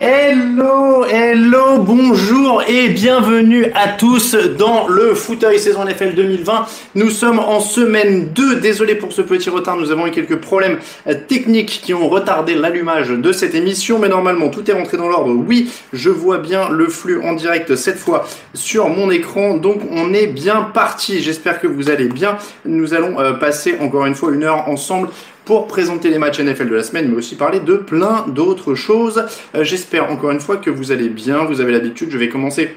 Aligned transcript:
Hello, 0.00 1.04
hello, 1.04 1.78
bonjour 1.78 2.64
et 2.66 2.88
bienvenue 2.88 3.66
à 3.76 3.90
tous 3.90 4.34
dans 4.34 4.88
le 4.88 5.14
fauteuil 5.14 5.60
saison 5.60 5.84
NFL 5.84 6.16
2020. 6.16 6.66
Nous 6.96 7.10
sommes 7.10 7.38
en 7.38 7.60
semaine 7.60 8.30
2. 8.30 8.56
Désolé 8.56 8.96
pour 8.96 9.12
ce 9.12 9.22
petit 9.22 9.50
retard, 9.50 9.76
nous 9.76 9.92
avons 9.92 10.08
eu 10.08 10.10
quelques 10.10 10.40
problèmes 10.40 10.78
euh, 11.06 11.14
techniques 11.28 11.80
qui 11.84 11.94
ont 11.94 12.08
retardé 12.08 12.56
l'allumage 12.56 13.10
de 13.10 13.30
cette 13.30 13.54
émission, 13.54 14.00
mais 14.00 14.08
normalement 14.08 14.48
tout 14.48 14.68
est 14.68 14.74
rentré 14.74 14.96
dans 14.96 15.08
l'ordre. 15.08 15.32
Oui, 15.32 15.70
je 15.92 16.10
vois 16.10 16.38
bien 16.38 16.70
le 16.70 16.88
flux 16.88 17.22
en 17.22 17.34
direct 17.34 17.76
cette 17.76 17.98
fois 17.98 18.26
sur 18.52 18.88
mon 18.88 19.12
écran, 19.12 19.54
donc 19.54 19.80
on 19.92 20.12
est 20.12 20.26
bien 20.26 20.62
parti. 20.74 21.22
J'espère 21.22 21.60
que 21.60 21.68
vous 21.68 21.88
allez 21.88 22.08
bien. 22.08 22.36
Nous 22.64 22.94
allons 22.94 23.20
euh, 23.20 23.34
passer 23.34 23.76
encore 23.80 24.06
une 24.06 24.16
fois 24.16 24.32
une 24.32 24.42
heure 24.42 24.68
ensemble 24.68 25.08
pour 25.44 25.66
présenter 25.66 26.10
les 26.10 26.18
matchs 26.18 26.40
NFL 26.40 26.68
de 26.68 26.74
la 26.74 26.82
semaine, 26.82 27.08
mais 27.08 27.16
aussi 27.16 27.36
parler 27.36 27.60
de 27.60 27.76
plein 27.76 28.26
d'autres 28.28 28.74
choses. 28.74 29.26
Euh, 29.54 29.64
j'espère 29.64 30.10
encore 30.10 30.30
une 30.30 30.40
fois 30.40 30.56
que 30.56 30.70
vous 30.70 30.92
allez 30.92 31.08
bien, 31.08 31.44
vous 31.44 31.60
avez 31.60 31.72
l'habitude, 31.72 32.10
je 32.10 32.18
vais 32.18 32.28
commencer 32.28 32.76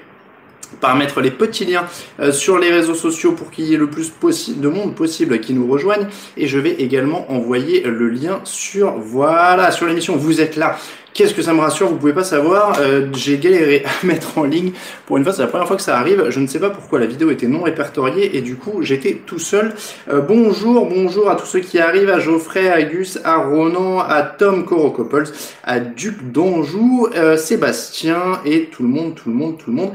par 0.80 0.96
mettre 0.96 1.22
les 1.22 1.32
petits 1.32 1.66
liens 1.66 1.86
euh, 2.20 2.32
sur 2.32 2.58
les 2.60 2.72
réseaux 2.72 2.96
sociaux 2.96 3.34
pour 3.34 3.52
qu'il 3.52 3.66
y 3.66 3.74
ait 3.74 3.78
le 3.78 3.88
plus 3.88 4.12
de 4.56 4.68
monde 4.68 4.96
possible 4.96 5.40
qui 5.40 5.54
nous 5.54 5.68
rejoignent 5.68 6.08
et 6.36 6.48
je 6.48 6.60
vais 6.60 6.74
également 6.74 7.32
envoyer 7.32 7.82
le 7.82 8.10
lien 8.10 8.42
sur 8.44 8.98
voilà 8.98 9.72
sur 9.72 9.88
l'émission 9.88 10.16
vous 10.16 10.42
êtes 10.42 10.56
là 10.56 10.78
Qu'est-ce 11.18 11.34
que 11.34 11.42
ça 11.42 11.52
me 11.52 11.62
rassure? 11.62 11.88
Vous 11.88 11.96
pouvez 11.96 12.14
pas 12.14 12.24
savoir. 12.24 12.78
Euh, 12.80 13.08
j'ai 13.16 13.40
galéré 13.40 13.84
à 14.04 14.06
mettre 14.06 14.38
en 14.38 14.44
ligne. 14.44 14.74
Pour 15.08 15.18
une 15.18 15.24
fois, 15.24 15.34
c'est 15.34 15.42
la 15.42 15.48
première 15.48 15.66
fois 15.66 15.76
que 15.76 15.82
ça 15.82 15.98
arrive. 15.98 16.30
Je 16.30 16.40
ne 16.40 16.46
sais 16.46 16.60
pas 16.60 16.70
pourquoi 16.70 17.00
la 17.00 17.08
vidéo 17.08 17.32
était 17.32 17.48
non 17.48 17.64
répertoriée 17.64 18.38
et 18.38 18.42
du 18.42 18.56
coup, 18.56 18.84
j'étais 18.84 19.24
tout 19.26 19.40
seul. 19.40 19.74
Euh, 20.10 20.22
bonjour, 20.22 20.86
bonjour 20.86 21.28
à 21.28 21.36
tous 21.36 21.48
ceux 21.48 21.62
qui 21.62 21.80
arrivent, 21.80 22.12
à 22.12 22.20
Geoffrey, 22.20 22.70
à 22.70 22.84
Gus, 22.84 23.20
à 23.24 23.38
Ronan, 23.38 23.98
à 24.00 24.22
Tom 24.22 24.64
Corocopoulos, 24.64 25.32
à 25.64 25.80
Duc 25.80 26.32
d'Anjou, 26.32 27.08
Sébastien 27.36 28.40
et 28.46 28.66
tout 28.66 28.84
le 28.84 28.90
monde, 28.90 29.16
tout 29.16 29.30
le 29.30 29.36
monde, 29.36 29.58
tout 29.58 29.72
le 29.72 29.76
monde. 29.76 29.94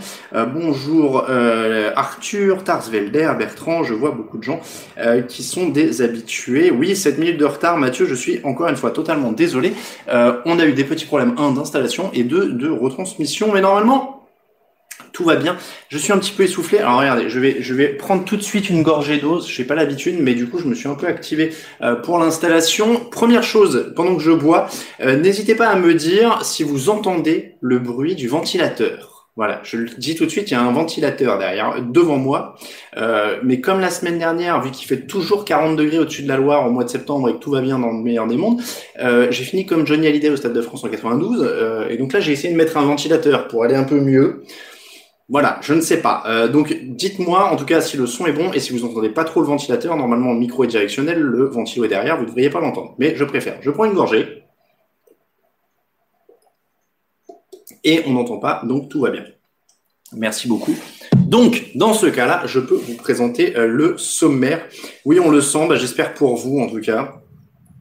Bonjour 0.62 1.24
Arthur, 1.96 2.62
Tarsvelder, 2.62 3.32
Bertrand. 3.36 3.82
Je 3.82 3.94
vois 3.94 4.12
beaucoup 4.12 4.38
de 4.38 4.44
gens 4.44 4.60
qui 5.28 5.42
sont 5.42 5.68
des 5.68 6.02
habitués. 6.02 6.70
Oui, 6.70 6.94
7 6.94 7.18
minutes 7.18 7.38
de 7.38 7.44
retard, 7.44 7.76
Mathieu. 7.76 8.06
Je 8.06 8.14
suis 8.14 8.40
encore 8.44 8.68
une 8.68 8.76
fois 8.76 8.92
totalement 8.92 9.32
désolé. 9.32 9.72
on 10.08 10.58
a 10.58 10.64
eu 10.64 10.72
des 10.72 10.84
petits 10.84 11.06
problème 11.06 11.34
1 11.36 11.52
d'installation 11.52 12.10
et 12.14 12.22
2 12.22 12.52
de 12.52 12.68
retransmission. 12.68 13.52
Mais 13.52 13.60
normalement, 13.60 14.22
tout 15.12 15.24
va 15.24 15.36
bien. 15.36 15.56
Je 15.88 15.98
suis 15.98 16.12
un 16.12 16.18
petit 16.18 16.32
peu 16.32 16.44
essoufflé. 16.44 16.78
Alors 16.78 16.98
regardez, 16.98 17.28
je 17.28 17.38
vais, 17.38 17.56
je 17.60 17.74
vais 17.74 17.88
prendre 17.88 18.24
tout 18.24 18.36
de 18.36 18.42
suite 18.42 18.70
une 18.70 18.82
gorgée 18.82 19.18
d'eau. 19.18 19.40
Je 19.40 19.60
n'ai 19.60 19.66
pas 19.66 19.74
l'habitude, 19.74 20.16
mais 20.20 20.34
du 20.34 20.48
coup, 20.48 20.58
je 20.58 20.66
me 20.66 20.74
suis 20.74 20.88
un 20.88 20.94
peu 20.94 21.06
activé 21.06 21.54
euh, 21.82 21.96
pour 21.96 22.18
l'installation. 22.18 22.96
Première 23.10 23.42
chose, 23.42 23.92
pendant 23.94 24.16
que 24.16 24.22
je 24.22 24.32
bois, 24.32 24.68
euh, 25.00 25.16
n'hésitez 25.16 25.54
pas 25.54 25.68
à 25.68 25.76
me 25.76 25.94
dire 25.94 26.44
si 26.44 26.62
vous 26.62 26.88
entendez 26.88 27.56
le 27.60 27.78
bruit 27.78 28.14
du 28.14 28.28
ventilateur. 28.28 29.11
Voilà, 29.34 29.60
je 29.64 29.78
le 29.78 29.88
dis 29.96 30.14
tout 30.14 30.26
de 30.26 30.30
suite, 30.30 30.50
il 30.50 30.54
y 30.54 30.56
a 30.56 30.62
un 30.62 30.72
ventilateur 30.72 31.38
derrière, 31.38 31.82
devant 31.82 32.18
moi. 32.18 32.54
Euh, 32.98 33.38
mais 33.42 33.62
comme 33.62 33.80
la 33.80 33.88
semaine 33.88 34.18
dernière, 34.18 34.60
vu 34.60 34.70
qu'il 34.70 34.86
fait 34.86 35.06
toujours 35.06 35.46
40 35.46 35.74
degrés 35.74 35.98
au-dessus 35.98 36.22
de 36.22 36.28
la 36.28 36.36
Loire 36.36 36.66
au 36.66 36.70
mois 36.70 36.84
de 36.84 36.90
septembre 36.90 37.30
et 37.30 37.32
que 37.32 37.38
tout 37.38 37.50
va 37.50 37.62
bien 37.62 37.78
dans 37.78 37.92
le 37.92 38.02
meilleur 38.02 38.26
des 38.26 38.36
mondes, 38.36 38.60
euh, 39.00 39.28
j'ai 39.30 39.44
fini 39.44 39.64
comme 39.64 39.86
Johnny 39.86 40.06
Hallyday 40.06 40.28
au 40.28 40.36
Stade 40.36 40.52
de 40.52 40.60
France 40.60 40.84
en 40.84 40.88
92. 40.88 41.42
Euh, 41.42 41.88
et 41.88 41.96
donc 41.96 42.12
là, 42.12 42.20
j'ai 42.20 42.32
essayé 42.32 42.52
de 42.52 42.58
mettre 42.58 42.76
un 42.76 42.84
ventilateur 42.84 43.48
pour 43.48 43.64
aller 43.64 43.74
un 43.74 43.84
peu 43.84 44.00
mieux. 44.00 44.42
Voilà, 45.30 45.58
je 45.62 45.72
ne 45.72 45.80
sais 45.80 46.02
pas. 46.02 46.24
Euh, 46.26 46.46
donc 46.48 46.76
dites-moi 46.82 47.50
en 47.50 47.56
tout 47.56 47.64
cas 47.64 47.80
si 47.80 47.96
le 47.96 48.06
son 48.06 48.26
est 48.26 48.32
bon 48.32 48.52
et 48.52 48.60
si 48.60 48.74
vous 48.74 48.84
entendez 48.84 49.08
pas 49.08 49.24
trop 49.24 49.40
le 49.40 49.46
ventilateur. 49.46 49.96
Normalement, 49.96 50.34
le 50.34 50.38
micro 50.38 50.64
est 50.64 50.66
directionnel, 50.66 51.20
le 51.20 51.46
ventilo 51.46 51.86
est 51.86 51.88
derrière, 51.88 52.16
vous 52.16 52.24
ne 52.24 52.28
devriez 52.28 52.50
pas 52.50 52.60
l'entendre. 52.60 52.94
Mais 52.98 53.14
je 53.16 53.24
préfère. 53.24 53.56
Je 53.62 53.70
prends 53.70 53.86
une 53.86 53.94
gorgée. 53.94 54.41
Et 57.84 58.02
on 58.06 58.12
n'entend 58.12 58.38
pas, 58.38 58.62
donc 58.64 58.88
tout 58.88 59.00
va 59.00 59.10
bien. 59.10 59.24
Merci 60.14 60.48
beaucoup. 60.48 60.74
Donc, 61.16 61.70
dans 61.74 61.94
ce 61.94 62.06
cas-là, 62.06 62.42
je 62.46 62.60
peux 62.60 62.74
vous 62.74 62.94
présenter 62.94 63.56
euh, 63.56 63.66
le 63.66 63.96
sommaire. 63.96 64.66
Oui, 65.04 65.18
on 65.18 65.30
le 65.30 65.40
sent, 65.40 65.66
bah, 65.68 65.76
j'espère 65.76 66.12
pour 66.14 66.36
vous 66.36 66.60
en 66.60 66.68
tout 66.68 66.80
cas. 66.80 67.21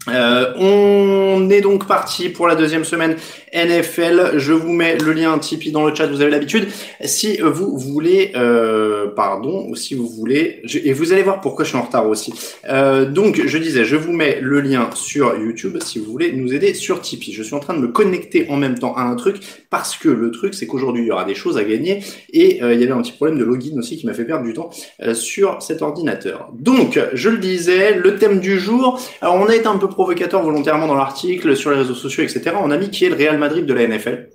Euh, 0.09 0.53
on 0.57 1.49
est 1.51 1.61
donc 1.61 1.85
parti 1.85 2.29
pour 2.29 2.47
la 2.47 2.55
deuxième 2.55 2.85
semaine 2.85 3.17
NFL. 3.53 4.33
Je 4.37 4.53
vous 4.53 4.71
mets 4.71 4.97
le 4.97 5.11
lien 5.11 5.37
Tipeee 5.37 5.71
dans 5.71 5.85
le 5.85 5.93
chat, 5.93 6.07
vous 6.07 6.21
avez 6.21 6.31
l'habitude. 6.31 6.67
Si 7.03 7.37
vous 7.37 7.77
voulez, 7.77 8.31
euh, 8.35 9.07
pardon, 9.15 9.67
ou 9.69 9.75
si 9.75 9.93
vous 9.93 10.07
voulez, 10.07 10.61
et 10.83 10.93
vous 10.93 11.13
allez 11.13 11.21
voir 11.21 11.39
pourquoi 11.41 11.65
je 11.65 11.69
suis 11.69 11.77
en 11.77 11.83
retard 11.83 12.07
aussi. 12.07 12.33
Euh, 12.67 13.05
donc, 13.05 13.41
je 13.45 13.57
disais, 13.59 13.85
je 13.85 13.95
vous 13.95 14.11
mets 14.11 14.39
le 14.41 14.61
lien 14.61 14.89
sur 14.95 15.37
YouTube 15.37 15.77
si 15.83 15.99
vous 15.99 16.11
voulez 16.11 16.31
nous 16.31 16.53
aider 16.53 16.73
sur 16.73 17.01
Tipeee. 17.01 17.33
Je 17.33 17.43
suis 17.43 17.55
en 17.55 17.59
train 17.59 17.75
de 17.75 17.79
me 17.79 17.87
connecter 17.87 18.47
en 18.49 18.57
même 18.57 18.79
temps 18.79 18.95
à 18.95 19.03
un 19.03 19.15
truc 19.15 19.37
parce 19.69 19.95
que 19.95 20.09
le 20.09 20.31
truc, 20.31 20.55
c'est 20.55 20.65
qu'aujourd'hui, 20.65 21.03
il 21.03 21.07
y 21.07 21.11
aura 21.11 21.25
des 21.25 21.35
choses 21.35 21.57
à 21.57 21.63
gagner 21.63 22.03
et 22.33 22.63
euh, 22.63 22.73
il 22.73 22.79
y 22.79 22.83
avait 22.83 22.93
un 22.93 23.01
petit 23.01 23.11
problème 23.11 23.37
de 23.37 23.43
login 23.43 23.77
aussi 23.77 23.97
qui 23.97 24.07
m'a 24.07 24.13
fait 24.13 24.25
perdre 24.25 24.45
du 24.45 24.53
temps 24.53 24.71
sur 25.13 25.61
cet 25.61 25.81
ordinateur. 25.81 26.49
Donc, 26.53 26.99
je 27.13 27.29
le 27.29 27.37
disais, 27.37 27.95
le 27.95 28.15
thème 28.15 28.39
du 28.39 28.59
jour. 28.59 28.99
Alors, 29.21 29.35
on 29.35 29.51
été 29.51 29.67
un 29.67 29.77
peu 29.77 29.89
provocateur 29.91 30.41
volontairement 30.41 30.87
dans 30.87 30.95
l'article, 30.95 31.55
sur 31.55 31.71
les 31.71 31.77
réseaux 31.77 31.95
sociaux, 31.95 32.23
etc. 32.23 32.55
On 32.61 32.71
a 32.71 32.77
mis 32.77 32.89
qui 32.89 33.05
est 33.05 33.09
le 33.09 33.15
Real 33.15 33.37
Madrid 33.37 33.65
de 33.65 33.73
la 33.73 33.87
NFL. 33.87 34.29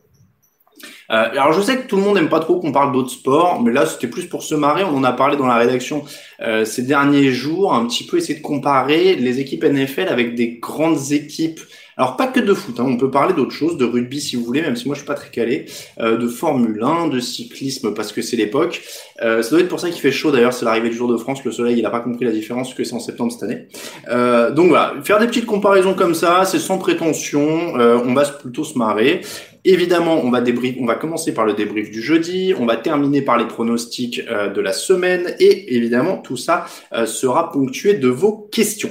Euh, 1.10 1.30
alors 1.30 1.52
je 1.52 1.60
sais 1.60 1.78
que 1.78 1.86
tout 1.86 1.96
le 1.96 2.02
monde 2.02 2.16
n'aime 2.16 2.28
pas 2.28 2.40
trop 2.40 2.58
qu'on 2.58 2.72
parle 2.72 2.92
d'autres 2.92 3.10
sports, 3.10 3.62
mais 3.62 3.72
là 3.72 3.86
c'était 3.86 4.08
plus 4.08 4.26
pour 4.26 4.42
se 4.42 4.54
marrer. 4.54 4.82
On 4.82 4.96
en 4.96 5.04
a 5.04 5.12
parlé 5.12 5.36
dans 5.36 5.46
la 5.46 5.56
rédaction 5.56 6.04
euh, 6.40 6.64
ces 6.64 6.82
derniers 6.82 7.30
jours, 7.30 7.74
un 7.74 7.86
petit 7.86 8.04
peu 8.04 8.18
essayer 8.18 8.34
de 8.34 8.42
comparer 8.42 9.14
les 9.14 9.38
équipes 9.38 9.64
NFL 9.64 10.08
avec 10.08 10.34
des 10.34 10.58
grandes 10.58 11.12
équipes 11.12 11.60
alors 11.96 12.16
pas 12.16 12.26
que 12.26 12.40
de 12.40 12.52
foot, 12.52 12.78
hein, 12.78 12.84
on 12.86 12.96
peut 12.96 13.10
parler 13.10 13.32
d'autres 13.32 13.52
choses, 13.52 13.76
de 13.76 13.84
rugby 13.84 14.20
si 14.20 14.36
vous 14.36 14.44
voulez, 14.44 14.60
même 14.60 14.76
si 14.76 14.86
moi 14.86 14.94
je 14.94 15.00
suis 15.00 15.06
pas 15.06 15.14
très 15.14 15.30
calé, 15.30 15.66
euh, 16.00 16.16
de 16.16 16.28
Formule 16.28 16.82
1, 16.82 17.08
de 17.08 17.20
cyclisme 17.20 17.94
parce 17.94 18.12
que 18.12 18.22
c'est 18.22 18.36
l'époque. 18.36 18.82
Euh, 19.22 19.42
ça 19.42 19.50
doit 19.50 19.60
être 19.60 19.68
pour 19.68 19.80
ça 19.80 19.88
qu'il 19.88 20.00
fait 20.00 20.12
chaud 20.12 20.30
d'ailleurs, 20.30 20.52
c'est 20.52 20.64
l'arrivée 20.64 20.90
du 20.90 20.96
jour 20.96 21.10
de 21.10 21.16
France, 21.16 21.44
le 21.44 21.52
soleil 21.52 21.78
il 21.78 21.86
a 21.86 21.90
pas 21.90 22.00
compris 22.00 22.24
la 22.24 22.32
différence 22.32 22.74
que 22.74 22.84
c'est 22.84 22.94
en 22.94 23.00
septembre 23.00 23.32
cette 23.32 23.44
année. 23.44 23.68
Euh, 24.08 24.50
donc 24.50 24.68
voilà, 24.68 24.94
faire 25.04 25.18
des 25.18 25.26
petites 25.26 25.46
comparaisons 25.46 25.94
comme 25.94 26.14
ça, 26.14 26.44
c'est 26.44 26.58
sans 26.58 26.78
prétention, 26.78 27.78
euh, 27.78 27.98
on 28.04 28.14
va 28.14 28.24
plutôt 28.24 28.64
se 28.64 28.76
marrer. 28.76 29.22
Évidemment, 29.68 30.20
on 30.22 30.30
va 30.30 30.40
débrief, 30.40 30.76
on 30.78 30.86
va 30.86 30.94
commencer 30.94 31.34
par 31.34 31.44
le 31.44 31.52
débrief 31.52 31.90
du 31.90 32.00
jeudi, 32.00 32.54
on 32.56 32.66
va 32.66 32.76
terminer 32.76 33.20
par 33.20 33.36
les 33.36 33.48
pronostics 33.48 34.22
euh, 34.30 34.48
de 34.48 34.60
la 34.60 34.72
semaine 34.72 35.34
et 35.40 35.74
évidemment 35.74 36.18
tout 36.18 36.36
ça 36.36 36.66
euh, 36.92 37.04
sera 37.04 37.50
ponctué 37.50 37.94
de 37.94 38.06
vos 38.06 38.48
questions. 38.52 38.90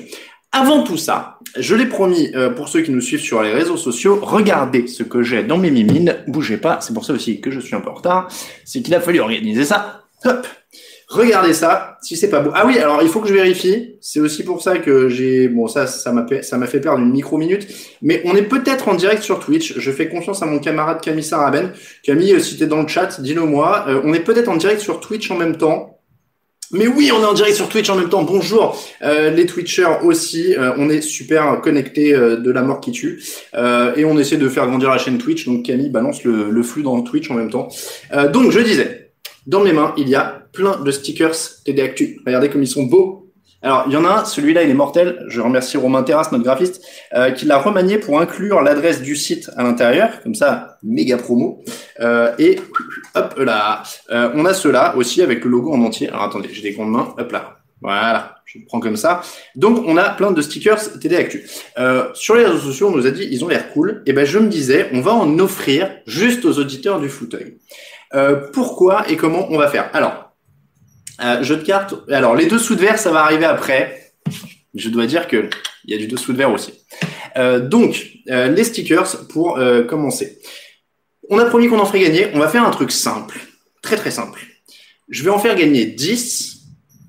Avant 0.57 0.83
tout 0.83 0.95
ça, 0.95 1.39
je 1.57 1.75
l'ai 1.75 1.85
promis 1.85 2.31
euh, 2.33 2.49
pour 2.49 2.69
ceux 2.69 2.79
qui 2.79 2.89
nous 2.89 3.01
suivent 3.01 3.19
sur 3.19 3.43
les 3.43 3.51
réseaux 3.51 3.75
sociaux, 3.75 4.19
regardez 4.21 4.87
ce 4.87 5.03
que 5.03 5.21
j'ai 5.21 5.43
dans 5.43 5.57
mes 5.57 5.69
mimines, 5.69 6.15
bougez 6.27 6.55
pas, 6.55 6.79
c'est 6.79 6.93
pour 6.93 7.03
ça 7.03 7.11
aussi 7.11 7.41
que 7.41 7.51
je 7.51 7.59
suis 7.59 7.75
un 7.75 7.81
peu 7.81 7.89
en 7.89 7.95
retard, 7.95 8.29
c'est 8.63 8.81
qu'il 8.81 8.95
a 8.95 9.01
fallu 9.01 9.19
organiser 9.19 9.65
ça. 9.65 10.03
Hop 10.23 10.47
Regardez 11.09 11.53
ça, 11.53 11.97
si 12.01 12.15
c'est 12.15 12.29
pas 12.29 12.39
beau. 12.39 12.51
Ah 12.53 12.65
oui, 12.65 12.79
alors 12.79 13.03
il 13.03 13.09
faut 13.09 13.19
que 13.19 13.27
je 13.27 13.33
vérifie. 13.33 13.97
C'est 13.99 14.21
aussi 14.21 14.43
pour 14.43 14.61
ça 14.61 14.77
que 14.77 15.09
j'ai 15.09 15.49
bon 15.49 15.67
ça 15.67 15.87
ça 15.87 16.11
m'a 16.13 16.25
fait 16.25 16.79
perdre 16.79 16.99
une 16.99 17.11
micro 17.11 17.37
minute, 17.37 17.67
mais 18.01 18.21
on 18.23 18.33
est 18.33 18.43
peut-être 18.43 18.87
en 18.87 18.95
direct 18.95 19.21
sur 19.23 19.41
Twitch. 19.41 19.77
Je 19.77 19.91
fais 19.91 20.07
confiance 20.07 20.41
à 20.41 20.45
mon 20.45 20.59
camarade 20.59 21.01
Camille 21.01 21.23
Saraben. 21.23 21.73
Camille, 22.01 22.33
euh, 22.33 22.39
si 22.39 22.57
t'es 22.57 22.65
dans 22.65 22.81
le 22.81 22.87
chat, 22.87 23.19
dis-le 23.19 23.43
moi. 23.43 23.85
Euh, 23.89 24.01
on 24.05 24.13
est 24.13 24.21
peut-être 24.21 24.47
en 24.47 24.55
direct 24.55 24.79
sur 24.79 25.01
Twitch 25.01 25.29
en 25.29 25.35
même 25.35 25.57
temps. 25.57 25.94
Mais 26.71 26.87
oui, 26.87 27.11
on 27.13 27.21
est 27.21 27.25
en 27.25 27.33
direct 27.33 27.55
sur 27.55 27.69
Twitch 27.69 27.89
en 27.89 27.95
même 27.95 28.09
temps. 28.09 28.23
Bonjour 28.23 28.81
euh, 29.03 29.29
les 29.29 29.45
Twitchers 29.45 29.99
aussi. 30.03 30.55
Euh, 30.55 30.73
on 30.77 30.89
est 30.89 31.01
super 31.01 31.61
connectés 31.61 32.13
euh, 32.13 32.37
de 32.37 32.51
la 32.51 32.63
mort 32.63 32.79
qui 32.79 32.91
tue. 32.91 33.23
et 33.53 34.05
on 34.05 34.17
essaie 34.17 34.37
de 34.37 34.49
faire 34.49 34.67
grandir 34.67 34.89
la 34.89 34.97
chaîne 34.97 35.17
Twitch. 35.17 35.45
Donc 35.45 35.63
Camille 35.63 35.89
balance 35.89 36.23
le, 36.23 36.49
le 36.49 36.63
flux 36.63 36.81
dans 36.81 37.01
Twitch 37.01 37.29
en 37.29 37.35
même 37.35 37.49
temps. 37.49 37.69
donc 38.33 38.51
je 38.51 38.59
disais, 38.59 39.11
dans 39.45 39.61
mes 39.61 39.73
mains, 39.73 39.93
il 39.97 40.09
y 40.09 40.15
a 40.15 40.47
plein 40.53 40.79
de 40.81 40.91
stickers 40.91 41.35
TD 41.63 41.81
Actu. 41.81 42.19
Regardez 42.25 42.49
comme 42.49 42.63
ils 42.63 42.67
sont 42.67 42.83
beaux. 42.83 43.24
Alors, 43.65 43.85
il 43.87 43.93
y 43.93 43.97
en 43.97 44.05
a 44.05 44.09
un, 44.09 44.25
celui-là, 44.25 44.61
il 44.61 44.69
est 44.69 44.75
mortel. 44.75 45.25
Je 45.27 45.41
remercie 45.41 45.75
Romain 45.75 46.03
Terrasse, 46.03 46.31
notre 46.31 46.43
graphiste, 46.43 46.85
euh, 47.15 47.31
qui 47.31 47.45
l'a 47.45 47.57
remanié 47.57 47.97
pour 47.97 48.21
inclure 48.21 48.61
l'adresse 48.61 49.01
du 49.01 49.15
site 49.15 49.49
à 49.57 49.63
l'intérieur. 49.63 50.21
Comme 50.21 50.35
ça, 50.35 50.77
méga 50.83 51.17
promo. 51.17 51.63
Euh, 51.99 52.31
et 52.37 52.59
hop 53.15 53.39
là, 53.39 53.81
euh, 54.11 54.29
on 54.35 54.45
a 54.45 54.53
cela 54.53 54.95
aussi 54.95 55.23
avec 55.23 55.43
le 55.43 55.49
logo 55.49 55.73
en 55.73 55.81
entier. 55.81 56.09
Alors 56.09 56.21
attendez, 56.21 56.49
j'ai 56.51 56.61
des 56.61 56.73
grandes 56.73 56.91
mains. 56.91 57.15
Hop 57.17 57.31
là. 57.31 57.55
Voilà, 57.81 58.35
je 58.45 58.59
prends 58.67 58.79
comme 58.79 58.97
ça. 58.97 59.21
Donc, 59.55 59.83
on 59.87 59.97
a 59.97 60.09
plein 60.09 60.31
de 60.31 60.41
stickers 60.43 60.99
TD 60.99 61.15
Actu. 61.15 61.43
Euh, 61.79 62.09
sur 62.13 62.35
les 62.35 62.45
réseaux 62.45 62.59
sociaux, 62.59 62.89
on 62.93 62.95
nous 62.95 63.07
a 63.07 63.11
dit, 63.11 63.27
ils 63.29 63.43
ont 63.43 63.47
l'air 63.47 63.73
cool. 63.73 64.03
Et 64.05 64.13
ben, 64.13 64.25
je 64.25 64.37
me 64.37 64.47
disais, 64.47 64.89
on 64.93 65.01
va 65.01 65.13
en 65.13 65.39
offrir 65.39 65.89
juste 66.05 66.45
aux 66.45 66.59
auditeurs 66.59 66.99
du 66.99 67.09
fauteuil. 67.09 67.57
Euh, 68.13 68.47
pourquoi 68.53 69.09
et 69.09 69.17
comment 69.17 69.47
on 69.49 69.57
va 69.57 69.67
faire? 69.67 69.89
Alors, 69.93 70.24
euh, 71.21 71.43
jeu 71.43 71.57
de 71.57 71.63
cartes. 71.63 71.93
Alors, 72.09 72.35
les 72.35 72.45
dessous 72.45 72.75
de 72.75 72.81
verre, 72.81 72.99
ça 72.99 73.11
va 73.11 73.21
arriver 73.21 73.45
après. 73.45 74.13
Je 74.73 74.89
dois 74.89 75.07
dire 75.07 75.27
que 75.27 75.49
il 75.85 75.93
y 75.93 75.93
a 75.95 75.97
du 75.97 76.07
dessous 76.07 76.33
de 76.33 76.37
verre 76.37 76.51
aussi. 76.51 76.73
Euh, 77.37 77.59
donc, 77.59 78.11
euh, 78.29 78.47
les 78.47 78.63
stickers 78.63 79.27
pour 79.27 79.57
euh, 79.57 79.83
commencer. 79.83 80.39
On 81.29 81.39
a 81.39 81.45
promis 81.45 81.67
qu'on 81.67 81.79
en 81.79 81.85
ferait 81.85 82.01
gagner. 82.01 82.27
On 82.33 82.39
va 82.39 82.47
faire 82.47 82.65
un 82.65 82.71
truc 82.71 82.91
simple, 82.91 83.39
très 83.81 83.97
très 83.97 84.11
simple. 84.11 84.41
Je 85.09 85.23
vais 85.23 85.29
en 85.29 85.39
faire 85.39 85.55
gagner 85.55 85.85
10 85.85 86.54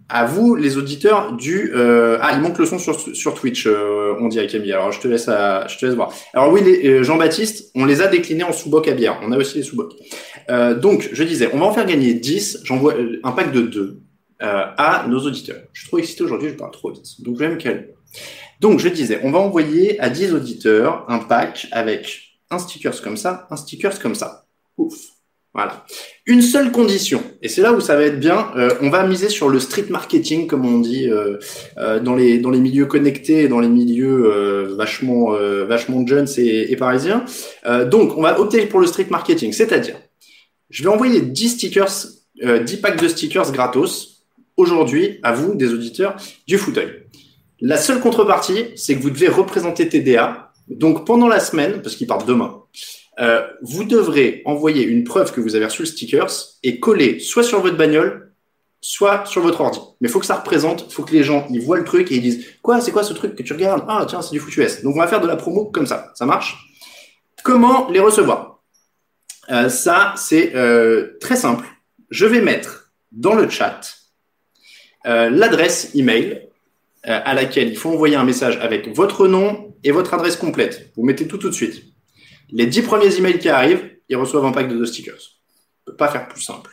à 0.09 0.25
vous, 0.25 0.55
les 0.55 0.77
auditeurs 0.77 1.33
du. 1.33 1.73
Euh, 1.75 2.19
ah, 2.21 2.33
il 2.35 2.41
manque 2.41 2.59
le 2.59 2.67
son 2.67 2.79
sur, 2.79 3.35
Twitch, 3.35 3.67
euh, 3.67 4.15
on 4.21 4.29
dit 4.29 4.39
à 4.39 4.47
Camille. 4.47 4.73
Alors, 4.73 4.93
je 4.93 5.01
te 5.01 5.09
laisse, 5.09 5.29
à, 5.29 5.67
je 5.67 5.79
te 5.79 5.87
laisse 5.87 5.95
voir. 5.95 6.13
Alors, 6.33 6.53
oui, 6.53 6.63
euh, 6.85 7.03
Jean-Baptiste, 7.03 7.73
on 7.75 7.85
les 7.85 8.01
a 8.01 8.07
déclinés 8.07 8.45
en 8.45 8.53
sous-boc 8.53 8.87
à 8.89 8.93
bière. 8.93 9.19
On 9.23 9.33
a 9.33 9.37
aussi 9.37 9.59
les 9.59 9.65
sous-bocs. 9.65 9.95
donc, 10.81 11.09
je 11.13 11.25
disais, 11.25 11.51
on 11.53 11.59
va 11.59 11.67
en 11.67 11.73
faire 11.73 11.87
gagner 11.87 12.15
10. 12.15 12.61
J'envoie 12.65 12.95
un 13.25 13.33
pack 13.33 13.53
de 13.53 13.63
2 13.63 14.01
à 14.41 15.07
nos 15.09 15.19
auditeurs. 15.21 15.63
Je 15.73 15.81
suis 15.81 15.89
trop 15.89 15.99
excité 15.99 16.23
aujourd'hui, 16.23 16.51
je 16.51 16.55
parle 16.55 16.71
trop 16.71 16.93
vite. 16.93 17.21
Donc, 17.23 17.37
je 17.37 17.41
vais 17.41 17.49
me 17.49 17.57
calmer. 17.57 17.89
Donc, 18.61 18.79
je 18.79 18.89
disais, 18.89 19.21
on 19.25 19.31
va 19.31 19.39
envoyer 19.39 19.99
à 20.01 20.09
10 20.09 20.35
auditeurs 20.35 21.05
un 21.09 21.19
pack 21.19 21.67
avec 21.73 22.39
un 22.51 22.59
stickers 22.59 23.03
comme 23.03 23.17
ça, 23.17 23.49
un 23.51 23.57
stickers 23.57 23.99
comme 23.99 24.15
ça. 24.15 24.47
Ouf. 24.79 25.16
Voilà. 25.57 25.87
Une 26.27 26.43
seule 26.43 26.71
condition, 26.71 27.23
et 27.41 27.49
c'est 27.49 27.63
là 27.63 27.73
où 27.73 27.81
ça 27.81 27.97
va 27.97 28.03
être 28.03 28.21
bien, 28.21 28.49
euh, 28.57 28.75
on 28.83 28.91
va 28.91 29.07
miser 29.07 29.31
sur 29.31 29.49
le 29.49 29.59
street 29.59 29.87
marketing, 29.89 30.47
comme 30.47 30.67
on 30.67 30.81
dit, 30.81 31.09
euh, 31.09 31.39
euh, 31.79 31.99
dans, 31.99 32.15
les, 32.15 32.39
milieux 32.43 32.85
connectés, 32.85 33.49
dans 33.49 33.61
les 33.61 33.69
milieux 33.71 34.75
vachement, 34.77 35.31
vachement 35.67 36.07
jeunes 36.07 36.27
et, 36.37 36.71
et 36.71 36.77
parisiens. 36.77 37.25
donc, 37.91 38.19
on 38.19 38.21
va 38.21 38.39
opter 38.39 38.67
pour 38.67 38.81
le 38.81 38.87
street 38.87 39.07
marketing, 39.09 39.55
c'est-à-dire, 39.55 39.97
je 40.69 40.83
vais 40.83 40.91
envoyer 40.91 41.23
10 41.23 41.49
stickers, 41.49 42.07
10 42.43 42.77
packs 42.77 43.01
de 43.01 43.09
stickers 43.09 43.51
gratos 43.51 44.27
aujourd'hui 44.59 45.21
à 45.23 45.33
vous, 45.33 45.55
des 45.55 45.73
auditeurs 45.73 46.17
du 46.47 46.59
fauteuil. 46.59 47.07
La 47.63 47.79
seule 47.79 48.01
contrepartie, 48.01 48.67
c'est 48.75 48.95
que 48.95 49.01
vous 49.01 49.11
devez 49.11 49.29
représenter 49.29 49.89
TDA. 49.89 50.53
Donc, 50.69 51.07
pendant 51.07 51.29
la 51.29 51.41
semaine, 51.41 51.81
parce 51.81 51.97
qu'ils 51.97 52.07
partent 52.07 52.29
demain, 52.29 52.63
euh, 53.19 53.47
vous 53.63 53.85
devrez 53.85 54.43
envoyer 54.45 54.85
une 54.85 55.05
preuve 55.05 55.33
que 55.33 55.41
vous 55.41 55.55
avez 55.55 55.65
reçu 55.65 55.83
le 55.83 55.87
stickers 55.87 56.31
et 56.63 56.81
coller 56.81 57.19
soit 57.19 57.43
sur 57.43 57.61
votre 57.61 57.77
bagnole, 57.77 58.33
soit 58.81 59.25
sur 59.25 59.41
votre 59.41 59.61
ordi. 59.61 59.81
Mais 60.01 60.09
il 60.09 60.13
faut 60.13 60.21
que 60.21 60.27
ça 60.27 60.37
représente, 60.37 60.85
il 60.89 60.93
faut 60.93 61.03
que 61.03 61.13
les 61.13 61.23
gens 61.23 61.47
ils 61.51 61.63
voient 61.63 61.79
le 61.79 61.85
truc 61.85 62.13
et 62.13 62.17
ils 62.17 62.23
disent 62.23 62.45
quoi, 62.63 62.81
c'est 62.81 62.93
quoi 62.93 63.03
ce 63.03 63.15
truc 63.15 63.35
que 63.35 63.43
tu 63.43 63.53
regardes? 63.53 63.85
Ah 63.89 64.05
tiens, 64.09 64.21
c'est 64.23 64.33
du 64.33 64.41
FootUS. 64.41 64.83
Donc 64.83 64.95
on 64.97 64.99
va 64.99 65.07
faire 65.07 65.21
de 65.21 65.27
la 65.27 65.37
promo 65.37 65.67
comme 65.67 65.87
ça, 65.87 66.13
ça 66.15 66.27
marche? 66.27 66.57
Comment 67.43 67.89
les 67.91 68.01
recevoir? 68.01 68.63
Euh, 69.51 69.69
Ça 69.69 70.15
c'est 70.17 70.55
euh, 70.55 71.17
très 71.21 71.37
simple. 71.37 71.67
Je 72.11 72.27
vais 72.27 72.41
mettre 72.41 72.93
dans 73.13 73.35
le 73.35 73.49
chat 73.49 73.81
l'adresse 75.05 75.95
email 75.95 76.49
à 77.05 77.33
laquelle 77.33 77.69
il 77.69 77.77
faut 77.77 77.91
envoyer 77.91 78.17
un 78.17 78.25
message 78.25 78.59
avec 78.61 78.89
votre 78.89 79.29
nom 79.29 79.73
et 79.85 79.93
votre 79.93 80.13
adresse 80.15 80.35
complète. 80.35 80.91
Vous 80.97 81.05
mettez 81.05 81.29
tout 81.29 81.39
tout 81.39 81.49
de 81.49 81.55
suite. 81.55 81.85
Les 82.51 82.67
dix 82.67 82.83
premiers 82.83 83.15
emails 83.17 83.39
qui 83.39 83.49
arrivent, 83.49 83.91
ils 84.09 84.17
reçoivent 84.17 84.45
un 84.45 84.53
pack 84.53 84.69
de 84.69 84.77
deux 84.77 84.87
stickers. 84.87 85.19
On 85.87 85.91
peut 85.91 85.97
pas 85.97 86.09
faire 86.09 86.29
plus 86.29 86.41
simple. 86.41 86.71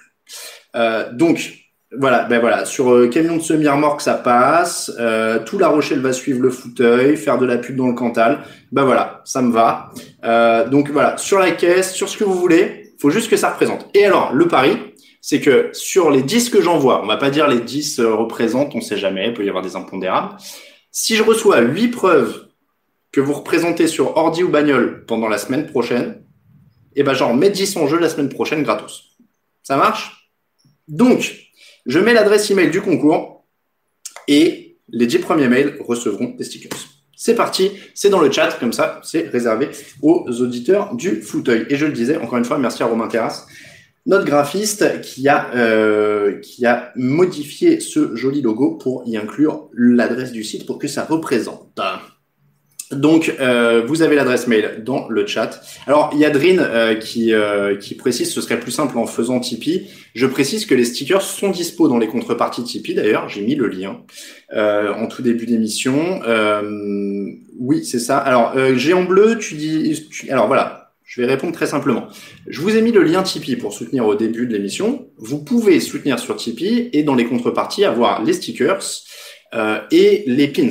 Euh, 0.76 1.12
donc, 1.12 1.64
voilà, 1.98 2.24
ben 2.24 2.40
voilà, 2.40 2.66
sur 2.66 2.92
euh, 2.92 3.08
camion 3.08 3.38
de 3.38 3.42
semi-remorque, 3.42 4.02
ça 4.02 4.16
passe? 4.16 4.92
Euh, 5.00 5.40
tout 5.46 5.60
La 5.60 5.68
Rochelle 5.68 6.00
va 6.00 6.12
suivre 6.12 6.42
le 6.42 6.50
fauteuil, 6.50 7.18
faire 7.18 7.38
de 7.38 7.46
la 7.46 7.58
pub 7.58 7.76
dans 7.76 7.88
le 7.88 7.94
Cantal. 7.94 8.44
Ben 8.72 8.84
voilà, 8.84 9.22
ça 9.26 9.42
me 9.42 9.52
va. 9.52 9.92
Euh, 10.24 10.68
donc 10.68 10.90
voilà, 10.90 11.18
sur 11.18 11.40
la 11.40 11.52
caisse, 11.52 11.94
sur 11.94 12.10
ce 12.10 12.18
que 12.18 12.24
vous 12.24 12.34
voulez, 12.34 12.94
faut 13.00 13.12
juste 13.12 13.30
que 13.30 13.38
ça 13.38 13.52
représente. 13.52 13.88
Et 13.94 14.06
alors, 14.06 14.34
le 14.34 14.48
pari, 14.48 14.78
c'est 15.22 15.40
que 15.40 15.70
sur 15.74 16.10
les 16.10 16.24
10 16.24 16.50
que 16.50 16.62
j'envoie, 16.62 17.02
on 17.04 17.08
va 17.08 17.18
pas 17.18 17.30
dire 17.30 17.48
les 17.48 17.60
10 17.60 18.00
euh, 18.00 18.14
représentent, 18.14 18.76
on 18.76 18.82
sait 18.82 18.98
jamais, 18.98 19.28
il 19.28 19.34
peut 19.34 19.46
y 19.46 19.50
avoir 19.50 19.64
des 19.64 19.76
impondérables. 19.76 20.36
Si 20.92 21.16
je 21.16 21.24
reçois 21.24 21.62
8 21.62 21.90
preuves 21.90 22.43
que 23.14 23.22
vous 23.22 23.34
représentez 23.34 23.88
sur 23.88 24.18
ordi 24.18 24.44
ou 24.44 24.50
bagnole 24.50 25.06
pendant 25.06 25.30
la 25.30 25.38
semaine 25.38 25.68
prochaine, 25.68 26.24
et 26.96 27.00
eh 27.00 27.04
ben 27.04 27.14
genre 27.14 27.34
mets 27.34 27.50
10 27.50 27.78
en 27.78 27.88
jeu 27.88 27.98
la 27.98 28.10
semaine 28.10 28.30
prochaine 28.30 28.64
gratos. 28.64 29.16
Ça 29.64 29.78
marche? 29.78 30.32
Donc, 30.88 31.36
je 31.86 32.00
mets 32.00 32.14
l'adresse 32.14 32.52
email 32.52 32.70
du 32.70 32.82
concours 32.82 33.46
et 34.28 34.78
les 34.90 35.08
10 35.08 35.20
premiers 35.20 35.48
mails 35.48 35.78
recevront 35.80 36.36
des 36.38 36.44
stickers. 36.44 36.78
C'est 37.16 37.36
parti, 37.36 37.72
c'est 37.94 38.10
dans 38.10 38.20
le 38.20 38.32
chat, 38.32 38.52
comme 38.60 38.74
ça, 38.74 39.00
c'est 39.04 39.30
réservé 39.30 39.70
aux 40.02 40.26
auditeurs 40.42 40.94
du 40.94 41.22
fauteuil. 41.22 41.66
Et 41.70 41.78
je 41.78 41.86
le 41.86 41.94
disais, 41.94 42.18
encore 42.18 42.38
une 42.38 42.46
fois, 42.46 42.58
merci 42.58 42.84
à 42.84 42.88
Romain 42.88 43.08
Terrasse, 43.08 43.48
notre 44.06 44.26
graphiste 44.26 45.02
qui 45.02 45.30
a, 45.30 45.54
euh, 45.56 46.40
qui 46.42 46.66
a 46.66 46.92
modifié 46.96 47.80
ce 47.80 48.16
joli 48.16 48.42
logo 48.42 48.72
pour 48.72 49.04
y 49.06 49.16
inclure 49.18 49.70
l'adresse 49.74 50.32
du 50.32 50.44
site 50.44 50.66
pour 50.66 50.80
que 50.80 50.88
ça 50.88 51.06
représente. 51.06 51.72
Donc, 52.96 53.34
euh, 53.40 53.84
vous 53.86 54.02
avez 54.02 54.16
l'adresse 54.16 54.48
mail 54.48 54.84
dans 54.84 55.08
le 55.08 55.26
chat. 55.26 55.62
Alors, 55.88 56.12
il 56.16 56.24
euh, 56.24 56.96
qui, 56.96 57.34
euh, 57.34 57.76
qui 57.76 57.96
précise 57.96 58.32
ce 58.32 58.42
serait 58.42 58.60
plus 58.60 58.72
simple 58.72 58.98
en 58.98 59.06
faisant 59.06 59.40
Tipeee. 59.40 59.88
Je 60.16 60.26
précise 60.26 60.66
que 60.66 60.76
les 60.76 60.86
stickers 60.86 61.22
sont 61.22 61.50
dispo 61.50 61.88
dans 61.88 61.98
les 61.98 62.08
contreparties 62.08 62.64
Tipeee. 62.64 62.96
D'ailleurs, 62.96 63.30
j'ai 63.30 63.42
mis 63.42 63.56
le 63.56 63.68
lien 63.68 64.02
en 64.56 65.08
tout 65.08 65.22
début 65.22 65.46
d'émission. 65.46 66.22
oui, 67.60 67.86
c'est 67.86 68.00
ça. 68.00 68.18
Alors, 68.18 68.54
géant 68.76 69.04
bleu, 69.04 69.38
tu 69.38 69.56
dis... 69.56 70.08
Alors, 70.30 70.48
voilà. 70.48 70.80
Je 71.06 71.22
vais 71.22 71.28
répondre 71.28 71.54
très 71.54 71.68
simplement. 71.68 72.08
Je 72.48 72.60
vous 72.62 72.76
ai 72.76 72.82
mis 72.82 72.92
le 72.92 73.04
lien 73.04 73.22
Tipeee 73.22 73.56
pour 73.56 73.74
soutenir 73.74 74.08
au 74.08 74.16
début 74.16 74.48
de 74.48 74.54
l'émission. 74.54 75.08
Vous 75.18 75.44
pouvez 75.44 75.80
soutenir 75.80 76.18
sur 76.18 76.36
Tipeee 76.36 76.90
et 76.92 77.04
dans 77.04 77.14
les 77.14 77.26
contreparties 77.26 77.86
avoir 77.86 78.24
les 78.24 78.34
stickers 78.34 78.82
et 79.92 80.24
les 80.26 80.48
pins 80.48 80.70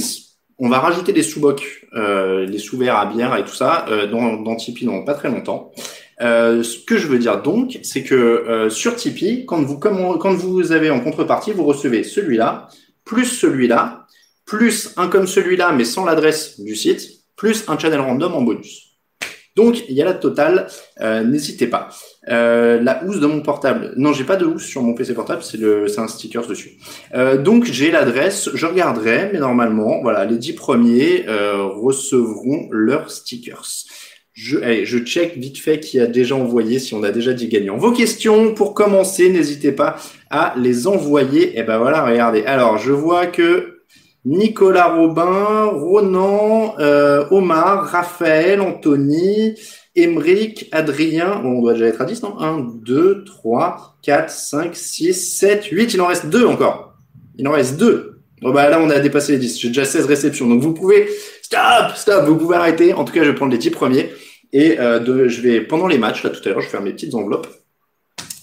on 0.59 0.69
va 0.69 0.79
rajouter 0.79 1.13
des 1.13 1.23
sous-bocs, 1.23 1.87
euh, 1.95 2.47
les 2.47 2.59
sous-verts 2.59 2.97
à 2.97 3.07
bière 3.07 3.37
et 3.37 3.45
tout 3.45 3.55
ça 3.55 3.87
euh, 3.89 4.07
dans, 4.07 4.37
dans 4.37 4.57
Tipeee 4.57 4.87
dans 4.87 5.05
pas 5.05 5.15
très 5.15 5.31
longtemps. 5.31 5.73
Euh, 6.21 6.63
ce 6.63 6.79
que 6.79 6.99
je 6.99 7.09
veux 7.09 7.19
dire 7.19 7.43
donc, 7.43 7.79
c'est 7.83 8.05
que 8.05 8.15
euh, 8.15 8.71
sur 8.71 8.95
Tipeee, 8.95 9.45
quand 9.45 9.63
vous, 9.63 9.79
quand 9.79 10.35
vous 10.35 10.73
avez 10.73 10.91
en 10.91 11.01
contrepartie, 11.01 11.53
vous 11.53 11.65
recevez 11.65 12.05
celui-là, 12.05 12.69
plus 13.05 13.25
celui-là, 13.25 14.07
plus 14.47 14.93
un 14.97 15.09
comme 15.09 15.27
celui-là, 15.27 15.73
mais 15.73 15.85
sans 15.85 16.05
l'adresse 16.05 16.61
du 16.61 16.77
site, 16.77 17.09
plus 17.37 17.69
un 17.69 17.79
channel 17.79 18.01
random 18.01 18.35
en 18.35 18.43
bonus. 18.43 18.92
Donc, 19.57 19.85
il 19.89 19.95
y 19.95 20.03
a 20.03 20.05
la 20.05 20.15
totale. 20.15 20.67
Euh, 21.01 21.23
n'hésitez 21.25 21.67
pas. 21.67 21.91
Euh, 22.29 22.81
la 22.81 23.05
housse 23.05 23.21
de 23.21 23.27
mon 23.27 23.43
portable. 23.43 23.93
Non, 23.97 24.13
j'ai 24.13 24.25
pas 24.25 24.37
de 24.37 24.47
housse 24.47 24.65
sur 24.65 24.83
mon 24.83 24.95
PC 24.95 25.15
portable. 25.15 25.43
C'est 25.43 25.59
le, 25.59 25.89
c'est 25.89 26.01
un 26.01 26.09
sticker 26.09 26.47
dessus. 26.47 26.79
Euh, 27.15 27.37
donc, 27.37 27.65
j'ai 27.65 27.91
l'adresse. 27.91 28.51
Je 28.55 28.67
regarderai, 28.67 29.31
mais 29.33 29.39
normalement, 29.39 30.01
voilà, 30.03 30.25
les 30.25 30.39
dix 30.39 30.55
premiers 30.55 31.27
recevront 31.27 32.69
leurs 32.71 33.11
stickers. 33.11 33.67
Je, 34.33 34.59
allez, 34.59 34.87
je 34.87 34.99
check 34.99 35.37
vite 35.37 35.59
fait 35.59 35.79
qui 35.79 36.01
a 36.01 36.07
déjà 36.07 36.35
envoyé, 36.35 36.79
si 36.79 36.95
on 36.95 37.03
a 37.03 37.11
déjà 37.11 37.35
dit 37.35 37.49
gagnant. 37.49 37.77
Vos 37.77 37.93
questions, 37.93 38.55
pour 38.55 38.73
commencer, 38.73 39.29
n'hésitez 39.29 39.73
pas 39.73 39.97
à 40.31 40.55
les 40.57 40.87
envoyer. 40.87 41.51
Et 41.51 41.59
eh 41.59 41.63
ben 41.63 41.77
voilà, 41.77 42.07
regardez. 42.07 42.43
Alors, 42.45 42.79
je 42.79 42.93
vois 42.93 43.27
que 43.27 43.72
Nicolas 44.25 44.95
Robin, 44.95 45.65
Ronan, 45.65 46.75
euh, 46.79 47.27
Omar, 47.31 47.87
Raphaël, 47.87 48.61
Anthony, 48.61 49.55
Emeric, 49.97 50.69
Adrien. 50.71 51.41
Bon, 51.41 51.59
on 51.59 51.63
doit 51.63 51.73
déjà 51.73 51.87
être 51.87 52.01
à 52.01 52.05
10, 52.05 52.23
non? 52.23 52.39
1, 52.39 52.61
2, 52.85 53.25
3, 53.25 53.97
4, 54.03 54.31
5, 54.31 54.77
6, 54.77 55.39
7, 55.39 55.65
8. 55.65 55.95
Il 55.95 56.01
en 56.01 56.07
reste 56.07 56.27
2 56.27 56.47
encore. 56.47 56.95
Il 57.37 57.49
en 57.49 57.53
reste 57.53 57.77
2. 57.77 58.21
Bon, 58.43 58.51
bah 58.53 58.69
là, 58.69 58.81
on 58.81 58.91
a 58.91 59.01
dépassé 59.01 59.33
les 59.33 59.39
10. 59.39 59.61
J'ai 59.61 59.69
déjà 59.69 59.85
16 59.85 60.07
réceptions. 60.07 60.49
Donc, 60.49 60.61
vous 60.61 60.73
pouvez. 60.73 61.09
Stop 61.43 61.97
Stop 61.97 62.25
Vous 62.27 62.37
pouvez 62.37 62.57
arrêter. 62.57 62.95
En 62.95 63.05
tout 63.05 63.13
cas, 63.13 63.25
je 63.25 63.31
vais 63.31 63.35
prendre 63.35 63.53
les 63.53 63.59
10 63.59 63.71
premiers. 63.71 64.11
Et 64.53 64.79
euh, 64.79 64.99
de, 65.01 65.29
je 65.29 65.41
vais, 65.41 65.61
pendant 65.63 65.87
les 65.87 65.99
matchs, 65.99 66.23
là 66.23 66.31
tout 66.31 66.41
à 66.45 66.51
l'heure, 66.51 66.61
je 66.61 66.67
vais 66.67 66.71
faire 66.71 66.83
mes 66.83 66.93
petites 66.93 67.15
enveloppes. 67.15 67.49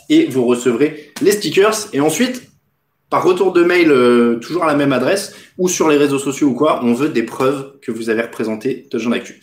Et 0.09 0.25
vous 0.25 0.45
recevrez 0.45 1.12
les 1.21 1.31
stickers. 1.31 1.75
Et 1.93 2.01
ensuite, 2.01 2.49
par 3.10 3.24
retour 3.24 3.54
de 3.54 3.63
mail, 3.63 3.92
euh, 3.92 4.36
toujours 4.36 4.63
à 4.63 4.68
la 4.68 4.75
même 4.75 4.94
adresse, 4.94 5.36
ou 5.58 5.68
sur 5.68 5.89
les 5.89 5.98
réseaux 5.98 6.20
sociaux 6.20 6.50
ou 6.50 6.54
quoi, 6.54 6.82
on 6.84 6.94
veut 6.94 7.10
des 7.10 7.24
preuves 7.24 7.80
que 7.82 7.92
vous 7.92 8.10
avez 8.10 8.22
représentées 8.22 8.88
de 8.92 9.00
Jean 9.00 9.12
Actu. 9.12 9.42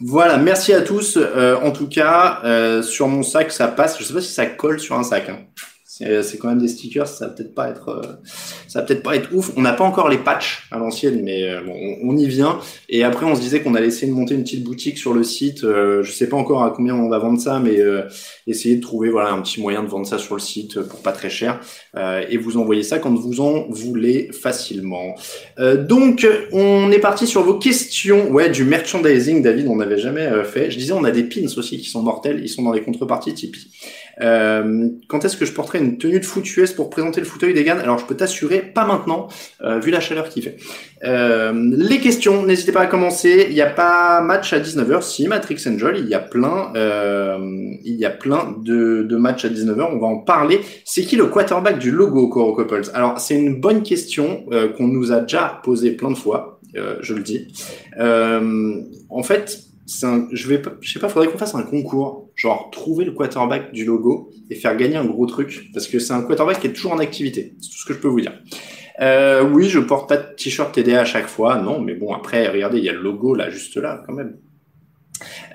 Voilà, 0.00 0.36
merci 0.36 0.72
à 0.72 0.82
tous. 0.82 1.16
Euh, 1.16 1.56
en 1.56 1.72
tout 1.72 1.88
cas, 1.88 2.40
euh, 2.44 2.82
sur 2.82 3.08
mon 3.08 3.22
sac, 3.22 3.50
ça 3.50 3.68
passe. 3.68 3.98
Je 3.98 4.04
sais 4.04 4.14
pas 4.14 4.20
si 4.20 4.32
ça 4.32 4.46
colle 4.46 4.78
sur 4.78 4.96
un 4.96 5.02
sac. 5.02 5.28
Hein. 5.28 5.40
C'est 5.98 6.38
quand 6.38 6.48
même 6.48 6.58
des 6.58 6.68
stickers, 6.68 7.06
ça 7.06 7.26
va 7.26 7.32
peut-être 7.32 7.54
pas 7.54 7.68
être, 7.68 7.88
euh, 7.88 8.02
ça 8.66 8.80
va 8.80 8.86
peut-être 8.86 9.04
pas 9.04 9.14
être 9.14 9.32
ouf. 9.32 9.52
On 9.56 9.62
n'a 9.62 9.72
pas 9.72 9.84
encore 9.84 10.08
les 10.08 10.18
patchs 10.18 10.66
à 10.72 10.78
l'ancienne, 10.78 11.22
mais 11.22 11.48
euh, 11.48 11.60
bon, 11.62 11.74
on, 12.02 12.16
y 12.16 12.26
vient. 12.26 12.58
Et 12.88 13.04
après, 13.04 13.26
on 13.26 13.36
se 13.36 13.40
disait 13.40 13.60
qu'on 13.60 13.76
allait 13.76 13.86
essayer 13.86 14.08
de 14.08 14.16
monter 14.16 14.34
une 14.34 14.42
petite 14.42 14.64
boutique 14.64 14.98
sur 14.98 15.14
le 15.14 15.22
site. 15.22 15.62
Euh, 15.62 16.02
je 16.02 16.10
sais 16.10 16.28
pas 16.28 16.36
encore 16.36 16.64
à 16.64 16.70
combien 16.70 16.96
on 16.96 17.08
va 17.08 17.18
vendre 17.18 17.40
ça, 17.40 17.60
mais 17.60 17.78
essayer 18.46 18.76
de 18.76 18.80
trouver 18.80 19.10
voilà 19.10 19.32
un 19.32 19.40
petit 19.40 19.60
moyen 19.60 19.82
de 19.82 19.88
vendre 19.88 20.06
ça 20.06 20.18
sur 20.18 20.34
le 20.34 20.40
site 20.40 20.80
pour 20.80 21.00
pas 21.00 21.12
très 21.12 21.30
cher 21.30 21.60
et 22.28 22.36
vous 22.36 22.56
envoyer 22.56 22.82
ça 22.82 22.98
quand 22.98 23.14
vous 23.14 23.40
en 23.40 23.66
voulez 23.68 24.30
facilement. 24.32 25.14
donc, 25.58 26.26
on 26.52 26.90
est 26.90 26.98
parti 26.98 27.26
sur 27.26 27.42
vos 27.42 27.54
questions. 27.54 28.30
Ouais, 28.30 28.50
du 28.50 28.64
merchandising, 28.64 29.42
David, 29.42 29.68
on 29.68 29.76
n'avait 29.76 29.98
jamais 29.98 30.28
fait. 30.44 30.70
Je 30.70 30.78
disais, 30.78 30.92
on 30.92 31.04
a 31.04 31.10
des 31.10 31.24
pins 31.24 31.46
aussi 31.56 31.78
qui 31.78 31.88
sont 31.88 32.02
mortels. 32.02 32.40
Ils 32.42 32.48
sont 32.48 32.62
dans 32.62 32.72
les 32.72 32.82
contreparties 32.82 33.34
Tipeee. 33.34 33.70
Euh, 34.20 34.88
quand 35.08 35.24
est-ce 35.24 35.36
que 35.36 35.44
je 35.44 35.52
porterai 35.52 35.78
une 35.78 35.98
tenue 35.98 36.20
de 36.20 36.24
foot 36.24 36.44
pour 36.76 36.90
présenter 36.90 37.20
le 37.20 37.26
fauteuil 37.26 37.54
des 37.54 37.68
Alors, 37.68 37.98
je 37.98 38.06
peux 38.06 38.16
t'assurer, 38.16 38.60
pas 38.60 38.84
maintenant, 38.84 39.28
euh, 39.62 39.78
vu 39.78 39.90
la 39.90 40.00
chaleur 40.00 40.28
qu'il 40.28 40.42
fait. 40.42 40.56
Euh, 41.04 41.52
les 41.54 41.98
questions, 41.98 42.44
n'hésitez 42.44 42.72
pas 42.72 42.82
à 42.82 42.86
commencer. 42.86 43.46
Il 43.48 43.54
n'y 43.54 43.60
a 43.60 43.70
pas 43.70 44.20
match 44.20 44.52
à 44.52 44.60
19h. 44.60 45.02
Si, 45.02 45.26
Matrix 45.28 45.62
Angel, 45.66 45.98
il 45.98 46.08
y 46.08 46.14
a 46.14 46.20
plein, 46.20 46.72
euh, 46.76 47.38
il 47.84 47.96
y 47.96 48.04
a 48.04 48.10
plein 48.10 48.54
de, 48.62 49.02
de 49.02 49.16
matchs 49.16 49.44
à 49.44 49.48
19h. 49.48 49.88
On 49.92 49.98
va 49.98 50.06
en 50.06 50.18
parler. 50.18 50.60
C'est 50.84 51.02
qui 51.02 51.16
le 51.16 51.26
quarterback 51.26 51.78
du 51.78 51.90
logo 51.90 52.28
Coro 52.28 52.54
Couples 52.54 52.90
Alors, 52.94 53.18
c'est 53.18 53.36
une 53.36 53.60
bonne 53.60 53.82
question 53.82 54.44
qu'on 54.76 54.88
nous 54.88 55.12
a 55.12 55.20
déjà 55.20 55.60
posée 55.62 55.92
plein 55.92 56.10
de 56.10 56.16
fois. 56.16 56.60
Je 57.00 57.14
le 57.14 57.22
dis. 57.22 57.52
en 57.98 59.22
fait, 59.22 59.58
je 59.86 60.48
vais, 60.48 60.62
je 60.80 60.92
sais 60.92 60.98
pas, 60.98 61.08
faudrait 61.08 61.28
qu'on 61.28 61.38
fasse 61.38 61.54
un 61.54 61.62
concours, 61.62 62.30
genre 62.34 62.70
trouver 62.70 63.04
le 63.04 63.12
quarterback 63.12 63.72
du 63.72 63.84
logo 63.84 64.30
et 64.50 64.54
faire 64.54 64.76
gagner 64.76 64.96
un 64.96 65.04
gros 65.04 65.26
truc, 65.26 65.70
parce 65.72 65.86
que 65.86 65.98
c'est 65.98 66.12
un 66.12 66.22
quarterback 66.22 66.60
qui 66.60 66.68
est 66.68 66.72
toujours 66.72 66.92
en 66.92 66.98
activité. 66.98 67.54
C'est 67.60 67.70
tout 67.70 67.76
ce 67.76 67.86
que 67.86 67.94
je 67.94 67.98
peux 67.98 68.08
vous 68.08 68.20
dire. 68.20 68.38
Euh, 69.00 69.42
oui, 69.42 69.68
je 69.68 69.80
porte 69.80 70.08
pas 70.08 70.16
de 70.16 70.34
t-shirt 70.36 70.72
TDA 70.72 71.00
à 71.00 71.04
chaque 71.04 71.26
fois, 71.26 71.60
non, 71.60 71.80
mais 71.80 71.94
bon, 71.94 72.14
après, 72.14 72.48
regardez, 72.48 72.78
il 72.78 72.84
y 72.84 72.88
a 72.88 72.92
le 72.92 73.02
logo 73.02 73.34
là, 73.34 73.50
juste 73.50 73.76
là, 73.76 74.02
quand 74.06 74.14
même. 74.14 74.36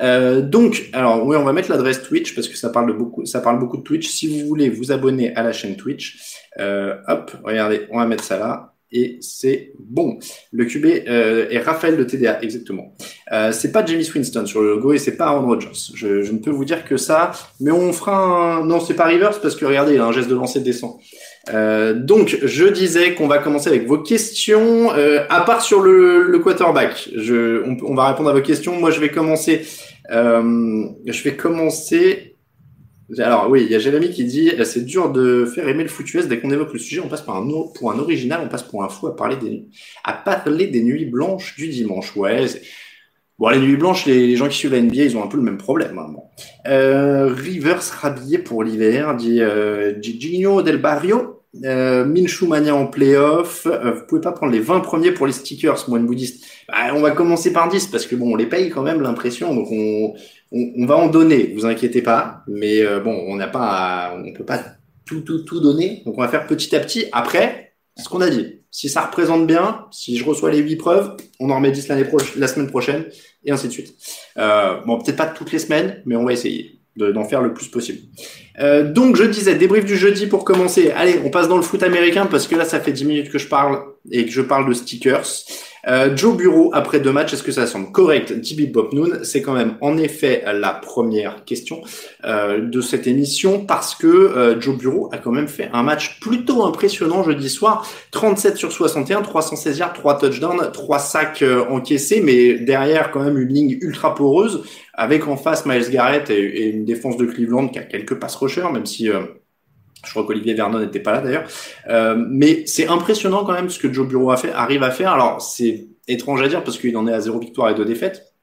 Euh, 0.01 0.41
donc, 0.41 0.89
alors 0.93 1.25
oui, 1.25 1.35
on 1.35 1.43
va 1.43 1.53
mettre 1.53 1.69
l'adresse 1.69 2.01
Twitch 2.03 2.33
parce 2.35 2.47
que 2.47 2.55
ça 2.55 2.69
parle 2.69 2.87
de 2.87 2.93
beaucoup, 2.93 3.25
ça 3.25 3.41
parle 3.41 3.59
beaucoup 3.59 3.77
de 3.77 3.83
Twitch. 3.83 4.07
Si 4.07 4.27
vous 4.27 4.47
voulez 4.47 4.69
vous 4.69 4.91
abonner 4.91 5.35
à 5.35 5.43
la 5.43 5.51
chaîne 5.51 5.75
Twitch, 5.75 6.17
euh, 6.59 6.95
hop, 7.07 7.31
regardez, 7.43 7.87
on 7.91 7.97
va 7.97 8.05
mettre 8.05 8.23
ça 8.23 8.37
là 8.37 8.68
et 8.91 9.17
c'est 9.21 9.73
bon. 9.77 10.19
Le 10.51 10.65
QB 10.65 10.85
euh, 11.07 11.47
est 11.49 11.59
Raphaël 11.59 11.97
de 11.97 12.03
TDA, 12.03 12.41
exactement. 12.41 12.95
Euh, 13.31 13.51
c'est 13.51 13.71
pas 13.71 13.85
Jamie 13.85 14.09
Winston 14.13 14.45
sur 14.45 14.61
le 14.61 14.69
logo 14.69 14.93
et 14.93 14.97
c'est 14.97 15.15
pas 15.15 15.27
Aaron 15.27 15.45
Rodgers. 15.45 15.69
Je, 15.93 16.23
je, 16.23 16.31
ne 16.31 16.39
peux 16.39 16.49
vous 16.49 16.65
dire 16.65 16.83
que 16.85 16.97
ça, 16.97 17.31
mais 17.59 17.71
on 17.71 17.93
fera 17.93 18.57
un... 18.57 18.65
Non, 18.65 18.79
c'est 18.79 18.95
pas 18.95 19.05
Rivers 19.05 19.39
parce 19.41 19.55
que 19.55 19.65
regardez, 19.65 19.93
il 19.93 19.99
a 19.99 20.05
un 20.05 20.11
geste 20.11 20.29
de 20.29 20.35
lancer 20.35 20.59
descend. 20.59 20.95
Euh, 21.53 21.93
donc, 21.93 22.39
je 22.41 22.65
disais 22.65 23.15
qu'on 23.15 23.27
va 23.27 23.39
commencer 23.39 23.69
avec 23.69 23.87
vos 23.87 23.99
questions. 23.99 24.91
Euh, 24.93 25.23
à 25.29 25.41
part 25.41 25.61
sur 25.61 25.81
le, 25.81 26.23
le 26.23 26.39
quarterback, 26.39 27.09
je, 27.15 27.63
on, 27.65 27.77
on, 27.83 27.95
va 27.95 28.09
répondre 28.09 28.29
à 28.29 28.33
vos 28.33 28.41
questions. 28.41 28.79
Moi, 28.79 28.91
je 28.91 28.99
vais 28.99 29.09
commencer. 29.09 29.65
Euh, 30.11 30.85
je 31.05 31.23
vais 31.23 31.35
commencer 31.35 32.35
alors 33.17 33.49
oui, 33.49 33.63
il 33.63 33.71
y 33.71 33.75
a 33.75 33.79
Jérémy 33.79 34.11
qui 34.11 34.23
dit 34.23 34.51
c'est 34.63 34.85
dur 34.85 35.11
de 35.11 35.45
faire 35.45 35.67
aimer 35.67 35.83
le 35.83 35.89
foot 35.89 36.05
dès 36.27 36.39
qu'on 36.39 36.51
évoque 36.51 36.73
le 36.73 36.79
sujet, 36.79 37.01
on 37.01 37.07
passe 37.07 37.21
par 37.21 37.37
un 37.37 37.49
pour 37.73 37.91
un 37.91 37.99
original, 37.99 38.41
on 38.43 38.49
passe 38.49 38.63
pour 38.63 38.83
un 38.83 38.89
fou 38.89 39.07
à 39.07 39.15
parler 39.15 39.35
des 39.37 39.65
à 40.03 40.13
parler 40.13 40.67
des 40.67 40.83
nuits 40.83 41.05
blanches 41.05 41.55
du 41.55 41.67
dimanche. 41.69 42.15
Ouais. 42.15 42.45
Bon, 43.39 43.47
les 43.47 43.59
nuits 43.59 43.77
blanches, 43.77 44.05
les, 44.05 44.35
gens 44.35 44.49
qui 44.49 44.57
suivent 44.57 44.73
la 44.73 44.81
NBA, 44.81 45.03
ils 45.03 45.17
ont 45.17 45.23
un 45.23 45.27
peu 45.27 45.37
le 45.37 45.43
même 45.43 45.57
problème. 45.57 45.97
Hein, 45.97 46.13
euh, 46.67 47.27
Rivers 47.27 47.81
rhabillé 47.81 48.37
pour 48.37 48.63
l'hiver, 48.63 49.15
dit 49.15 49.39
euh, 49.41 49.93
Del 49.93 50.77
Barrio. 50.77 51.38
Euh, 51.63 52.05
Minshu 52.05 52.47
Mania 52.47 52.75
en 52.75 52.87
playoff. 52.87 53.65
Euh, 53.65 53.91
vous 53.91 54.05
pouvez 54.05 54.21
pas 54.21 54.31
prendre 54.31 54.51
les 54.51 54.59
20 54.59 54.81
premiers 54.81 55.11
pour 55.11 55.25
les 55.25 55.33
stickers, 55.33 55.89
moine 55.89 56.05
bouddhiste. 56.05 56.45
Bah, 56.67 56.93
on 56.93 57.01
va 57.01 57.11
commencer 57.11 57.51
par 57.51 57.69
10 57.69 57.87
parce 57.87 58.05
que 58.05 58.15
bon, 58.15 58.33
on 58.33 58.35
les 58.35 58.45
paye 58.45 58.69
quand 58.69 58.83
même 58.83 59.01
l'impression, 59.01 59.55
donc 59.55 59.67
on, 59.71 60.13
on, 60.51 60.85
va 60.85 60.95
en 60.97 61.07
donner, 61.07 61.53
vous 61.55 61.65
inquiétez 61.65 62.01
pas. 62.01 62.43
Mais 62.47 62.81
euh, 62.81 62.99
bon, 62.99 63.11
on 63.27 63.35
n'a 63.35 63.47
pas, 63.47 64.15
on 64.15 64.31
peut 64.33 64.45
pas 64.45 64.63
tout, 65.05 65.21
tout, 65.21 65.39
tout 65.39 65.59
donner. 65.59 66.03
Donc 66.05 66.17
on 66.17 66.21
va 66.21 66.27
faire 66.27 66.45
petit 66.45 66.75
à 66.75 66.79
petit. 66.79 67.05
Après, 67.11 67.73
ce 67.97 68.07
qu'on 68.09 68.21
a 68.21 68.29
dit. 68.29 68.55
Si 68.71 68.87
ça 68.87 69.01
représente 69.01 69.47
bien, 69.47 69.87
si 69.89 70.15
je 70.15 70.23
reçois 70.23 70.51
les 70.51 70.59
8 70.59 70.75
preuves, 70.75 71.17
on 71.39 71.49
en 71.49 71.55
remet 71.55 71.71
10 71.71 71.87
l'année 71.87 72.05
la 72.37 72.47
semaine 72.47 72.69
prochaine, 72.69 73.05
et 73.43 73.51
ainsi 73.51 73.67
de 73.67 73.71
suite. 73.71 73.95
Euh, 74.37 74.81
bon, 74.85 74.99
peut-être 74.99 75.17
pas 75.17 75.25
toutes 75.25 75.51
les 75.51 75.57
semaines, 75.57 76.03
mais 76.05 76.15
on 76.15 76.23
va 76.23 76.33
essayer 76.33 76.78
d'en 76.95 77.23
faire 77.23 77.41
le 77.41 77.53
plus 77.53 77.67
possible. 77.67 77.99
Euh, 78.59 78.91
donc 78.91 79.15
je 79.15 79.23
disais, 79.23 79.55
débrief 79.55 79.85
du 79.85 79.95
jeudi 79.95 80.27
pour 80.27 80.43
commencer. 80.43 80.91
Allez, 80.91 81.19
on 81.23 81.29
passe 81.29 81.47
dans 81.47 81.55
le 81.55 81.61
foot 81.61 81.81
américain 81.83 82.25
parce 82.25 82.47
que 82.47 82.55
là, 82.55 82.65
ça 82.65 82.79
fait 82.79 82.91
10 82.91 83.05
minutes 83.05 83.29
que 83.29 83.37
je 83.37 83.47
parle 83.47 83.79
et 84.11 84.25
que 84.25 84.31
je 84.31 84.41
parle 84.41 84.67
de 84.67 84.73
stickers. 84.73 85.25
Euh, 85.87 86.15
Joe 86.15 86.35
Bureau, 86.35 86.71
après 86.73 86.99
deux 86.99 87.11
matchs, 87.11 87.33
est-ce 87.33 87.43
que 87.43 87.51
ça 87.51 87.67
semble 87.67 87.91
correct? 87.91 88.41
Tibi 88.41 88.67
Bob 88.67 88.93
Noon, 88.93 89.23
c'est 89.23 89.41
quand 89.41 89.53
même 89.53 89.75
en 89.81 89.97
effet 89.97 90.43
la 90.53 90.73
première 90.73 91.45
question 91.45 91.81
euh, 92.25 92.59
de 92.59 92.81
cette 92.81 93.07
émission 93.07 93.65
parce 93.65 93.95
que 93.95 94.07
euh, 94.07 94.59
Joe 94.59 94.77
Bureau 94.77 95.09
a 95.11 95.17
quand 95.17 95.31
même 95.31 95.47
fait 95.47 95.69
un 95.73 95.83
match 95.83 96.19
plutôt 96.19 96.65
impressionnant 96.65 97.23
jeudi 97.23 97.49
soir. 97.49 97.87
37 98.11 98.57
sur 98.57 98.71
61, 98.71 99.21
316 99.21 99.77
yards, 99.77 99.93
3 99.93 100.17
touchdowns, 100.17 100.71
3 100.71 100.99
sacs 100.99 101.41
euh, 101.41 101.65
encaissés, 101.69 102.21
mais 102.21 102.55
derrière 102.55 103.11
quand 103.11 103.23
même 103.23 103.37
une 103.37 103.53
ligne 103.53 103.77
ultra 103.81 104.15
poreuse 104.15 104.63
avec 104.93 105.27
en 105.27 105.37
face 105.37 105.65
Miles 105.65 105.89
Garrett 105.89 106.29
et, 106.29 106.69
une 106.69 106.85
défense 106.85 107.17
de 107.17 107.25
Cleveland 107.25 107.69
qui 107.69 107.79
a 107.79 107.83
quelques 107.83 108.15
pass 108.19 108.35
rushers, 108.35 108.69
même 108.73 108.85
si 108.85 109.09
je 110.05 110.11
crois 110.11 110.25
qu'Olivier 110.25 110.53
Vernon 110.53 110.79
n'était 110.79 110.99
pas 110.99 111.13
là 111.13 111.21
d'ailleurs. 111.21 111.43
Euh, 111.89 112.15
mais 112.29 112.63
c'est 112.65 112.87
impressionnant 112.87 113.43
quand 113.43 113.53
même 113.53 113.69
ce 113.69 113.79
que 113.79 113.91
Joe 113.91 114.07
Bureau 114.07 114.31
arrive 114.31 114.83
à 114.83 114.91
faire. 114.91 115.11
Alors 115.11 115.41
c'est 115.41 115.87
étrange 116.07 116.41
à 116.41 116.47
dire 116.47 116.63
parce 116.63 116.77
qu'il 116.77 116.95
en 116.97 117.07
est 117.07 117.13
à 117.13 117.19
zéro 117.19 117.39
victoire 117.39 117.69
et 117.69 117.75
deux 117.75 117.85
défaites. 117.85 118.33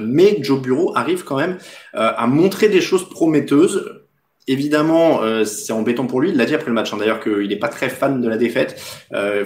Mais 0.00 0.38
Joe 0.40 0.60
Bureau 0.60 0.96
arrive 0.96 1.24
quand 1.24 1.36
même 1.36 1.58
euh, 1.94 2.12
à 2.16 2.26
montrer 2.26 2.68
des 2.68 2.80
choses 2.80 3.08
prometteuses. 3.08 4.00
Évidemment, 4.46 5.22
euh, 5.22 5.44
c'est 5.44 5.72
embêtant 5.72 6.06
pour 6.06 6.20
lui. 6.20 6.30
Il 6.30 6.36
l'a 6.36 6.44
dit 6.44 6.54
après 6.54 6.68
le 6.68 6.74
match, 6.74 6.92
hein, 6.92 6.96
d'ailleurs, 6.98 7.20
qu'il 7.20 7.48
n'est 7.48 7.58
pas 7.58 7.68
très 7.68 7.88
fan 7.88 8.20
de 8.20 8.28
la 8.28 8.36
défaite. 8.36 8.78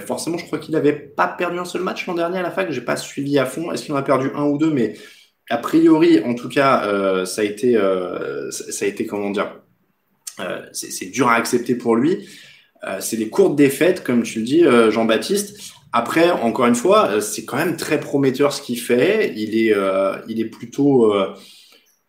Forcément, 0.05 0.37
je 0.37 0.45
crois 0.45 0.59
qu'il 0.59 0.73
n'avait 0.73 0.93
pas 0.93 1.27
perdu 1.27 1.59
un 1.59 1.65
seul 1.65 1.81
match 1.81 2.05
l'an 2.07 2.15
dernier 2.15 2.39
à 2.39 2.41
la 2.41 2.51
fac. 2.51 2.71
J'ai 2.71 2.81
pas 2.81 2.97
suivi 2.97 3.37
à 3.37 3.45
fond. 3.45 3.71
Est-ce 3.71 3.83
qu'il 3.83 3.93
en 3.93 3.97
a 3.97 4.01
perdu 4.01 4.31
un 4.33 4.43
ou 4.43 4.57
deux? 4.57 4.71
Mais 4.71 4.95
a 5.49 5.57
priori, 5.57 6.21
en 6.23 6.35
tout 6.35 6.49
cas, 6.49 7.25
ça 7.25 7.41
a 7.41 7.45
été, 7.45 7.79
ça 8.49 8.85
a 8.85 8.87
été 8.87 9.05
comment 9.05 9.29
dire, 9.29 9.61
euh, 10.39 10.61
c'est 10.71 11.11
dur 11.11 11.27
à 11.27 11.35
accepter 11.35 11.75
pour 11.75 11.95
lui. 11.95 12.29
Euh, 12.87 12.97
c'est 12.99 13.17
des 13.17 13.29
courtes 13.29 13.55
défaites, 13.55 14.03
comme 14.03 14.23
tu 14.23 14.39
le 14.39 14.45
dis, 14.45 14.65
euh, 14.65 14.91
Jean-Baptiste. 14.91 15.73
Après, 15.91 16.29
encore 16.31 16.67
une 16.67 16.75
fois, 16.75 17.19
c'est 17.19 17.45
quand 17.45 17.57
même 17.57 17.75
très 17.75 17.99
prometteur 17.99 18.53
ce 18.53 18.61
qu'il 18.61 18.79
fait. 18.79 19.33
Il 19.35 19.57
est, 19.57 19.75
il 20.27 20.39
est 20.39 20.45
plutôt, 20.45 21.11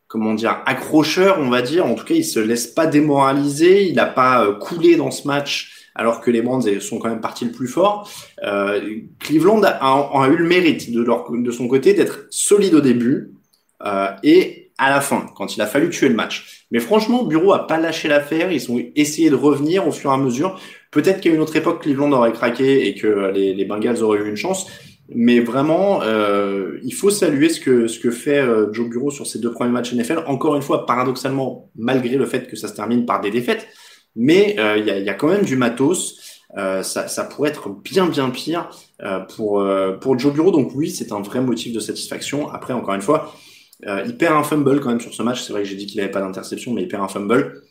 comment 0.06 0.34
dire, 0.34 0.62
accrocheur, 0.66 1.38
on 1.38 1.48
va 1.48 1.62
dire. 1.62 1.86
En 1.86 1.94
tout 1.94 2.04
cas, 2.04 2.12
il 2.12 2.24
se 2.24 2.38
laisse 2.38 2.66
pas 2.66 2.86
démoraliser. 2.86 3.88
Il 3.88 3.94
n'a 3.94 4.04
pas 4.04 4.52
coulé 4.60 4.96
dans 4.96 5.10
ce 5.10 5.26
match 5.26 5.88
alors 5.94 6.20
que 6.20 6.30
les 6.30 6.42
Brands 6.42 6.60
sont 6.78 6.98
quand 6.98 7.08
même 7.08 7.22
partis 7.22 7.46
le 7.46 7.52
plus 7.52 7.68
fort. 7.68 8.10
Cleveland 9.18 9.62
a, 9.64 10.28
eu 10.30 10.36
le 10.36 10.46
mérite 10.46 10.92
de 10.92 11.50
son 11.50 11.66
côté 11.66 11.94
d'être 11.94 12.26
solide 12.28 12.74
au 12.74 12.82
début 12.82 13.32
et 14.22 14.72
à 14.76 14.90
la 14.90 15.00
fin, 15.00 15.26
quand 15.36 15.56
il 15.56 15.62
a 15.62 15.66
fallu 15.66 15.88
tuer 15.88 16.10
le 16.10 16.16
match. 16.16 16.59
Mais 16.70 16.78
franchement, 16.78 17.24
Bureau 17.24 17.52
a 17.52 17.66
pas 17.66 17.78
lâché 17.78 18.08
l'affaire. 18.08 18.52
Ils 18.52 18.70
ont 18.70 18.80
essayé 18.94 19.30
de 19.30 19.34
revenir 19.34 19.86
au 19.88 19.92
fur 19.92 20.10
et 20.10 20.14
à 20.14 20.16
mesure. 20.16 20.60
Peut-être 20.90 21.20
qu'à 21.20 21.30
une 21.30 21.40
autre 21.40 21.56
époque, 21.56 21.82
Cleveland 21.82 22.12
aurait 22.12 22.32
craqué 22.32 22.86
et 22.86 22.94
que 22.94 23.30
les, 23.32 23.54
les 23.54 23.64
Bengals 23.64 24.02
auraient 24.02 24.20
eu 24.20 24.28
une 24.28 24.36
chance. 24.36 24.66
Mais 25.12 25.40
vraiment, 25.40 26.02
euh, 26.02 26.78
il 26.84 26.94
faut 26.94 27.10
saluer 27.10 27.48
ce 27.48 27.58
que, 27.58 27.88
ce 27.88 27.98
que 27.98 28.12
fait 28.12 28.38
euh, 28.38 28.72
Joe 28.72 28.88
Bureau 28.88 29.10
sur 29.10 29.26
ses 29.26 29.40
deux 29.40 29.50
premiers 29.50 29.72
matchs 29.72 29.92
NFL. 29.92 30.24
Encore 30.26 30.54
une 30.54 30.62
fois, 30.62 30.86
paradoxalement, 30.86 31.68
malgré 31.74 32.16
le 32.16 32.26
fait 32.26 32.46
que 32.46 32.54
ça 32.54 32.68
se 32.68 32.74
termine 32.74 33.06
par 33.06 33.20
des 33.20 33.30
défaites. 33.30 33.66
Mais 34.14 34.56
euh, 34.58 34.78
il 34.78 34.86
y, 34.86 34.90
a, 34.90 34.98
y, 34.98 35.08
a, 35.08 35.14
quand 35.14 35.28
même 35.28 35.44
du 35.44 35.56
matos. 35.56 36.18
Euh, 36.56 36.82
ça, 36.82 37.06
ça, 37.06 37.24
pourrait 37.24 37.50
être 37.50 37.68
bien 37.68 38.06
bien 38.06 38.28
pire 38.30 38.70
euh, 39.02 39.20
pour 39.20 39.64
pour 40.00 40.18
Joe 40.18 40.32
Bureau. 40.32 40.50
Donc 40.50 40.72
oui, 40.74 40.90
c'est 40.90 41.12
un 41.12 41.20
vrai 41.20 41.40
motif 41.40 41.72
de 41.72 41.80
satisfaction. 41.80 42.48
Après, 42.50 42.72
encore 42.72 42.94
une 42.94 43.02
fois, 43.02 43.34
euh, 43.86 44.02
il 44.06 44.16
perd 44.16 44.36
un 44.36 44.42
fumble 44.42 44.80
quand 44.80 44.90
même 44.90 45.00
sur 45.00 45.14
ce 45.14 45.22
match. 45.22 45.42
C'est 45.42 45.52
vrai 45.52 45.62
que 45.62 45.68
j'ai 45.68 45.76
dit 45.76 45.86
qu'il 45.86 46.00
n'avait 46.00 46.10
pas 46.12 46.20
d'interception, 46.20 46.72
mais 46.72 46.82
il 46.82 46.88
perd 46.88 47.02
un 47.02 47.08
fumble. 47.08 47.62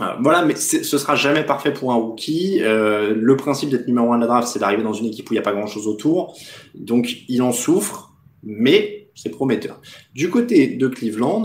Euh, 0.00 0.04
voilà, 0.20 0.44
mais 0.44 0.56
ce 0.56 0.98
sera 0.98 1.14
jamais 1.14 1.44
parfait 1.44 1.72
pour 1.72 1.92
un 1.92 1.96
rookie. 1.96 2.58
Euh, 2.62 3.14
le 3.14 3.36
principe 3.36 3.70
d'être 3.70 3.86
numéro 3.86 4.12
un 4.12 4.16
de 4.16 4.22
la 4.22 4.26
draft, 4.26 4.48
c'est 4.48 4.58
d'arriver 4.58 4.82
dans 4.82 4.92
une 4.92 5.06
équipe 5.06 5.30
où 5.30 5.34
il 5.34 5.36
n'y 5.36 5.40
a 5.40 5.42
pas 5.42 5.52
grand-chose 5.52 5.86
autour. 5.86 6.36
Donc, 6.74 7.24
il 7.28 7.42
en 7.42 7.52
souffre, 7.52 8.12
mais 8.42 9.10
c'est 9.14 9.28
prometteur. 9.28 9.78
Du 10.14 10.30
côté 10.30 10.68
de 10.68 10.88
Cleveland, 10.88 11.42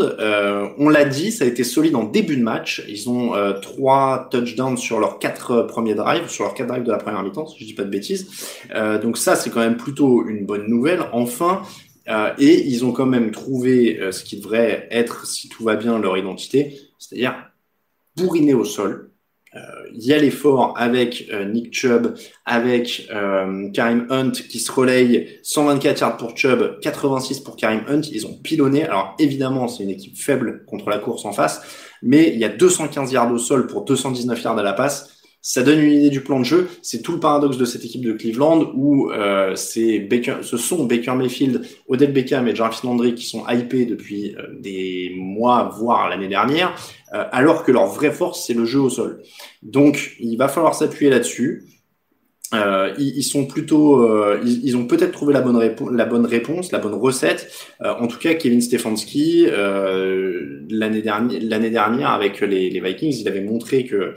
on 0.77 0.87
l'a 0.87 1.03
dit, 1.03 1.33
ça 1.33 1.43
a 1.43 1.47
été 1.47 1.65
solide 1.65 1.95
en 1.95 2.05
début 2.05 2.37
de 2.37 2.41
match. 2.41 2.81
Ils 2.87 3.09
ont 3.09 3.33
trois 3.61 4.29
touchdowns 4.31 4.77
sur 4.77 5.01
leurs 5.01 5.19
quatre 5.19 5.63
premiers 5.63 5.93
drives, 5.93 6.29
sur 6.29 6.45
leurs 6.45 6.53
quatre 6.53 6.69
drives 6.69 6.85
de 6.85 6.91
la 6.91 6.97
première 6.97 7.21
mi-temps, 7.23 7.45
si 7.45 7.59
je 7.59 7.65
dis 7.65 7.73
pas 7.73 7.83
de 7.83 7.89
bêtises. 7.89 8.29
Donc 9.01 9.17
ça, 9.17 9.35
c'est 9.35 9.49
quand 9.49 9.59
même 9.59 9.75
plutôt 9.75 10.25
une 10.25 10.45
bonne 10.45 10.67
nouvelle. 10.69 11.01
Enfin, 11.11 11.61
euh, 12.09 12.33
et 12.37 12.67
ils 12.67 12.85
ont 12.85 12.91
quand 12.91 13.05
même 13.05 13.31
trouvé 13.31 13.99
euh, 13.99 14.11
ce 14.11 14.23
qui 14.23 14.37
devrait 14.37 14.87
être, 14.91 15.25
si 15.25 15.49
tout 15.49 15.63
va 15.63 15.75
bien, 15.75 15.99
leur 15.99 16.17
identité, 16.17 16.79
c'est-à-dire 16.99 17.35
bourriner 18.15 18.53
au 18.53 18.63
sol, 18.63 19.11
il 19.91 20.05
y 20.05 20.13
a 20.13 20.19
avec 20.75 21.31
Nick 21.47 21.73
Chubb, 21.73 22.13
avec 22.45 23.09
Karim 23.73 24.05
Hunt 24.11 24.31
qui 24.31 24.59
se 24.59 24.71
relaye 24.71 25.39
124 25.41 25.99
yards 25.99 26.17
pour 26.17 26.37
Chubb, 26.37 26.79
86 26.81 27.39
pour 27.39 27.55
Karim 27.55 27.81
Hunt. 27.87 28.01
Ils 28.11 28.27
ont 28.27 28.37
pilonné. 28.37 28.83
Alors 28.83 29.15
évidemment, 29.17 29.67
c'est 29.67 29.81
une 29.81 29.89
équipe 29.89 30.15
faible 30.15 30.63
contre 30.67 30.91
la 30.91 30.99
course 30.99 31.25
en 31.25 31.31
face, 31.31 31.61
mais 32.03 32.29
il 32.31 32.37
y 32.39 32.45
a 32.45 32.49
215 32.49 33.11
yards 33.11 33.31
au 33.31 33.39
sol 33.39 33.65
pour 33.65 33.83
219 33.83 34.43
yards 34.43 34.59
à 34.59 34.63
la 34.63 34.73
passe. 34.73 35.16
Ça 35.41 35.63
donne 35.63 35.79
une 35.79 35.93
idée 35.93 36.09
du 36.09 36.21
plan 36.21 36.39
de 36.39 36.45
jeu. 36.45 36.67
C'est 36.81 37.01
tout 37.01 37.13
le 37.13 37.19
paradoxe 37.19 37.57
de 37.57 37.65
cette 37.65 37.85
équipe 37.85 38.03
de 38.03 38.11
Cleveland 38.11 38.71
où 38.75 39.11
euh, 39.11 39.55
Baker, 40.09 40.37
ce 40.41 40.57
sont 40.57 40.85
Baker 40.85 41.13
Mayfield, 41.13 41.65
Odell 41.87 42.11
Beckham 42.11 42.47
et 42.47 42.55
Jarvis 42.55 42.79
Landry 42.83 43.15
qui 43.15 43.25
sont 43.25 43.47
hypés 43.47 43.85
depuis 43.85 44.35
euh, 44.35 44.47
des 44.59 45.13
mois, 45.15 45.71
voire 45.79 46.09
l'année 46.09 46.27
dernière, 46.27 46.75
euh, 47.13 47.23
alors 47.31 47.63
que 47.63 47.71
leur 47.71 47.87
vraie 47.87 48.11
force 48.11 48.45
c'est 48.45 48.53
le 48.53 48.65
jeu 48.65 48.79
au 48.79 48.89
sol. 48.89 49.21
Donc 49.63 50.15
il 50.19 50.35
va 50.37 50.47
falloir 50.47 50.75
s'appuyer 50.75 51.09
là-dessus. 51.09 51.65
Euh, 52.53 52.93
ils, 52.97 53.23
sont 53.23 53.45
plutôt, 53.45 54.09
euh, 54.09 54.41
ils, 54.45 54.77
ont 54.77 54.85
peut-être 54.85 55.11
trouvé 55.11 55.33
la 55.33 55.41
bonne, 55.41 55.59
la 55.91 56.05
bonne 56.05 56.25
réponse, 56.25 56.71
la 56.71 56.79
bonne 56.79 56.93
recette. 56.93 57.51
Euh, 57.83 57.93
en 57.99 58.07
tout 58.07 58.17
cas, 58.17 58.35
Kevin 58.35 58.61
Stefanski, 58.61 59.47
l'année 60.69 61.01
dernière, 61.01 61.39
l'année 61.41 61.69
dernière 61.69 62.09
avec 62.11 62.39
les, 62.39 62.69
les, 62.69 62.79
Vikings, 62.79 63.17
il 63.19 63.27
avait 63.27 63.41
montré 63.41 63.85
que 63.85 64.15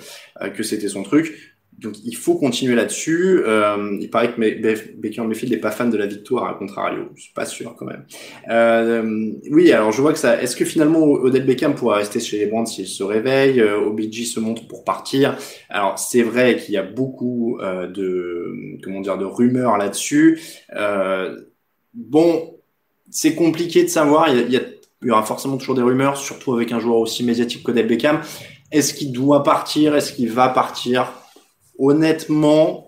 que 0.55 0.63
c'était 0.63 0.89
son 0.89 1.03
truc. 1.03 1.50
Donc 1.81 1.95
il 2.05 2.15
faut 2.15 2.37
continuer 2.37 2.75
là-dessus. 2.75 3.41
Euh, 3.47 3.97
il 4.01 4.11
paraît 4.11 4.33
que 4.33 5.01
Baker 5.01 5.23
Mayfield 5.23 5.53
n'est 5.53 5.61
pas 5.61 5.71
fan 5.71 5.91
de 5.91 5.97
la 5.97 6.07
victoire, 6.07 6.45
à 6.45 6.55
contrario. 6.55 7.05
Je 7.15 7.23
suis 7.23 7.33
pas 7.33 7.47
sûr 7.47 7.75
quand 7.77 7.87
même. 7.87 8.05
Euh, 8.51 9.33
oui, 9.51 9.73
alors 9.73 9.91
je 9.91 10.03
vois 10.03 10.13
que 10.13 10.19
ça. 10.19 10.41
Est-ce 10.43 10.57
que 10.57 10.65
finalement 10.65 11.03
Odell 11.03 11.47
Beckham 11.47 11.75
pourra 11.75 11.97
rester 11.97 12.21
chez 12.21 12.39
les 12.39 12.47
Brands 12.47 12.67
s'il 12.67 12.87
se 12.87 13.03
réveille 13.03 13.61
euh, 13.61 13.81
OBJ 13.81 14.25
se 14.25 14.41
montre 14.41 14.69
pour 14.69 14.85
partir? 14.85 15.39
Alors 15.71 15.99
c'est 15.99 16.23
vrai 16.23 16.57
qu'il 16.57 16.75
y 16.75 16.79
a 16.79 16.83
beaucoup 16.83 17.59
euh, 17.61 17.87
de 17.87 18.79
comment 18.83 19.01
dire 19.01 19.17
de 19.17 19.25
rumeurs 19.25 19.79
là-dessus. 19.79 20.39
Euh, 20.77 21.41
bon, 21.95 22.57
c'est 23.11 23.35
compliqué 23.35 23.85
de 23.85 23.89
savoir. 23.89 24.29
Il 24.29 24.39
y, 24.39 24.43
il, 24.43 24.53
y 24.53 24.57
a, 24.59 24.63
il 25.03 25.09
y 25.09 25.11
aura 25.11 25.23
forcément 25.23 25.57
toujours 25.57 25.75
des 25.77 25.83
rumeurs, 25.83 26.19
surtout 26.19 26.53
avec 26.53 26.73
un 26.73 26.79
joueur 26.79 26.99
aussi 26.99 27.25
médiatique 27.25 27.63
qu'Odell 27.63 27.87
Beckham. 27.87 28.21
Est-ce 28.71 28.93
qu'il 28.93 29.13
doit 29.13 29.43
partir? 29.43 29.97
Est-ce 29.97 30.13
qu'il 30.13 30.31
va 30.31 30.51
partir? 30.51 31.13
Honnêtement, 31.81 32.87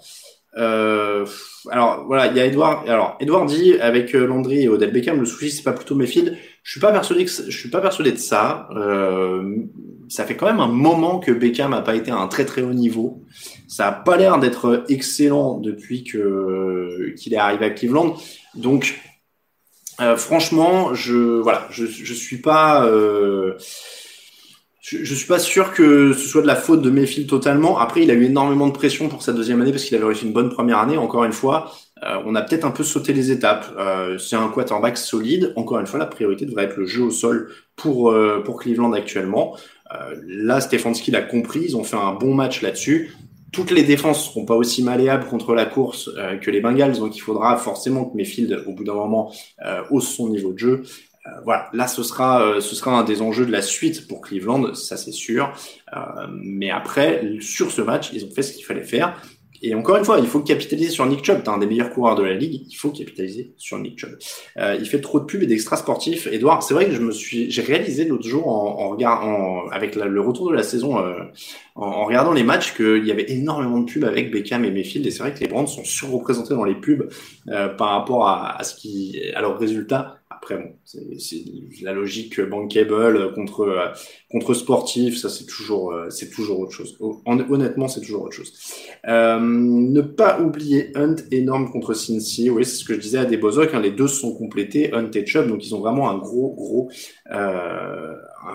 euh, 0.56 1.24
alors 1.70 2.04
voilà, 2.06 2.26
il 2.26 2.36
y 2.36 2.40
a 2.40 2.46
Edouard. 2.46 2.84
Alors 2.86 3.16
Edouard 3.20 3.46
dit 3.46 3.74
avec 3.80 4.14
euh, 4.14 4.26
Landry 4.26 4.64
et 4.64 4.68
Odell 4.68 4.92
Beckham, 4.92 5.18
le 5.18 5.26
souci 5.26 5.50
c'est 5.50 5.62
pas 5.62 5.72
plutôt 5.72 5.94
Mayfield. 5.94 6.36
Je 6.62 6.70
suis 6.70 6.80
pas 6.80 6.92
persuadé 6.92 7.24
que 7.24 7.30
je 7.30 7.58
suis 7.58 7.70
pas 7.70 7.80
persuadé 7.80 8.12
de 8.12 8.18
ça. 8.18 8.68
Euh, 8.76 9.56
ça 10.08 10.24
fait 10.24 10.36
quand 10.36 10.46
même 10.46 10.60
un 10.60 10.68
moment 10.68 11.18
que 11.18 11.32
Beckham 11.32 11.72
a 11.72 11.80
pas 11.80 11.96
été 11.96 12.10
à 12.10 12.16
un 12.16 12.28
très 12.28 12.44
très 12.44 12.62
haut 12.62 12.74
niveau. 12.74 13.24
Ça 13.66 13.88
a 13.88 13.92
pas 13.92 14.16
l'air 14.16 14.38
d'être 14.38 14.84
excellent 14.88 15.58
depuis 15.58 16.04
que 16.04 17.14
qu'il 17.16 17.32
est 17.32 17.38
arrivé 17.38 17.64
à 17.64 17.70
Cleveland. 17.70 18.16
Donc 18.54 19.00
franchement, 20.16 20.94
je 20.94 21.40
voilà, 21.40 21.66
je 21.70 21.86
suis 21.86 22.38
pas 22.38 22.86
je, 24.82 25.04
je 25.04 25.14
suis 25.14 25.28
pas 25.28 25.38
sûr 25.38 25.72
que 25.72 26.12
ce 26.12 26.28
soit 26.28 26.42
de 26.42 26.46
la 26.46 26.56
faute 26.56 26.82
de 26.82 26.90
Mayfield 26.90 27.28
totalement. 27.28 27.78
Après, 27.78 28.02
il 28.02 28.10
a 28.10 28.14
eu 28.14 28.24
énormément 28.24 28.66
de 28.66 28.72
pression 28.72 29.08
pour 29.08 29.22
sa 29.22 29.32
deuxième 29.32 29.62
année 29.62 29.70
parce 29.70 29.84
qu'il 29.84 29.96
avait 29.96 30.04
réussi 30.04 30.26
une 30.26 30.32
bonne 30.32 30.50
première 30.50 30.78
année. 30.78 30.98
Encore 30.98 31.24
une 31.24 31.32
fois, 31.32 31.70
euh, 32.02 32.16
on 32.26 32.34
a 32.34 32.42
peut-être 32.42 32.64
un 32.64 32.72
peu 32.72 32.82
sauté 32.82 33.12
les 33.12 33.30
étapes. 33.30 33.66
Euh, 33.78 34.18
c'est 34.18 34.34
un 34.34 34.48
quarterback 34.48 34.98
solide. 34.98 35.52
Encore 35.54 35.78
une 35.78 35.86
fois, 35.86 36.00
la 36.00 36.06
priorité 36.06 36.46
devrait 36.46 36.64
être 36.64 36.76
le 36.76 36.86
jeu 36.86 37.02
au 37.02 37.10
sol 37.10 37.50
pour 37.76 38.10
euh, 38.10 38.42
pour 38.44 38.58
Cleveland 38.58 38.92
actuellement. 38.92 39.56
Euh, 39.94 40.16
là, 40.26 40.60
Stefanski 40.60 41.12
l'a 41.12 41.22
compris. 41.22 41.60
Ils 41.62 41.76
ont 41.76 41.84
fait 41.84 41.96
un 41.96 42.14
bon 42.14 42.34
match 42.34 42.60
là-dessus. 42.60 43.12
Toutes 43.52 43.70
les 43.70 43.84
défenses 43.84 44.30
seront 44.30 44.46
pas 44.46 44.56
aussi 44.56 44.82
malléables 44.82 45.26
contre 45.26 45.54
la 45.54 45.66
course 45.66 46.10
que 46.40 46.50
les 46.50 46.62
Bengals, 46.62 46.98
donc 46.98 47.14
il 47.14 47.20
faudra 47.20 47.58
forcément 47.58 48.06
que 48.06 48.16
Mayfield, 48.16 48.64
au 48.66 48.72
bout 48.72 48.82
d'un 48.82 48.94
moment, 48.94 49.30
hausse 49.90 50.08
son 50.08 50.30
niveau 50.30 50.54
de 50.54 50.58
jeu. 50.58 50.82
Euh, 51.26 51.30
voilà, 51.44 51.68
là 51.72 51.86
ce 51.86 52.02
sera 52.02 52.42
euh, 52.42 52.60
ce 52.60 52.74
sera 52.74 52.98
un 52.98 53.04
des 53.04 53.22
enjeux 53.22 53.46
de 53.46 53.52
la 53.52 53.62
suite 53.62 54.08
pour 54.08 54.20
Cleveland, 54.20 54.74
ça 54.74 54.96
c'est 54.96 55.12
sûr. 55.12 55.52
Euh, 55.96 56.26
mais 56.32 56.70
après, 56.70 57.22
sur 57.40 57.70
ce 57.70 57.80
match, 57.82 58.10
ils 58.12 58.24
ont 58.24 58.30
fait 58.30 58.42
ce 58.42 58.52
qu'il 58.52 58.64
fallait 58.64 58.82
faire. 58.82 59.16
Et 59.64 59.76
encore 59.76 59.96
une 59.96 60.04
fois, 60.04 60.18
il 60.18 60.26
faut 60.26 60.40
capitaliser 60.40 60.90
sur 60.90 61.06
Nick 61.06 61.24
Chubb. 61.24 61.42
Un 61.46 61.58
des 61.58 61.66
meilleurs 61.66 61.90
coureurs 61.90 62.16
de 62.16 62.24
la 62.24 62.34
ligue. 62.34 62.66
Il 62.68 62.74
faut 62.74 62.90
capitaliser 62.90 63.54
sur 63.58 63.78
Nick 63.78 63.96
Chubb. 63.96 64.18
Euh, 64.58 64.76
il 64.78 64.86
fait 64.86 65.00
trop 65.00 65.20
de 65.20 65.24
pubs 65.24 65.42
et 65.42 65.46
d'extra 65.46 65.76
sportifs. 65.76 66.26
Edouard, 66.26 66.64
c'est 66.64 66.74
vrai 66.74 66.86
que 66.86 66.92
je 66.92 67.00
me 67.00 67.12
suis, 67.12 67.48
j'ai 67.50 67.62
réalisé 67.62 68.04
l'autre 68.04 68.26
jour 68.26 68.48
en, 68.48 68.80
en 68.80 68.88
regardant, 68.90 69.68
avec 69.70 69.94
le 69.94 70.20
retour 70.20 70.50
de 70.50 70.56
la 70.56 70.64
saison, 70.64 70.98
euh, 70.98 71.14
en, 71.76 71.86
en, 71.86 72.04
regardant 72.06 72.32
les 72.32 72.42
matchs, 72.42 72.74
qu'il 72.74 73.06
y 73.06 73.12
avait 73.12 73.30
énormément 73.30 73.78
de 73.78 73.84
pubs 73.84 74.04
avec 74.04 74.32
Beckham 74.32 74.64
et 74.64 74.72
Mayfield. 74.72 75.06
Et 75.06 75.12
c'est 75.12 75.22
vrai 75.22 75.32
que 75.32 75.38
les 75.38 75.48
Brands 75.48 75.68
sont 75.68 75.84
surreprésentés 75.84 76.54
dans 76.54 76.64
les 76.64 76.74
pubs 76.74 77.08
par 77.78 77.90
rapport 77.90 78.26
à, 78.26 78.58
à, 78.58 78.64
ce 78.64 78.74
qui, 78.74 79.16
à 79.34 79.40
leurs 79.42 79.58
résultats. 79.58 80.16
Après, 80.42 80.76
c'est 80.84 81.44
la 81.82 81.92
logique 81.92 82.40
bankable 82.40 83.32
contre 83.32 83.92
contre 84.28 84.54
sportif, 84.54 85.16
ça 85.16 85.28
c'est 85.28 85.46
toujours 85.46 85.94
c'est 86.10 86.30
toujours 86.30 86.58
autre 86.58 86.72
chose. 86.72 86.98
Honnêtement, 87.26 87.86
c'est 87.86 88.00
toujours 88.00 88.24
autre 88.24 88.34
chose. 88.34 88.52
Euh, 89.06 89.38
ne 89.40 90.00
pas 90.00 90.40
oublier 90.40 90.90
Hunt 90.96 91.16
énorme 91.30 91.70
contre 91.70 91.94
Cincy. 91.94 92.50
Oui, 92.50 92.64
c'est 92.64 92.76
ce 92.76 92.84
que 92.84 92.94
je 92.94 93.00
disais 93.00 93.18
à 93.18 93.24
des 93.24 93.38
Hein, 93.72 93.80
les 93.80 93.90
deux 93.90 94.08
sont 94.08 94.34
complétés, 94.34 94.92
Hunt 94.94 95.10
et 95.14 95.26
Chubb, 95.26 95.48
donc 95.48 95.66
ils 95.66 95.74
ont 95.74 95.80
vraiment 95.80 96.10
un 96.10 96.18
gros 96.18 96.54
gros 96.54 96.90
euh, 97.30 98.14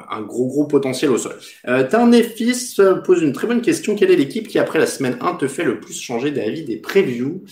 un 0.10 0.22
gros 0.22 0.48
gros 0.48 0.66
potentiel 0.66 1.12
au 1.12 1.18
sol. 1.18 1.36
Euh, 1.68 1.84
Tarnefis 1.84 2.78
pose 3.06 3.22
une 3.22 3.34
très 3.34 3.48
bonne 3.48 3.62
question. 3.62 3.96
Quelle 3.96 4.12
est 4.12 4.16
l'équipe 4.16 4.48
qui 4.48 4.60
après 4.60 4.80
la 4.80 4.86
semaine 4.86 5.18
1 5.22 5.36
te 5.36 5.48
fait 5.48 5.64
le 5.64 5.80
plus 5.80 6.00
changer 6.00 6.32
d'avis 6.32 6.64
des 6.64 6.78
previews? 6.78 7.44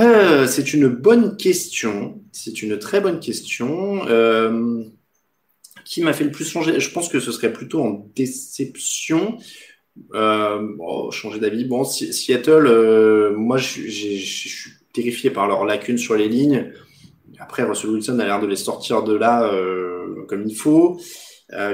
Euh, 0.00 0.46
c'est 0.46 0.72
une 0.72 0.88
bonne 0.88 1.36
question. 1.36 2.22
C'est 2.32 2.62
une 2.62 2.78
très 2.78 3.00
bonne 3.00 3.20
question. 3.20 4.06
Euh, 4.08 4.82
qui 5.84 6.02
m'a 6.02 6.12
fait 6.12 6.24
le 6.24 6.30
plus 6.30 6.48
changer 6.48 6.80
Je 6.80 6.90
pense 6.90 7.08
que 7.08 7.18
ce 7.18 7.32
serait 7.32 7.52
plutôt 7.52 7.82
en 7.82 8.10
déception. 8.14 9.38
Euh, 10.14 11.10
changer 11.10 11.40
d'avis. 11.40 11.64
Bon, 11.64 11.84
Seattle, 11.84 13.34
moi, 13.36 13.56
je 13.56 13.88
suis 13.88 14.72
terrifié 14.92 15.30
par 15.30 15.48
leurs 15.48 15.64
lacunes 15.64 15.98
sur 15.98 16.14
les 16.14 16.28
lignes. 16.28 16.72
Après, 17.40 17.62
Russell 17.62 17.90
Wilson 17.90 18.18
a 18.18 18.24
l'air 18.24 18.40
de 18.40 18.46
les 18.46 18.56
sortir 18.56 19.02
de 19.02 19.14
là 19.14 19.50
comme 20.28 20.46
il 20.46 20.54
faut. 20.54 21.00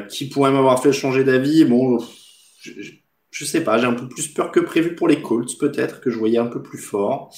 Qui 0.08 0.28
pourrait 0.28 0.52
m'avoir 0.52 0.82
fait 0.82 0.92
changer 0.92 1.24
d'avis 1.24 1.64
Bon, 1.64 1.98
je, 2.60 2.72
je, 3.30 3.44
sais 3.44 3.64
pas. 3.64 3.78
J'ai 3.78 3.87
un 3.87 3.94
peu 3.94 4.08
plus 4.08 4.28
peur 4.28 4.52
que 4.52 4.60
prévu 4.60 4.94
pour 4.94 5.08
les 5.08 5.20
Colts, 5.20 5.58
peut-être 5.58 6.00
que 6.00 6.10
je 6.10 6.18
voyais 6.18 6.38
un 6.38 6.46
peu 6.46 6.62
plus 6.62 6.78
fort. 6.78 7.34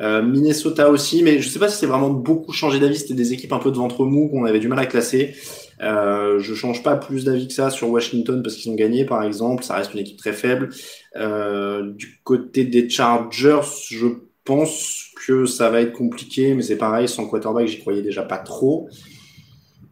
Euh, 0.00 0.22
Minnesota 0.22 0.90
aussi, 0.90 1.22
mais 1.22 1.40
je 1.40 1.48
sais 1.48 1.58
pas 1.58 1.68
si 1.68 1.76
c'est 1.76 1.86
vraiment 1.86 2.10
beaucoup 2.10 2.52
changé 2.52 2.80
d'avis. 2.80 2.98
C'était 2.98 3.14
des 3.14 3.32
équipes 3.32 3.52
un 3.52 3.58
peu 3.58 3.70
de 3.70 3.76
ventre 3.76 4.04
mou 4.04 4.28
qu'on 4.28 4.44
avait 4.44 4.60
du 4.60 4.68
mal 4.68 4.78
à 4.78 4.86
classer. 4.86 5.34
Euh, 5.82 6.38
je 6.38 6.54
change 6.54 6.82
pas 6.82 6.96
plus 6.96 7.24
d'avis 7.24 7.48
que 7.48 7.52
ça 7.52 7.70
sur 7.70 7.90
Washington 7.90 8.42
parce 8.42 8.56
qu'ils 8.56 8.70
ont 8.72 8.74
gagné, 8.74 9.04
par 9.04 9.22
exemple. 9.22 9.64
Ça 9.64 9.74
reste 9.74 9.94
une 9.94 10.00
équipe 10.00 10.18
très 10.18 10.32
faible. 10.32 10.70
Euh, 11.16 11.92
du 11.92 12.20
côté 12.24 12.64
des 12.64 12.88
Chargers, 12.88 13.60
je 13.90 14.06
pense 14.44 15.10
que 15.26 15.46
ça 15.46 15.70
va 15.70 15.80
être 15.80 15.92
compliqué, 15.92 16.54
mais 16.54 16.62
c'est 16.62 16.76
pareil, 16.76 17.08
sans 17.08 17.26
quarterback, 17.26 17.66
j'y 17.66 17.80
croyais 17.80 18.02
déjà 18.02 18.22
pas 18.22 18.38
trop. 18.38 18.88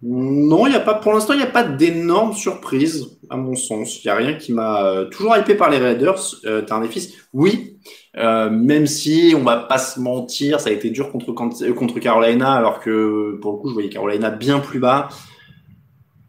Non, 0.04 0.66
il 0.66 0.72
y 0.72 0.76
a 0.76 0.80
pas, 0.80 0.94
pour 0.94 1.12
l'instant, 1.12 1.32
il 1.32 1.36
n'y 1.36 1.44
a 1.44 1.46
pas 1.46 1.62
d'énormes 1.62 2.32
surprises, 2.32 3.18
à 3.30 3.36
mon 3.36 3.54
sens. 3.54 4.02
Il 4.02 4.08
n'y 4.08 4.10
a 4.10 4.16
rien 4.16 4.34
qui 4.34 4.52
m'a 4.52 4.84
euh, 4.84 5.04
toujours 5.04 5.36
hypé 5.36 5.54
par 5.54 5.70
les 5.70 5.78
Raiders. 5.78 6.20
Euh, 6.44 6.62
T'as 6.62 6.74
un 6.74 6.80
défi? 6.80 7.14
Oui, 7.32 7.78
euh, 8.16 8.50
même 8.50 8.86
si 8.88 9.32
on 9.36 9.44
va 9.44 9.58
pas 9.58 9.78
se 9.78 10.00
mentir, 10.00 10.58
ça 10.58 10.70
a 10.70 10.72
été 10.72 10.90
dur 10.90 11.12
contre 11.12 11.32
contre 11.32 12.00
Carolina, 12.00 12.52
alors 12.52 12.80
que 12.80 13.38
pour 13.40 13.52
le 13.52 13.58
coup, 13.58 13.68
je 13.68 13.74
voyais 13.74 13.90
Carolina 13.90 14.30
bien 14.30 14.58
plus 14.58 14.80
bas. 14.80 15.08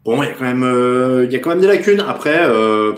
Bon, 0.04 0.22
il 0.22 0.26
y 0.26 0.30
a 0.30 0.34
quand 0.34 0.44
même, 0.44 0.62
euh, 0.62 1.24
il 1.24 1.32
y 1.32 1.36
a 1.36 1.40
quand 1.40 1.50
même 1.50 1.60
des 1.60 1.66
lacunes. 1.66 2.04
Après, 2.06 2.44
euh, 2.44 2.92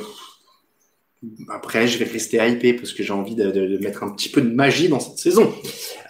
après, 1.49 1.87
je 1.87 1.99
vais 1.99 2.05
rester 2.05 2.39
hypé 2.39 2.73
parce 2.73 2.93
que 2.93 3.03
j'ai 3.03 3.13
envie 3.13 3.35
de, 3.35 3.79
mettre 3.83 4.03
un 4.03 4.11
petit 4.11 4.29
peu 4.29 4.41
de 4.41 4.53
magie 4.53 4.89
dans 4.89 5.01
cette 5.01 5.19
saison. 5.19 5.53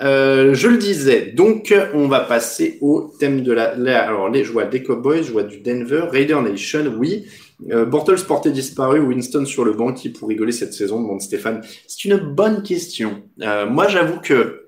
Euh, 0.00 0.54
je 0.54 0.68
le 0.68 0.78
disais. 0.78 1.32
Donc, 1.34 1.74
on 1.94 2.08
va 2.08 2.20
passer 2.20 2.78
au 2.80 3.12
thème 3.18 3.42
de 3.42 3.52
la. 3.52 3.74
alors, 4.02 4.28
les, 4.28 4.44
je 4.44 4.52
vois 4.52 4.64
des 4.64 4.82
Cowboys, 4.82 5.22
je 5.22 5.32
vois 5.32 5.42
du 5.42 5.58
Denver, 5.60 6.04
Raider 6.10 6.38
Nation, 6.42 6.92
oui. 6.98 7.26
Euh, 7.70 7.86
Bortles 7.86 8.22
porté 8.26 8.50
disparu, 8.50 9.00
Winston 9.00 9.46
sur 9.46 9.64
le 9.64 9.72
banc, 9.72 9.92
qui 9.92 10.10
pour 10.10 10.28
rigoler 10.28 10.52
cette 10.52 10.74
saison, 10.74 11.00
demande 11.00 11.22
Stéphane. 11.22 11.62
C'est 11.86 12.04
une 12.04 12.16
bonne 12.16 12.62
question. 12.62 13.22
Euh, 13.42 13.66
moi, 13.66 13.88
j'avoue 13.88 14.20
que 14.20 14.65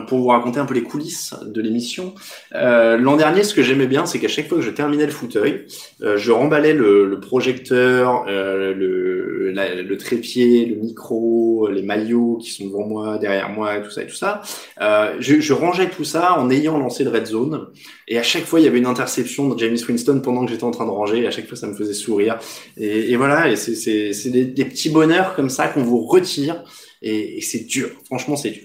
pour 0.00 0.18
vous 0.18 0.28
raconter 0.28 0.58
un 0.58 0.64
peu 0.64 0.74
les 0.74 0.82
coulisses 0.82 1.34
de 1.44 1.60
l'émission. 1.60 2.14
Euh, 2.54 2.96
L'an 2.96 3.16
dernier, 3.16 3.42
ce 3.44 3.54
que 3.54 3.62
j'aimais 3.62 3.86
bien, 3.86 4.06
c'est 4.06 4.18
qu'à 4.18 4.28
chaque 4.28 4.48
fois 4.48 4.58
que 4.58 4.64
je 4.64 4.70
terminais 4.70 5.04
le 5.04 5.12
fauteuil, 5.12 5.66
euh, 6.00 6.16
je 6.16 6.32
remballais 6.32 6.72
le, 6.72 7.06
le 7.06 7.20
projecteur, 7.20 8.24
euh, 8.26 8.72
le, 8.72 9.52
le 9.52 9.96
trépied, 9.98 10.64
le 10.64 10.76
micro, 10.76 11.68
les 11.68 11.82
maillots 11.82 12.38
qui 12.38 12.50
sont 12.50 12.64
devant 12.64 12.86
moi, 12.86 13.18
derrière 13.18 13.50
moi, 13.50 13.80
tout 13.80 13.90
ça 13.90 14.02
et 14.02 14.06
tout 14.06 14.14
ça. 14.14 14.40
Euh, 14.80 15.14
je, 15.20 15.40
je, 15.40 15.52
rangeais 15.52 15.90
tout 15.90 16.04
ça 16.04 16.38
en 16.38 16.48
ayant 16.48 16.78
lancé 16.78 17.04
le 17.04 17.10
red 17.10 17.26
zone. 17.26 17.66
Et 18.08 18.18
à 18.18 18.22
chaque 18.22 18.44
fois, 18.44 18.60
il 18.60 18.64
y 18.64 18.68
avait 18.68 18.78
une 18.78 18.86
interception 18.86 19.50
de 19.50 19.58
James 19.58 19.76
Winston 19.86 20.20
pendant 20.24 20.46
que 20.46 20.50
j'étais 20.50 20.64
en 20.64 20.70
train 20.70 20.86
de 20.86 20.90
ranger. 20.90 21.20
Et 21.20 21.26
à 21.26 21.30
chaque 21.30 21.46
fois, 21.46 21.56
ça 21.56 21.66
me 21.66 21.74
faisait 21.74 21.92
sourire. 21.92 22.38
Et, 22.78 23.14
voilà, 23.16 23.50
et 23.50 23.56
c'est 23.56 24.30
des 24.30 24.64
petits 24.64 24.88
bonheurs 24.88 25.34
comme 25.34 25.50
ça 25.50 25.68
qu'on 25.68 25.82
vous 25.82 26.00
retire 26.06 26.64
et, 27.02 27.40
c'est 27.40 27.66
dur. 27.66 27.90
Franchement, 28.04 28.36
c'est 28.36 28.50
dur. 28.50 28.62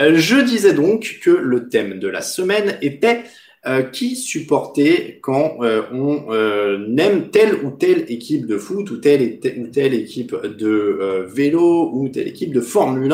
Euh, 0.00 0.16
je 0.16 0.36
disais 0.36 0.74
donc 0.74 1.20
que 1.22 1.30
le 1.30 1.68
thème 1.68 1.98
de 1.98 2.08
la 2.08 2.20
semaine 2.20 2.78
était 2.82 3.22
euh, 3.68 3.82
qui 3.82 4.14
supporter 4.14 5.18
quand 5.20 5.56
euh, 5.60 5.82
on 5.90 6.26
euh, 6.30 6.86
aime 6.98 7.30
telle 7.30 7.64
ou 7.64 7.70
telle 7.72 8.04
équipe 8.08 8.46
de 8.46 8.58
foot 8.58 8.88
ou 8.92 8.98
telle 8.98 9.40
ou 9.58 9.66
telle 9.66 9.92
équipe 9.92 10.36
de 10.56 11.26
vélo 11.28 11.90
ou 11.92 12.08
telle 12.08 12.28
équipe 12.28 12.54
de 12.54 12.60
Formule 12.60 13.12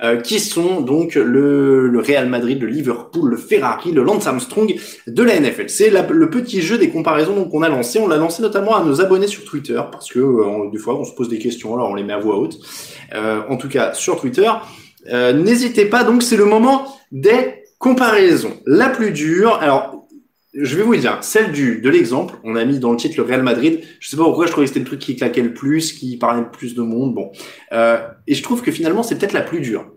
1 0.00 0.16
qui 0.16 0.40
sont 0.40 0.80
donc 0.80 1.14
le, 1.14 1.86
le, 1.86 1.98
Real 2.00 2.28
Madrid, 2.28 2.60
le 2.60 2.66
Liverpool, 2.66 3.30
le 3.30 3.36
Ferrari, 3.36 3.92
le 3.92 4.02
Lance 4.02 4.26
Armstrong 4.26 4.74
de 5.06 5.22
la 5.22 5.38
NFL. 5.38 5.68
C'est 5.68 5.90
le 5.90 6.30
petit 6.30 6.62
jeu 6.62 6.78
des 6.78 6.88
comparaisons 6.88 7.44
qu'on 7.44 7.62
a 7.62 7.68
lancé. 7.68 8.00
On 8.00 8.08
l'a 8.08 8.16
lancé 8.16 8.42
notamment 8.42 8.74
à 8.74 8.82
nos 8.82 9.00
abonnés 9.00 9.28
sur 9.28 9.44
Twitter 9.44 9.80
parce 9.92 10.10
que 10.10 10.68
des 10.72 10.78
fois 10.78 10.98
on 10.98 11.04
se 11.04 11.14
pose 11.14 11.28
des 11.28 11.38
questions 11.38 11.74
alors 11.74 11.90
on 11.90 11.94
les 11.94 12.02
met 12.02 12.14
à 12.14 12.18
voix 12.18 12.38
haute. 12.38 12.58
en 13.14 13.56
tout 13.56 13.68
cas 13.68 13.94
sur 13.94 14.20
Twitter. 14.20 14.50
N'hésitez 15.06 15.84
pas 15.84 16.02
donc 16.02 16.24
c'est 16.24 16.36
le 16.36 16.46
moment 16.46 16.88
des 17.12 17.61
Comparaison 17.82 18.52
la 18.64 18.90
plus 18.90 19.10
dure. 19.10 19.54
Alors, 19.54 20.06
je 20.54 20.76
vais 20.76 20.84
vous 20.84 20.94
dire, 20.94 21.18
celle 21.22 21.50
du 21.50 21.80
de 21.80 21.90
l'exemple, 21.90 22.36
on 22.44 22.54
a 22.54 22.64
mis 22.64 22.78
dans 22.78 22.92
le 22.92 22.96
titre 22.96 23.16
le 23.16 23.24
Real 23.24 23.42
Madrid. 23.42 23.80
Je 23.98 24.08
sais 24.08 24.16
pas 24.16 24.22
pourquoi 24.22 24.46
je 24.46 24.52
trouvais 24.52 24.66
que 24.66 24.68
c'était 24.68 24.78
le 24.78 24.86
truc 24.86 25.00
qui 25.00 25.16
claquait 25.16 25.42
le 25.42 25.52
plus, 25.52 25.92
qui 25.92 26.16
parlait 26.16 26.42
le 26.42 26.50
plus 26.52 26.76
de 26.76 26.82
monde. 26.82 27.12
Bon, 27.12 27.32
euh, 27.72 27.98
et 28.28 28.36
je 28.36 28.42
trouve 28.44 28.62
que 28.62 28.70
finalement 28.70 29.02
c'est 29.02 29.18
peut-être 29.18 29.32
la 29.32 29.40
plus 29.40 29.58
dure. 29.58 29.90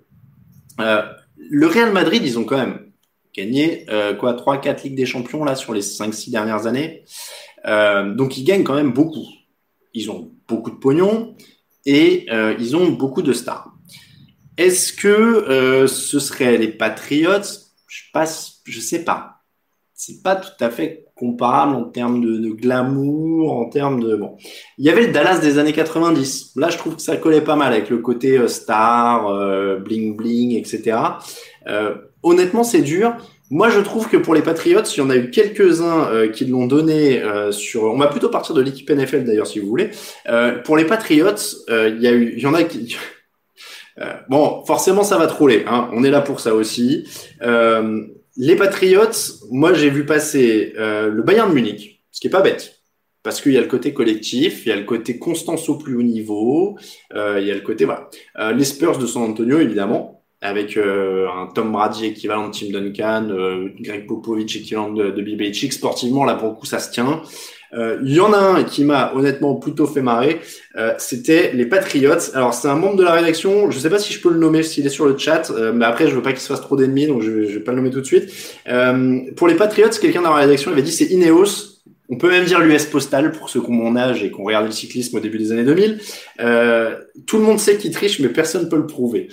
Euh, 0.82 1.04
le 1.38 1.68
Real 1.68 1.92
Madrid, 1.92 2.24
ils 2.26 2.40
ont 2.40 2.44
quand 2.44 2.58
même 2.58 2.92
gagné 3.36 3.86
euh, 3.92 4.16
quoi 4.16 4.34
trois, 4.34 4.60
quatre 4.60 4.84
ligues 4.84 4.96
des 4.96 5.06
champions 5.06 5.44
là 5.44 5.54
sur 5.54 5.72
les 5.72 5.84
cinq, 5.84 6.12
six 6.16 6.32
dernières 6.32 6.66
années. 6.66 7.04
Donc 7.66 8.36
ils 8.40 8.46
gagnent 8.46 8.64
quand 8.64 8.74
même 8.74 8.94
beaucoup. 8.94 9.28
Ils 9.94 10.10
ont 10.10 10.32
beaucoup 10.48 10.72
de 10.72 10.78
pognon 10.78 11.36
et 11.86 12.26
ils 12.60 12.76
ont 12.76 12.90
beaucoup 12.90 13.22
de 13.22 13.32
stars. 13.32 13.76
Est-ce 14.58 14.92
que 14.92 15.86
ce 15.88 16.20
serait 16.20 16.58
les 16.58 16.70
Patriots 16.70 17.65
je 17.96 18.12
passe, 18.12 18.62
sais 18.80 19.04
pas. 19.04 19.42
C'est 19.94 20.22
pas 20.22 20.36
tout 20.36 20.52
à 20.60 20.70
fait 20.70 21.06
comparable 21.16 21.74
en 21.74 21.86
termes 21.86 22.20
de, 22.20 22.50
glamour, 22.50 23.54
en 23.54 23.70
termes 23.70 24.04
de 24.04 24.18
bon. 24.18 24.36
Il 24.78 24.86
y 24.86 24.90
avait 24.90 25.08
le 25.08 25.14
Dallas 25.14 25.40
des 25.40 25.58
années 25.58 25.72
90. 25.72 26.52
Là, 26.58 26.70
je 26.70 26.78
trouve 26.78 26.98
que 26.98 27.02
ça 27.02 27.16
collait 27.16 27.40
pas 27.40 27.56
mal 27.56 27.72
avec 27.72 27.90
le 27.90 28.00
côté 28.00 28.38
euh, 28.38 28.50
star, 28.50 29.30
euh, 29.30 29.78
bling 29.78 30.18
bling, 30.18 30.58
etc. 30.58 30.98
Euh, 31.68 31.96
honnêtement, 32.24 32.66
c'est 32.66 32.82
dur. 32.82 33.16
Moi, 33.50 33.70
je 33.70 33.80
trouve 33.80 34.10
que 34.10 34.18
pour 34.18 34.34
les 34.34 34.42
Patriots, 34.42 34.84
il 34.84 34.98
y 34.98 35.02
en 35.02 35.10
a 35.10 35.16
eu 35.16 35.30
quelques-uns 35.30 36.28
qui 36.30 36.46
l'ont 36.46 36.66
donné 36.66 37.22
sur. 37.52 37.84
On 37.84 37.98
va 37.98 38.08
plutôt 38.08 38.30
partir 38.30 38.56
de 38.56 38.62
l'équipe 38.62 38.90
NFL 38.90 39.24
d'ailleurs, 39.24 39.46
si 39.46 39.60
vous 39.60 39.68
voulez. 39.68 39.92
pour 40.64 40.76
les 40.76 40.86
Patriots, 40.86 41.36
il 41.70 42.40
y 42.40 42.46
en 42.48 42.56
a 42.56 42.64
qui. 42.64 42.98
Euh, 44.00 44.14
bon, 44.30 44.64
forcément, 44.66 45.04
ça 45.04 45.18
va 45.18 45.28
troller. 45.28 45.64
Hein. 45.68 45.90
On 45.94 46.04
est 46.04 46.10
là 46.10 46.22
pour 46.22 46.40
ça 46.40 46.54
aussi. 46.54 47.08
Euh, 47.42 48.02
les 48.38 48.56
Patriots, 48.56 49.12
moi, 49.52 49.74
j'ai 49.74 49.90
vu 49.90 50.06
passer 50.06 50.74
euh, 50.78 51.10
le 51.10 51.24
Bayern 51.24 51.50
de 51.50 51.56
Munich, 51.56 52.04
ce 52.12 52.20
qui 52.20 52.28
est 52.28 52.32
pas 52.32 52.42
bête. 52.42 52.82
Parce 53.24 53.42
qu'il 53.42 53.54
y 53.54 53.58
a 53.58 53.62
le 53.62 53.68
côté 53.68 53.94
collectif, 53.94 54.66
il 54.66 54.70
y 54.70 54.72
a 54.72 54.76
le 54.76 54.84
côté 54.84 55.18
constance 55.18 55.68
au 55.70 55.78
plus 55.78 55.96
haut 55.96 56.04
niveau, 56.04 56.78
il 57.12 57.44
y 57.44 57.50
a 57.50 57.56
le 57.56 57.62
côté 57.62 57.86
voilà. 57.86 58.08
les 58.52 58.64
Spurs 58.64 59.00
de 59.00 59.08
San 59.08 59.24
Antonio 59.24 59.60
évidemment, 59.60 60.22
avec 60.42 60.78
un 60.78 61.48
Tom 61.56 61.72
Brady 61.72 62.06
équivalent 62.06 62.50
de 62.50 62.54
Tim 62.54 62.72
Duncan, 62.72 63.28
Greg 63.80 64.06
Popovich 64.06 64.58
équivalent 64.58 64.94
de, 64.94 65.10
de 65.10 65.72
Sportivement 65.72 66.24
là 66.24 66.36
pour 66.36 66.50
le 66.50 66.54
coup 66.54 66.68
ça 66.68 66.78
se 66.78 66.92
tient. 66.92 67.24
Euh, 67.76 67.98
il 68.04 68.14
y 68.14 68.20
en 68.20 68.34
a 68.34 68.38
un 68.38 68.64
qui 68.64 68.84
m'a 68.84 69.14
honnêtement 69.16 69.56
plutôt 69.56 69.86
fait 69.86 70.02
marrer. 70.02 70.40
Euh, 70.78 70.94
c'était 70.98 71.52
les 71.54 71.66
Patriots. 71.66 72.32
Alors 72.34 72.54
c'est 72.54 72.68
un 72.68 72.76
membre 72.76 72.96
de 72.96 73.04
la 73.04 73.14
rédaction. 73.14 73.70
Je 73.70 73.80
sais 73.80 73.90
pas 73.90 74.00
si 74.00 74.14
je 74.14 74.22
peux 74.22 74.32
le 74.32 74.40
nommer 74.40 74.64
s'il 74.64 74.86
est 74.86 74.90
sur 74.90 75.06
le 75.06 75.18
chat, 75.18 75.52
euh, 75.52 75.74
mais 75.74 75.86
après 75.86 76.08
je 76.08 76.16
veux 76.16 76.22
pas 76.22 76.32
qu'il 76.32 76.42
se 76.42 76.48
fasse 76.48 76.62
trop 76.62 76.76
d'ennemis, 76.76 77.08
donc 77.08 77.22
je, 77.22 77.32
vais, 77.32 77.46
vais 77.46 77.60
pas 77.60 77.72
le 77.72 77.78
nommer 77.78 77.92
tout 77.92 78.02
de 78.02 78.06
suite. 78.06 78.32
pour 79.36 79.48
les 79.48 79.56
Patriots, 79.56 79.90
quelqu'un 79.90 80.22
dans 80.22 80.32
la 80.32 80.42
rédaction 80.42 80.72
avait 80.72 80.82
dit 80.82 80.92
c'est 80.92 81.06
Ineos. 81.06 81.74
On 82.08 82.18
peut 82.18 82.30
même 82.30 82.46
dire 82.46 82.60
l'US 82.60 82.86
Postal 82.86 83.32
pour 83.32 83.50
ceux 83.50 83.62
qui 83.62 83.72
ont 83.72 83.74
mon 83.74 83.96
âge 83.96 84.24
et 84.24 84.30
qui 84.30 84.40
ont 84.40 84.44
regardé 84.44 84.68
le 84.68 84.74
cyclisme 84.74 85.18
au 85.18 85.20
début 85.20 85.40
des 85.40 85.52
années 85.52 85.64
2000. 85.64 85.98
tout 87.26 87.38
le 87.38 87.44
monde 87.44 87.60
sait 87.60 87.78
qu'il 87.78 87.92
triche, 87.92 88.20
mais 88.20 88.30
personne 88.30 88.66
ne 88.66 88.70
peut 88.70 88.78
le 88.78 88.86
prouver. 88.86 89.28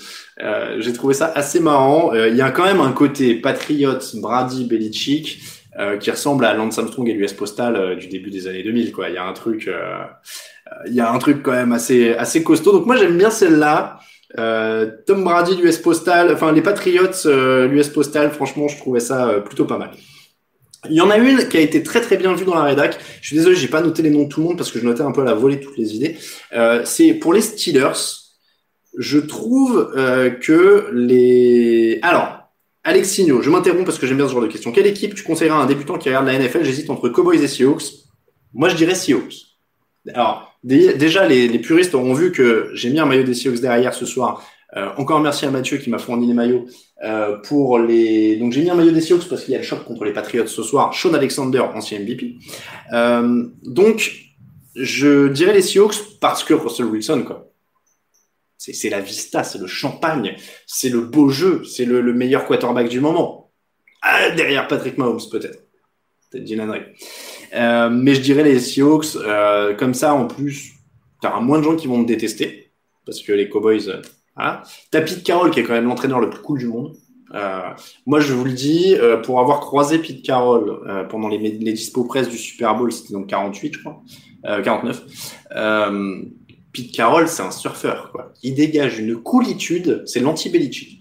J'ai 0.79 0.93
trouvé 0.95 1.13
ça 1.13 1.31
assez 1.35 1.61
marrant. 1.61 2.15
Il 2.15 2.35
y 2.35 2.41
a 2.41 2.51
quand 2.51 2.65
même 2.65 2.81
un 2.81 2.93
côté 2.93 3.35
Patriots, 3.35 3.99
Brady, 4.15 4.65
Belichick. 4.65 5.43
Euh, 5.79 5.97
qui 5.97 6.11
ressemble 6.11 6.45
à 6.45 6.53
Lance 6.53 6.79
Armstrong 6.79 7.09
et 7.09 7.15
l'US 7.15 7.33
Postal 7.33 7.77
euh, 7.77 7.97
du 7.97 8.07
début 8.07 8.29
des 8.29 8.47
années 8.47 8.63
2000. 8.63 8.93
Quoi. 8.93 9.09
Il 9.09 9.15
y 9.15 9.17
a 9.17 9.25
un 9.25 9.33
truc, 9.33 9.69
euh, 9.69 10.05
il 10.87 10.93
y 10.93 11.01
a 11.01 11.11
un 11.11 11.17
truc 11.17 11.43
quand 11.43 11.53
même 11.53 11.73
assez, 11.73 12.13
assez 12.13 12.43
costaud. 12.43 12.73
Donc 12.73 12.85
moi 12.85 12.97
j'aime 12.97 13.17
bien 13.17 13.31
celle-là. 13.31 13.99
Tom 15.07 15.25
Brady, 15.25 15.57
l'US 15.57 15.79
Postal, 15.79 16.31
enfin 16.33 16.53
les 16.53 16.61
Patriots, 16.61 17.25
l'US 17.25 17.89
Postal, 17.89 18.33
franchement 18.33 18.69
je 18.69 18.77
trouvais 18.77 19.01
ça 19.01 19.41
plutôt 19.45 19.65
pas 19.65 19.79
mal. 19.79 19.93
Il 20.91 20.97
y 20.97 21.01
en 21.01 21.11
a 21.11 21.17
une 21.17 21.49
qui 21.49 21.57
a 21.57 21.61
été 21.61 21.83
très 21.83 22.01
très 22.03 22.17
bien 22.19 22.35
vue 22.35 22.45
dans 22.45 22.55
la 22.55 22.65
rédac. 22.65 22.99
Je 23.21 23.27
suis 23.29 23.37
désolé, 23.37 23.57
j'ai 23.57 23.69
pas 23.69 23.83
noté 23.83 24.03
les 24.03 24.11
noms 24.11 24.25
de 24.25 24.29
tout 24.29 24.41
le 24.41 24.47
monde 24.49 24.57
parce 24.59 24.71
que 24.71 24.79
je 24.79 24.85
notais 24.85 25.03
un 25.03 25.13
peu 25.13 25.23
à 25.23 25.25
la 25.25 25.35
volée 25.35 25.61
toutes 25.61 25.77
les 25.77 25.95
idées. 25.95 26.17
c'est 26.85 27.15
pour 27.15 27.33
les 27.33 27.43
Steelers. 27.43 27.93
Je 28.99 29.19
trouve 29.19 29.91
que 30.41 30.91
les 30.93 31.99
alors 32.03 32.32
Alexinho, 32.85 33.43
je 33.43 33.51
m'interromps 33.51 33.85
parce 33.85 33.99
que 33.99 34.07
j'aime 34.07 34.17
bien 34.17 34.27
ce 34.27 34.33
genre 34.33 34.43
de 34.43 34.49
questions. 34.49 34.73
Quelle 34.73 34.87
équipe 34.87 35.15
tu 35.15 35.23
conseillerais 35.23 35.57
à 35.57 35.61
un 35.61 35.67
débutant 35.67 35.99
qui 35.99 36.09
regarde 36.09 36.27
la 36.27 36.39
NFL 36.39 36.65
J'hésite 36.65 36.91
entre 36.91 37.09
Cowboys 37.09 37.43
et 37.43 37.49
Seahawks? 37.49 37.85
Moi, 38.55 38.69
je 38.69 38.77
dirais 38.77 38.95
Seahawks. 38.95 39.35
Alors, 40.15 40.59
déjà, 40.65 41.27
les, 41.29 41.59
puristes 41.61 41.95
auront 41.95 42.15
vu 42.15 42.33
que 42.33 42.71
j'ai 42.75 42.91
mis 42.91 42.99
un 42.99 43.07
maillot 43.07 43.23
des 43.23 43.35
Seahawks 43.35 43.61
derrière 43.61 43.95
ce 43.95 44.05
soir. 44.05 44.45
Euh, 44.77 44.89
encore 44.97 45.21
merci 45.21 45.45
à 45.45 45.51
Mathieu 45.51 45.77
qui 45.77 45.91
m'a 45.91 45.99
fourni 45.99 46.27
les 46.27 46.33
maillots 46.33 46.65
euh, 47.05 47.37
pour 47.45 47.79
les. 47.79 48.37
Donc 48.37 48.53
j'ai 48.53 48.63
mis 48.63 48.71
un 48.71 48.75
maillot 48.75 48.91
des 48.91 49.03
Seahawks 49.03 49.29
parce 49.29 49.45
qu'il 49.45 49.53
y 49.53 49.55
a 49.55 49.59
le 49.59 49.65
choc 49.65 49.85
contre 49.85 50.05
les 50.05 50.15
Patriots 50.15 50.47
ce 50.47 50.63
soir. 50.63 50.95
Sean 50.95 51.13
Alexander, 51.13 51.63
ancien 51.75 52.01
MVP. 52.01 52.37
Euh, 52.95 53.45
donc 53.63 54.13
je 54.75 55.29
dirais 55.29 55.53
les 55.53 55.61
Seahawks 55.61 56.19
parce 56.21 56.43
que 56.43 56.55
Russell 56.55 56.87
Wilson, 56.87 57.25
quoi. 57.27 57.52
C'est 58.71 58.91
la 58.91 59.01
vista, 59.01 59.43
c'est 59.43 59.59
le 59.59 59.67
champagne, 59.67 60.37
c'est 60.67 60.89
le 60.89 61.01
beau 61.01 61.29
jeu, 61.29 61.65
c'est 61.65 61.85
le, 61.85 62.01
meilleur 62.13 62.47
quarterback 62.47 62.89
du 62.89 63.01
moment. 63.01 63.51
Ah, 64.03 64.31
derrière 64.31 64.69
Patrick 64.69 64.99
Mahomes, 64.99 65.21
peut-être. 65.31 65.65
Peut-être 66.31 66.45
Dylan 66.45 66.73
euh, 67.55 67.91
mais 67.91 68.15
je 68.15 68.21
dirais 68.21 68.45
les 68.45 68.61
Seahawks, 68.61 69.17
euh, 69.17 69.75
comme 69.75 69.95
ça, 69.95 70.15
en 70.15 70.27
plus, 70.27 70.75
tu 71.21 71.27
auras 71.27 71.41
moins 71.41 71.59
de 71.59 71.65
gens 71.65 71.77
qui 71.77 71.89
vont 71.89 71.99
me 71.99 72.07
détester, 72.07 72.71
parce 73.05 73.21
que 73.21 73.33
les 73.33 73.49
Cowboys, 73.49 73.89
euh, 73.89 74.01
voilà. 74.37 74.63
T'as 74.91 75.01
Pete 75.03 75.25
Carroll, 75.25 75.51
qui 75.51 75.61
est 75.61 75.65
quand 75.65 75.75
même 75.75 75.89
l'entraîneur 75.89 76.21
le 76.21 76.31
plus 76.31 76.41
cool 76.41 76.61
du 76.61 76.67
monde. 76.67 76.95
Euh, 77.35 77.69
moi, 78.07 78.21
je 78.21 78.33
vous 78.33 78.45
le 78.45 78.53
dis, 78.53 78.97
pour 79.25 79.41
avoir 79.41 79.61
croisé 79.61 79.99
Pete 79.99 80.23
Carroll 80.23 81.07
pendant 81.09 81.29
les, 81.29 81.39
les 81.39 81.73
dispo 81.73 82.05
presse 82.05 82.29
du 82.29 82.39
Super 82.39 82.77
Bowl, 82.77 82.93
c'était 82.93 83.13
donc 83.13 83.27
48, 83.27 83.75
je 83.75 83.81
crois, 83.81 84.03
49. 84.63 85.03
Pete 86.73 86.93
Carroll, 86.93 87.29
c'est 87.29 87.43
un 87.43 87.51
surfeur. 87.51 88.13
Il 88.43 88.55
dégage 88.55 88.99
une 88.99 89.17
coolitude, 89.17 90.03
c'est 90.07 90.21
l'anti-Belichick. 90.21 91.01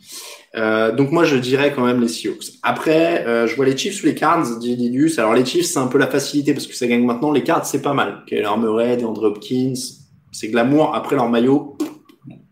Euh, 0.56 0.92
donc 0.92 1.12
moi 1.12 1.24
je 1.24 1.38
dirais 1.38 1.72
quand 1.74 1.86
même 1.86 2.02
les 2.02 2.10
Seahawks. 2.10 2.44
Après, 2.62 3.26
euh, 3.26 3.48
je 3.48 3.56
vois 3.56 3.66
les 3.66 3.78
Chiefs 3.78 4.04
ou 4.04 4.08
les 4.08 4.16
Cards, 4.16 4.58
dit. 4.60 4.78
Alors 5.18 5.34
les 5.34 5.46
Chiefs 5.46 5.68
c'est 5.68 5.80
un 5.80 5.88
peu 5.88 5.98
la 5.98 6.08
facilité 6.08 6.54
parce 6.54 6.68
que 6.68 6.76
ça 6.76 6.88
gagne 6.88 7.06
maintenant. 7.06 7.32
Les 7.32 7.44
Cards 7.44 7.66
c'est 7.66 7.82
pas 7.82 7.94
mal. 7.94 8.24
Kyler 8.28 8.50
Murray, 8.60 9.02
Andrew 9.04 9.28
Hopkins, 9.28 9.74
c'est 10.34 10.50
glamour. 10.50 10.94
Après 10.94 11.16
leur 11.16 11.30
maillot, 11.30 11.78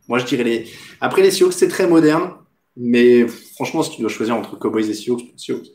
moi 0.07 0.17
je 0.17 0.25
dirais 0.25 0.43
les. 0.43 0.65
Après 1.01 1.21
les 1.21 1.31
Seahawks 1.31 1.53
c'est 1.53 1.67
très 1.67 1.87
moderne, 1.87 2.31
mais 2.77 3.27
franchement 3.55 3.83
si 3.83 3.91
tu 3.91 4.01
dois 4.01 4.09
choisir 4.09 4.35
entre 4.35 4.57
Cowboys 4.57 4.89
et 4.89 4.93
Seahawks, 4.93 5.33
Seahawks. 5.35 5.67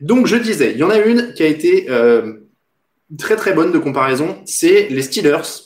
Donc 0.00 0.26
je 0.26 0.36
disais, 0.36 0.72
il 0.72 0.78
y 0.78 0.84
en 0.84 0.90
a 0.90 0.98
une 0.98 1.32
qui 1.34 1.42
a 1.42 1.46
été 1.46 1.86
euh, 1.90 2.34
très 3.18 3.34
très 3.34 3.54
bonne 3.54 3.72
de 3.72 3.78
comparaison, 3.78 4.36
c'est 4.44 4.88
les 4.88 5.02
Steelers 5.02 5.65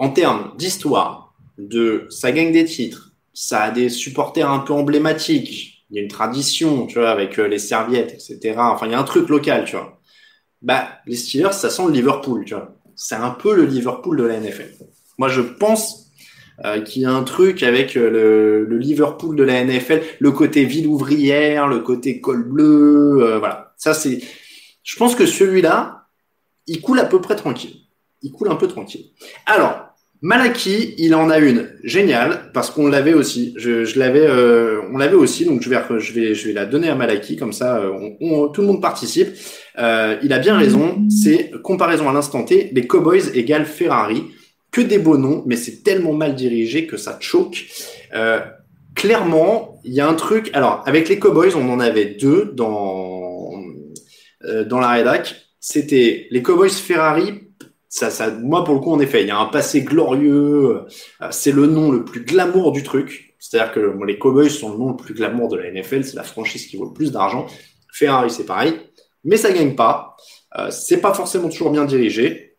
en 0.00 0.08
termes 0.08 0.52
d'histoire, 0.56 1.34
de 1.58 2.06
ça 2.08 2.32
gagne 2.32 2.52
des 2.52 2.64
titres, 2.64 3.12
ça 3.34 3.64
a 3.64 3.70
des 3.70 3.90
supporters 3.90 4.50
un 4.50 4.60
peu 4.60 4.72
emblématiques, 4.72 5.84
il 5.90 5.96
y 5.96 5.98
a 6.00 6.02
une 6.02 6.08
tradition, 6.08 6.86
tu 6.86 6.98
vois, 6.98 7.10
avec 7.10 7.38
euh, 7.38 7.46
les 7.46 7.58
serviettes, 7.58 8.14
etc. 8.14 8.54
Enfin, 8.56 8.86
il 8.86 8.92
y 8.92 8.94
a 8.94 8.98
un 8.98 9.04
truc 9.04 9.28
local, 9.28 9.66
tu 9.66 9.76
vois. 9.76 10.00
Bah, 10.62 10.88
les 11.06 11.16
Steelers, 11.16 11.52
ça 11.52 11.68
sent 11.68 11.82
le 11.86 11.92
Liverpool, 11.92 12.46
tu 12.46 12.54
vois. 12.54 12.74
C'est 12.96 13.14
un 13.14 13.28
peu 13.28 13.54
le 13.54 13.66
Liverpool 13.66 14.16
de 14.16 14.24
la 14.24 14.40
NFL. 14.40 14.72
Moi, 15.18 15.28
je 15.28 15.42
pense 15.42 16.10
euh, 16.64 16.80
qui 16.80 17.04
a 17.04 17.10
un 17.10 17.22
truc 17.22 17.62
avec 17.62 17.94
le, 17.94 18.64
le, 18.64 18.78
Liverpool 18.78 19.36
de 19.36 19.42
la 19.42 19.62
NFL, 19.62 20.00
le 20.18 20.30
côté 20.30 20.64
ville 20.64 20.86
ouvrière, 20.86 21.68
le 21.68 21.80
côté 21.80 22.22
col 22.22 22.42
bleu, 22.48 23.36
voilà. 23.38 23.74
Ça 23.76 23.92
c'est, 23.92 24.20
je 24.82 24.96
pense 24.96 25.14
que 25.14 25.26
celui-là, 25.26 26.06
il 26.66 26.80
coule 26.80 27.00
à 27.00 27.04
peu 27.04 27.20
près 27.20 27.36
tranquille. 27.36 27.76
Il 28.22 28.32
coule 28.32 28.50
un 28.50 28.56
peu 28.56 28.68
tranquille. 28.68 29.10
Alors, 29.44 29.89
Malaki, 30.22 30.94
il 30.98 31.14
en 31.14 31.30
a 31.30 31.38
une 31.38 31.70
géniale 31.82 32.50
parce 32.52 32.70
qu'on 32.70 32.88
l'avait 32.88 33.14
aussi. 33.14 33.54
Je, 33.56 33.84
je 33.84 33.98
l'avais, 33.98 34.26
euh, 34.26 34.82
on 34.92 34.98
l'avait 34.98 35.14
aussi, 35.14 35.46
donc 35.46 35.62
je 35.62 35.70
vais, 35.70 35.78
je 35.98 36.12
vais, 36.12 36.34
je 36.34 36.48
vais 36.48 36.52
la 36.52 36.66
donner 36.66 36.88
à 36.88 36.94
Malaki 36.94 37.36
comme 37.36 37.54
ça, 37.54 37.78
euh, 37.78 38.10
on, 38.20 38.48
tout 38.48 38.60
le 38.60 38.66
monde 38.66 38.82
participe. 38.82 39.28
Euh, 39.78 40.16
il 40.22 40.32
a 40.32 40.38
bien 40.38 40.58
raison. 40.58 40.98
C'est 41.08 41.50
comparaison 41.62 42.08
à 42.08 42.12
l'instant 42.12 42.44
T. 42.44 42.70
Les 42.72 42.86
Cowboys 42.86 43.30
égale 43.34 43.64
Ferrari. 43.64 44.24
Que 44.70 44.80
des 44.80 45.00
beaux 45.00 45.16
noms, 45.18 45.42
mais 45.46 45.56
c'est 45.56 45.82
tellement 45.82 46.12
mal 46.12 46.36
dirigé 46.36 46.86
que 46.86 46.96
ça 46.96 47.16
choque. 47.18 47.66
Euh, 48.14 48.38
clairement, 48.94 49.80
il 49.82 49.92
y 49.92 50.00
a 50.00 50.06
un 50.06 50.14
truc. 50.14 50.48
Alors, 50.52 50.84
avec 50.86 51.08
les 51.08 51.18
Cowboys, 51.18 51.56
on 51.56 51.68
en 51.72 51.80
avait 51.80 52.04
deux 52.04 52.52
dans 52.54 53.50
euh, 54.44 54.64
dans 54.64 54.78
la 54.78 54.90
rédac. 54.90 55.34
C'était 55.58 56.28
les 56.30 56.40
Cowboys 56.40 56.70
Ferrari 56.70 57.49
ça, 57.90 58.08
ça, 58.08 58.30
moi, 58.30 58.62
pour 58.62 58.74
le 58.74 58.80
coup, 58.80 58.92
en 58.92 59.00
effet, 59.00 59.22
il 59.22 59.26
y 59.26 59.32
a 59.32 59.38
un 59.38 59.46
passé 59.46 59.82
glorieux. 59.82 60.86
Euh, 61.20 61.28
c'est 61.32 61.50
le 61.50 61.66
nom 61.66 61.90
le 61.90 62.04
plus 62.04 62.24
glamour 62.24 62.70
du 62.70 62.84
truc. 62.84 63.34
C'est-à-dire 63.40 63.74
que 63.74 64.04
les 64.06 64.16
Cowboys 64.16 64.48
sont 64.48 64.70
le 64.70 64.78
nom 64.78 64.90
le 64.90 64.96
plus 64.96 65.12
glamour 65.12 65.48
de 65.48 65.56
la 65.56 65.72
NFL. 65.72 66.04
C'est 66.04 66.14
la 66.14 66.22
franchise 66.22 66.66
qui 66.68 66.76
vaut 66.76 66.84
le 66.86 66.92
plus 66.92 67.10
d'argent. 67.10 67.48
Ferrari, 67.92 68.30
c'est 68.30 68.46
pareil. 68.46 68.74
Mais 69.24 69.36
ça 69.36 69.50
gagne 69.50 69.74
pas. 69.74 70.16
Euh, 70.56 70.70
c'est 70.70 71.00
pas 71.00 71.12
forcément 71.14 71.48
toujours 71.48 71.72
bien 71.72 71.84
dirigé. 71.84 72.56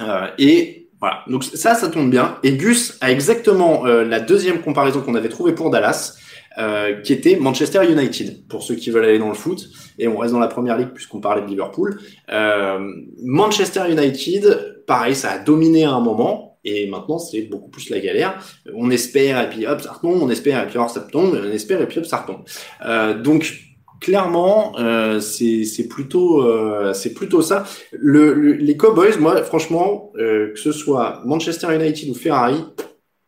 Euh, 0.00 0.26
et 0.36 0.88
voilà. 0.98 1.22
Donc 1.28 1.44
ça, 1.44 1.76
ça 1.76 1.88
tombe 1.88 2.10
bien. 2.10 2.36
Et 2.42 2.56
Gus 2.56 2.98
a 3.00 3.12
exactement 3.12 3.84
la 3.84 4.18
deuxième 4.18 4.62
comparaison 4.62 5.00
qu'on 5.00 5.14
avait 5.14 5.28
trouvée 5.28 5.54
pour 5.54 5.70
Dallas. 5.70 6.16
Euh, 6.58 7.02
qui 7.02 7.12
était 7.12 7.36
Manchester 7.36 7.84
United, 7.84 8.48
pour 8.48 8.62
ceux 8.62 8.76
qui 8.76 8.90
veulent 8.90 9.04
aller 9.04 9.18
dans 9.18 9.28
le 9.28 9.34
foot, 9.34 9.68
et 9.98 10.08
on 10.08 10.16
reste 10.16 10.32
dans 10.32 10.40
la 10.40 10.48
première 10.48 10.78
ligue 10.78 10.88
puisqu'on 10.94 11.20
parlait 11.20 11.42
de 11.42 11.48
Liverpool. 11.48 12.00
Euh, 12.32 12.78
Manchester 13.22 13.82
United, 13.90 14.84
pareil, 14.86 15.14
ça 15.14 15.32
a 15.32 15.38
dominé 15.38 15.84
à 15.84 15.92
un 15.92 16.00
moment, 16.00 16.58
et 16.64 16.88
maintenant 16.88 17.18
c'est 17.18 17.42
beaucoup 17.42 17.68
plus 17.68 17.90
la 17.90 18.00
galère. 18.00 18.42
On 18.74 18.90
espère, 18.90 19.38
et 19.42 19.50
puis 19.50 19.66
hop, 19.66 19.82
ça 19.82 19.92
retombe, 19.92 20.22
on 20.22 20.30
espère, 20.30 20.62
et 20.62 20.66
puis 20.66 20.78
hop, 20.78 20.88
ça 20.88 21.00
retombe, 21.00 21.38
on 21.38 21.50
espère, 21.50 21.82
et 21.82 21.86
puis 21.86 21.98
hop, 21.98 22.06
ça 22.06 22.22
retombe. 22.22 22.44
Euh, 22.86 23.20
donc, 23.20 23.52
clairement, 24.00 24.78
euh, 24.78 25.20
c'est 25.20 25.88
plutôt, 25.90 26.42
euh, 26.42 26.94
plutôt 27.14 27.42
ça. 27.42 27.64
Le, 27.92 28.52
les 28.52 28.78
Cowboys, 28.78 29.18
moi, 29.18 29.42
franchement, 29.42 30.10
euh, 30.16 30.54
que 30.54 30.58
ce 30.58 30.72
soit 30.72 31.20
Manchester 31.26 31.74
United 31.74 32.08
ou 32.08 32.14
Ferrari, 32.14 32.64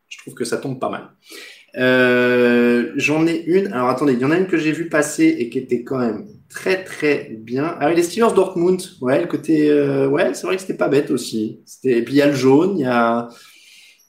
je 0.08 0.18
trouve 0.18 0.32
que 0.32 0.46
ça 0.46 0.56
tombe 0.56 0.80
pas 0.80 0.88
mal. 0.88 1.10
Euh, 1.78 2.92
j'en 2.96 3.26
ai 3.26 3.42
une. 3.46 3.68
Alors 3.68 3.88
attendez, 3.88 4.14
il 4.14 4.18
y 4.18 4.24
en 4.24 4.30
a 4.30 4.36
une 4.36 4.46
que 4.46 4.58
j'ai 4.58 4.72
vu 4.72 4.88
passer 4.88 5.36
et 5.38 5.48
qui 5.48 5.58
était 5.58 5.84
quand 5.84 5.98
même 5.98 6.26
très 6.48 6.82
très 6.84 7.30
bien. 7.38 7.76
Ah 7.80 7.88
oui, 7.88 7.96
les 7.96 8.02
Steelers 8.02 8.34
Dortmund. 8.34 8.82
Ouais, 9.00 9.20
le 9.20 9.26
côté. 9.26 9.70
Euh, 9.70 10.08
ouais, 10.08 10.34
c'est 10.34 10.46
vrai 10.46 10.56
que 10.56 10.62
c'était 10.62 10.76
pas 10.76 10.88
bête 10.88 11.10
aussi. 11.10 11.60
Et 11.84 12.02
puis 12.02 12.14
il 12.14 12.16
y 12.16 12.22
a 12.22 12.26
le 12.26 12.34
jaune, 12.34 12.78
il 12.78 12.82
y 12.82 12.86
a. 12.86 13.28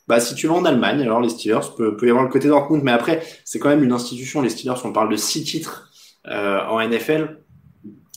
Bah, 0.08 0.20
si 0.20 0.34
tu 0.34 0.48
vas 0.48 0.56
en 0.56 0.66
Allemagne, 0.66 1.02
alors 1.04 1.22
les 1.22 1.30
Steelers, 1.30 1.76
peut, 1.78 1.96
peut 1.96 2.08
y 2.08 2.10
avoir 2.10 2.26
le 2.26 2.32
côté 2.32 2.48
Dortmund, 2.48 2.82
mais 2.84 2.92
après, 2.92 3.22
c'est 3.46 3.60
quand 3.60 3.70
même 3.70 3.84
une 3.84 3.92
institution, 3.92 4.42
les 4.42 4.50
Steelers, 4.50 4.80
on 4.84 4.92
parle 4.92 5.12
de 5.12 5.16
six 5.16 5.44
titres 5.44 5.92
euh, 6.28 6.62
en 6.68 6.82
NFL. 6.82 7.38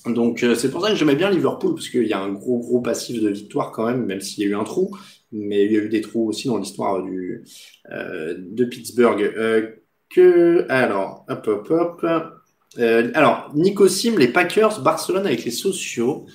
Donc 0.06 0.44
c'est 0.56 0.70
pour 0.70 0.80
ça 0.80 0.88
que 0.88 0.96
j'aimais 0.96 1.14
bien 1.14 1.30
Liverpool, 1.30 1.74
parce 1.74 1.90
qu'il 1.90 2.06
y 2.06 2.14
a 2.14 2.18
un 2.18 2.30
gros 2.30 2.58
gros 2.58 2.80
passif 2.80 3.22
de 3.22 3.28
victoire 3.28 3.72
quand 3.72 3.86
même, 3.86 4.06
même 4.06 4.20
s'il 4.20 4.42
y 4.42 4.46
a 4.46 4.50
eu 4.50 4.56
un 4.56 4.64
trou 4.64 4.96
mais 5.32 5.64
il 5.64 5.72
y 5.72 5.76
a 5.76 5.80
eu 5.80 5.88
des 5.88 6.00
trous 6.00 6.28
aussi 6.28 6.48
dans 6.48 6.58
l'histoire 6.58 7.02
du 7.02 7.42
euh, 7.90 8.34
de 8.38 8.64
Pittsburgh. 8.64 9.22
Euh, 9.22 9.70
que 10.10 10.66
alors, 10.68 11.24
hop 11.28 11.48
hop 11.48 11.68
hop. 12.02 12.34
Euh, 12.78 13.10
alors, 13.14 13.50
Nico 13.54 13.88
Sim, 13.88 14.14
les 14.18 14.28
Packers, 14.28 14.80
Barcelone 14.80 15.26
avec 15.26 15.44
les 15.44 15.50
sociaux. 15.50 16.26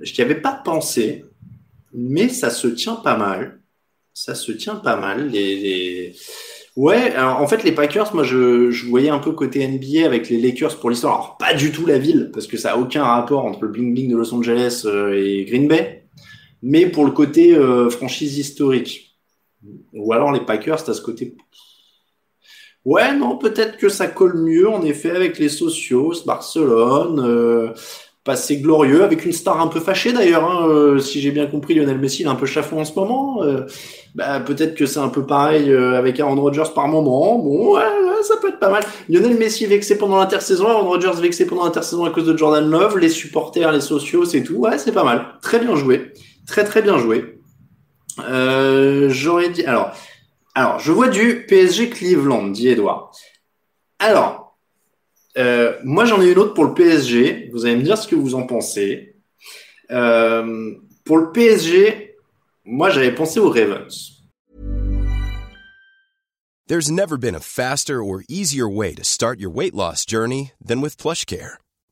Je 0.00 0.12
n'y 0.12 0.20
avais 0.20 0.40
pas 0.40 0.52
pensé, 0.52 1.24
mais 1.92 2.28
ça 2.28 2.50
se 2.50 2.68
tient 2.68 2.96
pas 2.96 3.16
mal. 3.16 3.60
Ça 4.14 4.34
se 4.34 4.52
tient 4.52 4.76
pas 4.76 4.96
mal. 4.96 5.28
Les. 5.28 6.14
Ouais, 6.76 7.12
alors 7.12 7.40
en 7.40 7.46
fait, 7.48 7.64
les 7.64 7.72
Packers, 7.72 8.14
moi, 8.14 8.22
je, 8.22 8.70
je 8.70 8.86
voyais 8.86 9.08
un 9.08 9.18
peu 9.18 9.32
côté 9.32 9.66
NBA 9.66 10.04
avec 10.04 10.28
les 10.28 10.40
Lakers 10.40 10.78
pour 10.78 10.90
l'histoire. 10.90 11.14
Alors, 11.14 11.36
pas 11.38 11.54
du 11.54 11.72
tout 11.72 11.86
la 11.86 11.98
ville, 11.98 12.30
parce 12.32 12.46
que 12.46 12.58
ça 12.58 12.72
a 12.72 12.76
aucun 12.76 13.02
rapport 13.02 13.44
entre 13.44 13.64
le 13.64 13.68
bling 13.68 13.94
bling 13.94 14.10
de 14.10 14.16
Los 14.16 14.34
Angeles 14.34 14.86
et 15.14 15.44
Green 15.46 15.68
Bay 15.68 16.05
mais 16.62 16.86
pour 16.86 17.04
le 17.04 17.10
côté 17.10 17.54
euh, 17.54 17.90
franchise 17.90 18.38
historique. 18.38 19.16
Ou 19.92 20.12
alors 20.12 20.32
les 20.32 20.40
Packers, 20.40 20.88
à 20.88 20.94
ce 20.94 21.00
côté. 21.00 21.36
Ouais, 22.84 23.14
non, 23.14 23.36
peut-être 23.36 23.78
que 23.78 23.88
ça 23.88 24.06
colle 24.06 24.36
mieux, 24.36 24.68
en 24.68 24.82
effet, 24.82 25.10
avec 25.10 25.38
les 25.38 25.48
socios, 25.48 26.22
Barcelone, 26.24 27.20
euh, 27.20 27.72
passé 28.22 28.58
glorieux, 28.58 29.02
avec 29.02 29.24
une 29.24 29.32
star 29.32 29.60
un 29.60 29.66
peu 29.66 29.80
fâchée 29.80 30.12
d'ailleurs. 30.12 30.44
Hein, 30.44 30.68
euh, 30.68 30.98
si 31.00 31.20
j'ai 31.20 31.32
bien 31.32 31.46
compris, 31.46 31.74
Lionel 31.74 31.98
Messi, 31.98 32.22
il 32.22 32.26
est 32.26 32.30
un 32.30 32.36
peu 32.36 32.46
chafouin 32.46 32.82
en 32.82 32.84
ce 32.84 32.94
moment. 32.94 33.40
Bah, 34.14 34.40
peut-être 34.40 34.76
que 34.76 34.86
c'est 34.86 35.00
un 35.00 35.08
peu 35.08 35.26
pareil 35.26 35.72
avec 35.72 36.20
Aaron 36.20 36.40
Rodgers 36.40 36.70
par 36.74 36.86
moment. 36.86 37.38
Bon, 37.38 37.74
ouais, 37.74 37.82
ça 38.22 38.36
peut 38.40 38.48
être 38.48 38.60
pas 38.60 38.70
mal. 38.70 38.84
Lionel 39.08 39.36
Messi 39.36 39.66
vexé 39.66 39.98
pendant 39.98 40.18
l'intersaison, 40.18 40.68
Aaron 40.68 40.88
Rodgers 40.88 41.20
vexé 41.20 41.44
pendant 41.44 41.64
l'intersaison 41.64 42.04
à 42.04 42.10
cause 42.10 42.26
de 42.26 42.36
Jordan 42.36 42.68
Love, 42.70 42.98
les 42.98 43.08
supporters, 43.08 43.72
les 43.72 43.80
socios, 43.80 44.24
c'est 44.24 44.42
tout. 44.42 44.56
Ouais, 44.56 44.78
c'est 44.78 44.92
pas 44.92 45.04
mal. 45.04 45.26
Très 45.42 45.58
bien 45.58 45.74
joué. 45.74 46.12
Très 46.46 46.64
très 46.64 46.82
bien 46.82 46.98
joué. 46.98 47.40
Euh, 48.20 49.08
J'aurais 49.10 49.50
dit. 49.50 49.64
Alors, 49.64 49.92
alors, 50.54 50.78
je 50.78 50.92
vois 50.92 51.08
du 51.08 51.44
PSG 51.46 51.90
Cleveland, 51.90 52.48
dit 52.48 52.68
Edouard. 52.68 53.10
Alors, 53.98 54.58
euh, 55.36 55.74
moi 55.84 56.04
j'en 56.04 56.22
ai 56.22 56.32
une 56.32 56.38
autre 56.38 56.54
pour 56.54 56.64
le 56.64 56.74
PSG. 56.74 57.50
Vous 57.52 57.66
allez 57.66 57.76
me 57.76 57.82
dire 57.82 57.98
ce 57.98 58.08
que 58.08 58.14
vous 58.14 58.34
en 58.34 58.46
pensez. 58.46 59.16
Euh, 59.90 60.74
pour 61.04 61.18
le 61.18 61.30
PSG, 61.32 62.16
moi 62.64 62.90
j'avais 62.90 63.14
pensé 63.14 63.38
aux 63.38 63.50
Ravens. 63.50 64.12
There's 66.68 66.90
never 66.90 67.16
been 67.16 67.36
a 67.36 67.40
faster 67.40 68.02
or 68.02 68.24
easier 68.28 68.68
way 68.68 68.92
to 68.94 69.04
start 69.04 69.38
your 69.38 69.50
weight 69.50 69.72
loss 69.74 70.04
journey 70.04 70.52
than 70.60 70.80
with 70.80 70.96
PlushCare. 70.96 71.58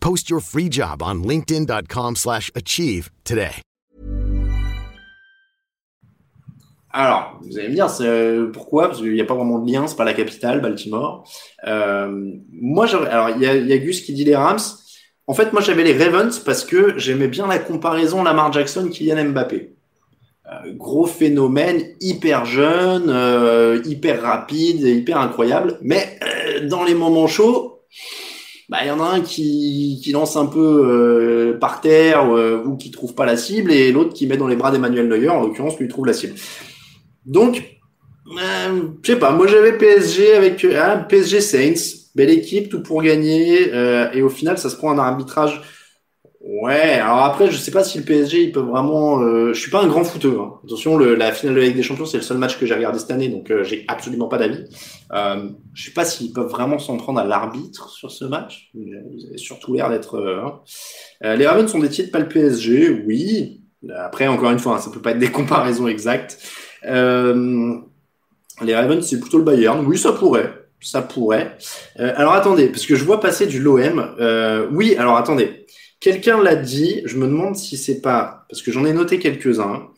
Post 0.00 0.28
your 0.30 0.40
free 0.40 0.68
job 0.68 1.02
on 1.02 1.22
linkedin.com 1.22 2.16
slash 2.16 2.50
achieve 2.54 3.10
today. 3.24 3.62
Alors, 6.92 7.38
vous 7.42 7.56
allez 7.56 7.68
me 7.68 7.74
dire 7.74 7.88
euh, 8.00 8.50
pourquoi? 8.50 8.88
Parce 8.88 9.00
qu'il 9.00 9.12
n'y 9.12 9.20
a 9.20 9.24
pas 9.24 9.34
vraiment 9.34 9.60
de 9.60 9.70
lien, 9.70 9.86
c'est 9.86 9.96
pas 9.96 10.04
la 10.04 10.12
capitale, 10.12 10.60
Baltimore. 10.60 11.24
Euh, 11.66 12.32
moi, 12.52 12.86
alors 13.06 13.30
il 13.30 13.42
y 13.42 13.72
a, 13.72 13.78
Gus 13.78 14.00
qui 14.00 14.12
dit 14.12 14.24
les 14.24 14.34
Rams. 14.34 14.58
En 15.28 15.34
fait, 15.34 15.52
moi 15.52 15.62
j'avais 15.62 15.84
les 15.84 15.96
Ravens 15.96 16.36
parce 16.40 16.64
que 16.64 16.98
j'aimais 16.98 17.28
bien 17.28 17.46
la 17.46 17.60
comparaison 17.60 18.24
Lamar 18.24 18.52
Jackson-Kylian 18.52 19.26
Mbappé. 19.26 19.74
Euh, 20.46 20.72
gros 20.74 21.06
phénomène, 21.06 21.80
hyper 22.00 22.44
jeune, 22.44 23.08
euh, 23.08 23.80
hyper 23.84 24.22
rapide, 24.22 24.80
hyper 24.80 25.18
incroyable. 25.18 25.78
Mais 25.82 26.18
dans 26.68 26.82
les 26.82 26.94
moments 26.94 27.28
chauds, 27.28 27.82
bah 28.70 28.78
il 28.82 28.86
y 28.86 28.90
en 28.92 29.00
a 29.00 29.08
un 29.08 29.20
qui, 29.20 30.00
qui 30.02 30.12
lance 30.12 30.36
un 30.36 30.46
peu 30.46 30.58
euh, 30.60 31.58
par 31.58 31.80
terre 31.80 32.32
euh, 32.32 32.62
ou 32.64 32.76
qui 32.76 32.92
trouve 32.92 33.16
pas 33.16 33.26
la 33.26 33.36
cible 33.36 33.72
et 33.72 33.90
l'autre 33.90 34.14
qui 34.14 34.28
met 34.28 34.36
dans 34.36 34.46
les 34.46 34.54
bras 34.54 34.70
d'Emmanuel 34.70 35.08
Neuer 35.08 35.28
en 35.28 35.42
l'occurrence 35.42 35.76
lui 35.80 35.88
trouve 35.88 36.06
la 36.06 36.12
cible. 36.12 36.34
Donc 37.26 37.78
euh, 38.28 38.82
je 39.02 39.12
sais 39.12 39.18
pas, 39.18 39.32
moi 39.32 39.48
j'avais 39.48 39.76
PSG 39.76 40.34
avec 40.34 40.64
euh, 40.64 40.96
PSG 40.98 41.40
Saints, 41.40 41.96
belle 42.14 42.30
équipe, 42.30 42.68
tout 42.68 42.80
pour 42.80 43.02
gagner 43.02 43.72
et 44.14 44.22
au 44.22 44.28
final 44.28 44.56
ça 44.56 44.70
se 44.70 44.76
prend 44.76 44.92
un 44.92 44.98
arbitrage 44.98 45.60
Ouais, 46.52 46.94
alors 46.94 47.20
après, 47.20 47.48
je 47.48 47.56
sais 47.56 47.70
pas 47.70 47.84
si 47.84 47.98
le 47.98 48.04
PSG, 48.04 48.42
ils 48.42 48.52
peuvent 48.52 48.66
vraiment. 48.66 49.22
Euh, 49.22 49.52
je 49.52 49.60
suis 49.60 49.70
pas 49.70 49.82
un 49.82 49.86
grand 49.86 50.02
footeur. 50.02 50.40
Hein. 50.40 50.60
Attention, 50.64 50.96
le, 50.96 51.14
la 51.14 51.30
finale 51.30 51.54
de 51.54 51.60
la 51.60 51.66
Ligue 51.66 51.76
des 51.76 51.84
Champions, 51.84 52.06
c'est 52.06 52.16
le 52.16 52.24
seul 52.24 52.38
match 52.38 52.58
que 52.58 52.66
j'ai 52.66 52.74
regardé 52.74 52.98
cette 52.98 53.12
année, 53.12 53.28
donc 53.28 53.52
euh, 53.52 53.62
j'ai 53.62 53.84
absolument 53.86 54.26
pas 54.26 54.36
d'avis. 54.36 54.64
Euh, 55.12 55.50
je 55.74 55.84
sais 55.84 55.92
pas 55.92 56.04
s'ils 56.04 56.32
peuvent 56.32 56.50
vraiment 56.50 56.80
s'en 56.80 56.96
prendre 56.96 57.20
à 57.20 57.24
l'arbitre 57.24 57.90
sur 57.90 58.10
ce 58.10 58.24
match. 58.24 58.70
Ils 58.74 58.96
avaient 59.28 59.38
surtout 59.38 59.74
l'air 59.74 59.90
d'être. 59.90 60.16
Euh, 60.16 60.42
hein. 60.44 60.60
Euh, 61.24 61.36
les 61.36 61.46
Ravens 61.46 61.70
sont 61.70 61.78
des 61.78 61.88
titres, 61.88 62.10
pas 62.10 62.18
le 62.18 62.28
PSG, 62.28 63.04
oui. 63.06 63.62
Après, 63.96 64.26
encore 64.26 64.50
une 64.50 64.58
fois, 64.58 64.74
hein, 64.74 64.80
ça 64.80 64.90
peut 64.90 65.00
pas 65.00 65.12
être 65.12 65.20
des 65.20 65.30
comparaisons 65.30 65.86
exactes. 65.86 66.38
Euh, 66.84 67.76
les 68.62 68.74
Ravens, 68.74 69.06
c'est 69.06 69.20
plutôt 69.20 69.38
le 69.38 69.44
Bayern. 69.44 69.86
Oui, 69.86 69.98
ça 69.98 70.12
pourrait. 70.12 70.52
Ça 70.80 71.02
pourrait. 71.02 71.56
Euh, 71.98 72.12
alors 72.16 72.32
attendez, 72.32 72.68
parce 72.68 72.86
que 72.86 72.96
je 72.96 73.04
vois 73.04 73.20
passer 73.20 73.46
du 73.46 73.60
l'OM. 73.60 74.14
Euh, 74.18 74.66
oui, 74.72 74.96
alors 74.96 75.16
attendez. 75.16 75.66
Quelqu'un 76.00 76.42
l'a 76.42 76.56
dit. 76.56 77.02
Je 77.04 77.16
me 77.16 77.26
demande 77.26 77.56
si 77.56 77.76
c'est 77.76 78.00
pas 78.00 78.46
parce 78.48 78.62
que 78.62 78.72
j'en 78.72 78.84
ai 78.84 78.92
noté 78.92 79.18
quelques-uns. 79.18 79.88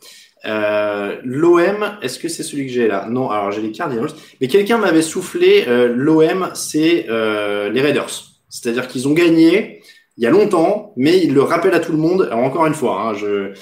Euh, 0.45 1.17
L'OM, 1.23 1.97
est-ce 2.01 2.19
que 2.19 2.27
c'est 2.27 2.43
celui 2.43 2.67
que 2.67 2.73
j'ai 2.73 2.87
là? 2.87 3.07
Non, 3.09 3.29
alors 3.29 3.51
j'ai 3.51 3.61
les 3.61 3.71
Cardinals. 3.71 4.11
Mais 4.41 4.47
quelqu'un 4.47 4.77
m'avait 4.77 5.01
soufflé. 5.01 5.65
Euh, 5.67 5.93
L'OM, 5.95 6.51
c'est 6.53 7.05
euh, 7.09 7.69
les 7.69 7.81
Raiders. 7.81 8.09
C'est-à-dire 8.49 8.87
qu'ils 8.87 9.07
ont 9.07 9.13
gagné 9.13 9.81
il 10.17 10.23
y 10.23 10.27
a 10.27 10.29
longtemps, 10.29 10.93
mais 10.95 11.17
ils 11.23 11.33
le 11.33 11.41
rappellent 11.41 11.73
à 11.73 11.79
tout 11.79 11.91
le 11.91 11.97
monde. 11.97 12.27
Alors 12.31 12.43
encore 12.43 12.67
une 12.67 12.75
fois, 12.75 13.01
hein, 13.01 13.13
je 13.15 13.53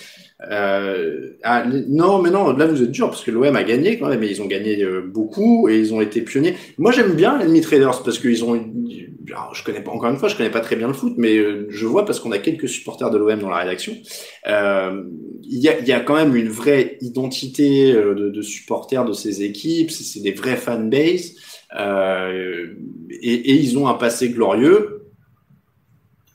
euh, 0.50 1.38
ah, 1.44 1.66
non, 1.88 2.22
mais 2.22 2.32
non, 2.32 2.56
là 2.56 2.66
vous 2.66 2.82
êtes 2.82 2.92
dur 2.92 3.10
parce 3.10 3.24
que 3.24 3.32
l'OM 3.32 3.56
a 3.56 3.64
gagné 3.64 4.00
quand 4.00 4.10
même, 4.10 4.20
mais 4.20 4.30
ils 4.30 4.42
ont 4.42 4.48
gagné 4.48 4.84
euh, 4.84 5.02
beaucoup 5.02 5.70
et 5.70 5.78
ils 5.78 5.94
ont 5.94 6.02
été 6.02 6.22
pionniers. 6.22 6.56
Moi 6.78 6.92
j'aime 6.92 7.14
bien 7.14 7.38
l'ennemi 7.38 7.62
Traders 7.62 8.02
parce 8.04 8.18
qu'ils 8.18 8.44
ont, 8.44 8.60
alors, 9.30 9.54
je 9.54 9.64
connais 9.64 9.82
pas 9.82 9.92
encore 9.92 10.10
une 10.10 10.18
fois, 10.18 10.30
je 10.30 10.36
connais 10.36 10.50
pas 10.50 10.62
très 10.62 10.76
bien 10.76 10.88
le 10.88 10.94
foot, 10.94 11.14
mais 11.18 11.38
euh, 11.38 11.68
je 11.70 11.86
vois 11.86 12.06
parce 12.06 12.20
qu'on 12.20 12.32
a 12.32 12.40
quelques 12.40 12.68
supporters 12.68 13.12
de 13.12 13.18
l'OM 13.18 13.40
dans 13.40 13.50
la 13.50 13.58
rédaction. 13.58 13.94
Euh, 14.48 15.04
il 15.44 15.60
y, 15.60 15.70
a, 15.70 15.80
y 15.80 15.92
a 15.92 16.00
quand 16.00 16.16
même 16.16 16.36
une 16.36 16.50
vraie 16.50 16.98
identité 17.02 17.94
de, 17.94 18.30
de 18.30 18.42
supporters 18.42 19.06
de 19.06 19.14
ces 19.14 19.44
équipes, 19.44 19.92
c'est 19.92 20.22
des 20.22 20.32
vrais 20.32 20.56
fanbase 20.56 21.36
et, 21.74 23.34
et 23.34 23.54
ils 23.54 23.78
ont 23.78 23.88
un 23.88 23.94
passé 23.94 24.30
glorieux 24.30 25.01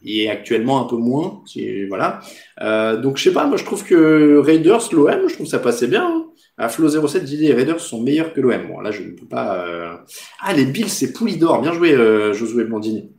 et 0.06 0.30
actuellement 0.30 0.80
un 0.80 0.88
peu 0.88 0.96
moins. 0.96 1.42
Voilà. 1.88 2.20
Euh, 2.62 2.96
donc 2.96 3.18
je 3.18 3.24
sais 3.24 3.32
pas, 3.32 3.46
moi 3.46 3.56
je 3.56 3.64
trouve 3.64 3.84
que 3.84 4.38
Raiders, 4.38 4.88
l'OM, 4.92 5.28
je 5.28 5.34
trouve 5.34 5.46
ça 5.46 5.58
passait 5.58 5.88
bien. 5.88 6.06
Hein. 6.06 6.26
À 6.58 6.70
Flo 6.70 6.88
07 6.88 7.24
dit 7.24 7.36
les 7.36 7.52
Raiders 7.52 7.80
sont 7.80 8.00
meilleurs 8.00 8.32
que 8.32 8.40
l'OM. 8.40 8.68
Bon 8.68 8.80
là 8.80 8.92
je 8.92 9.02
ne 9.02 9.10
peux 9.10 9.26
pas. 9.26 9.66
Euh... 9.66 9.96
Ah 10.40 10.54
les 10.54 10.64
Bills 10.64 10.88
c'est 10.88 11.12
Poulidor, 11.12 11.60
bien 11.60 11.72
joué 11.72 11.92
euh, 11.92 12.32
Josué 12.32 12.64
Blandini. 12.64 13.10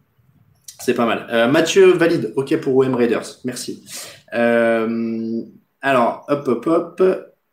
C'est 0.79 0.93
pas 0.93 1.05
mal. 1.05 1.51
Mathieu 1.51 1.91
valide, 1.91 2.33
ok 2.35 2.57
pour 2.57 2.77
OM 2.77 2.95
Raiders, 2.95 3.39
merci. 3.43 3.83
Alors 4.31 6.25
hop 6.29 6.47
hop 6.47 6.67
hop. 6.67 7.03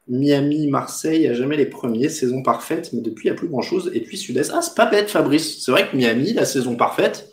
Miami, 0.07 0.67
Marseille, 0.67 1.27
a 1.29 1.33
jamais 1.33 1.57
les 1.57 1.65
premiers, 1.65 2.11
saison 2.11 2.43
parfaite, 2.43 2.91
mais 2.93 3.01
depuis 3.01 3.29
il 3.29 3.31
n'y 3.31 3.37
a 3.37 3.39
plus 3.39 3.49
grand 3.49 3.63
chose. 3.63 3.91
Et 3.95 4.01
puis 4.01 4.19
Sud-Est, 4.19 4.53
ah 4.55 4.61
c'est 4.61 4.75
pas 4.75 4.85
bête 4.85 5.09
Fabrice, 5.09 5.65
c'est 5.65 5.71
vrai 5.71 5.89
que 5.89 5.97
Miami, 5.97 6.35
la 6.35 6.45
saison 6.45 6.77
parfaite, 6.77 7.33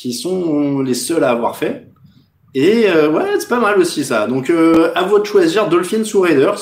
qui 0.00 0.14
sont 0.14 0.80
les 0.80 0.94
seuls 0.94 1.24
à 1.24 1.30
avoir 1.30 1.56
fait. 1.56 1.86
Et 2.54 2.88
euh, 2.88 3.10
ouais, 3.10 3.38
c'est 3.38 3.48
pas 3.48 3.60
mal 3.60 3.78
aussi 3.78 4.04
ça. 4.04 4.26
Donc 4.26 4.48
euh, 4.48 4.92
à 4.94 5.02
vous 5.02 5.18
de 5.18 5.24
choisir 5.24 5.68
Dolphins 5.68 6.04
ou 6.14 6.20
Raiders. 6.20 6.58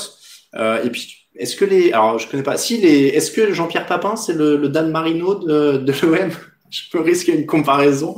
Euh, 0.57 0.83
et 0.83 0.90
puis 0.90 1.29
est-ce 1.37 1.55
que 1.55 1.64
les, 1.64 1.92
alors 1.92 2.18
je 2.18 2.29
connais 2.29 2.42
pas, 2.42 2.57
si 2.57 2.79
les, 2.79 3.07
est-ce 3.07 3.31
que 3.31 3.53
Jean-Pierre 3.53 3.87
Papin 3.87 4.16
c'est 4.16 4.35
le, 4.35 4.68
Dan 4.68 4.90
Marino 4.90 5.37
de, 5.37 5.77
de 5.77 5.92
l'OM 6.03 6.31
Je 6.70 6.83
peux 6.92 7.01
risquer 7.01 7.33
une 7.33 7.46
comparaison. 7.46 8.16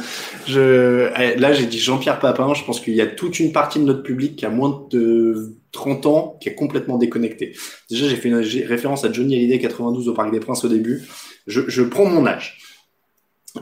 Je, 0.49 1.09
eh, 1.17 1.37
là 1.37 1.53
j'ai 1.53 1.67
dit 1.67 1.79
Jean-Pierre 1.79 2.19
Papin. 2.19 2.53
Je 2.55 2.65
pense 2.65 2.81
qu'il 2.81 2.95
y 2.95 3.01
a 3.01 3.07
toute 3.07 3.39
une 3.39 3.53
partie 3.53 3.79
de 3.79 3.85
notre 3.85 4.03
public 4.03 4.37
qui 4.37 4.47
a 4.47 4.51
moins 4.51 4.87
de 4.91 5.55
30 5.73 6.07
ans 6.07 6.39
qui 6.41 6.49
est 6.49 6.55
complètement 6.55 6.97
déconnecté. 6.97 7.55
Déjà 7.91 8.09
j'ai 8.09 8.17
fait 8.17 8.29
une 8.29 8.39
référence 8.39 9.05
à 9.05 9.13
Johnny 9.13 9.37
Hallyday 9.37 9.61
92 9.61 10.09
au 10.09 10.15
Parc 10.15 10.33
des 10.33 10.41
Princes 10.41 10.65
au 10.65 10.69
début. 10.69 11.03
Je 11.47 11.83
prends 11.83 12.07
mon 12.07 12.27
âge. 12.27 12.59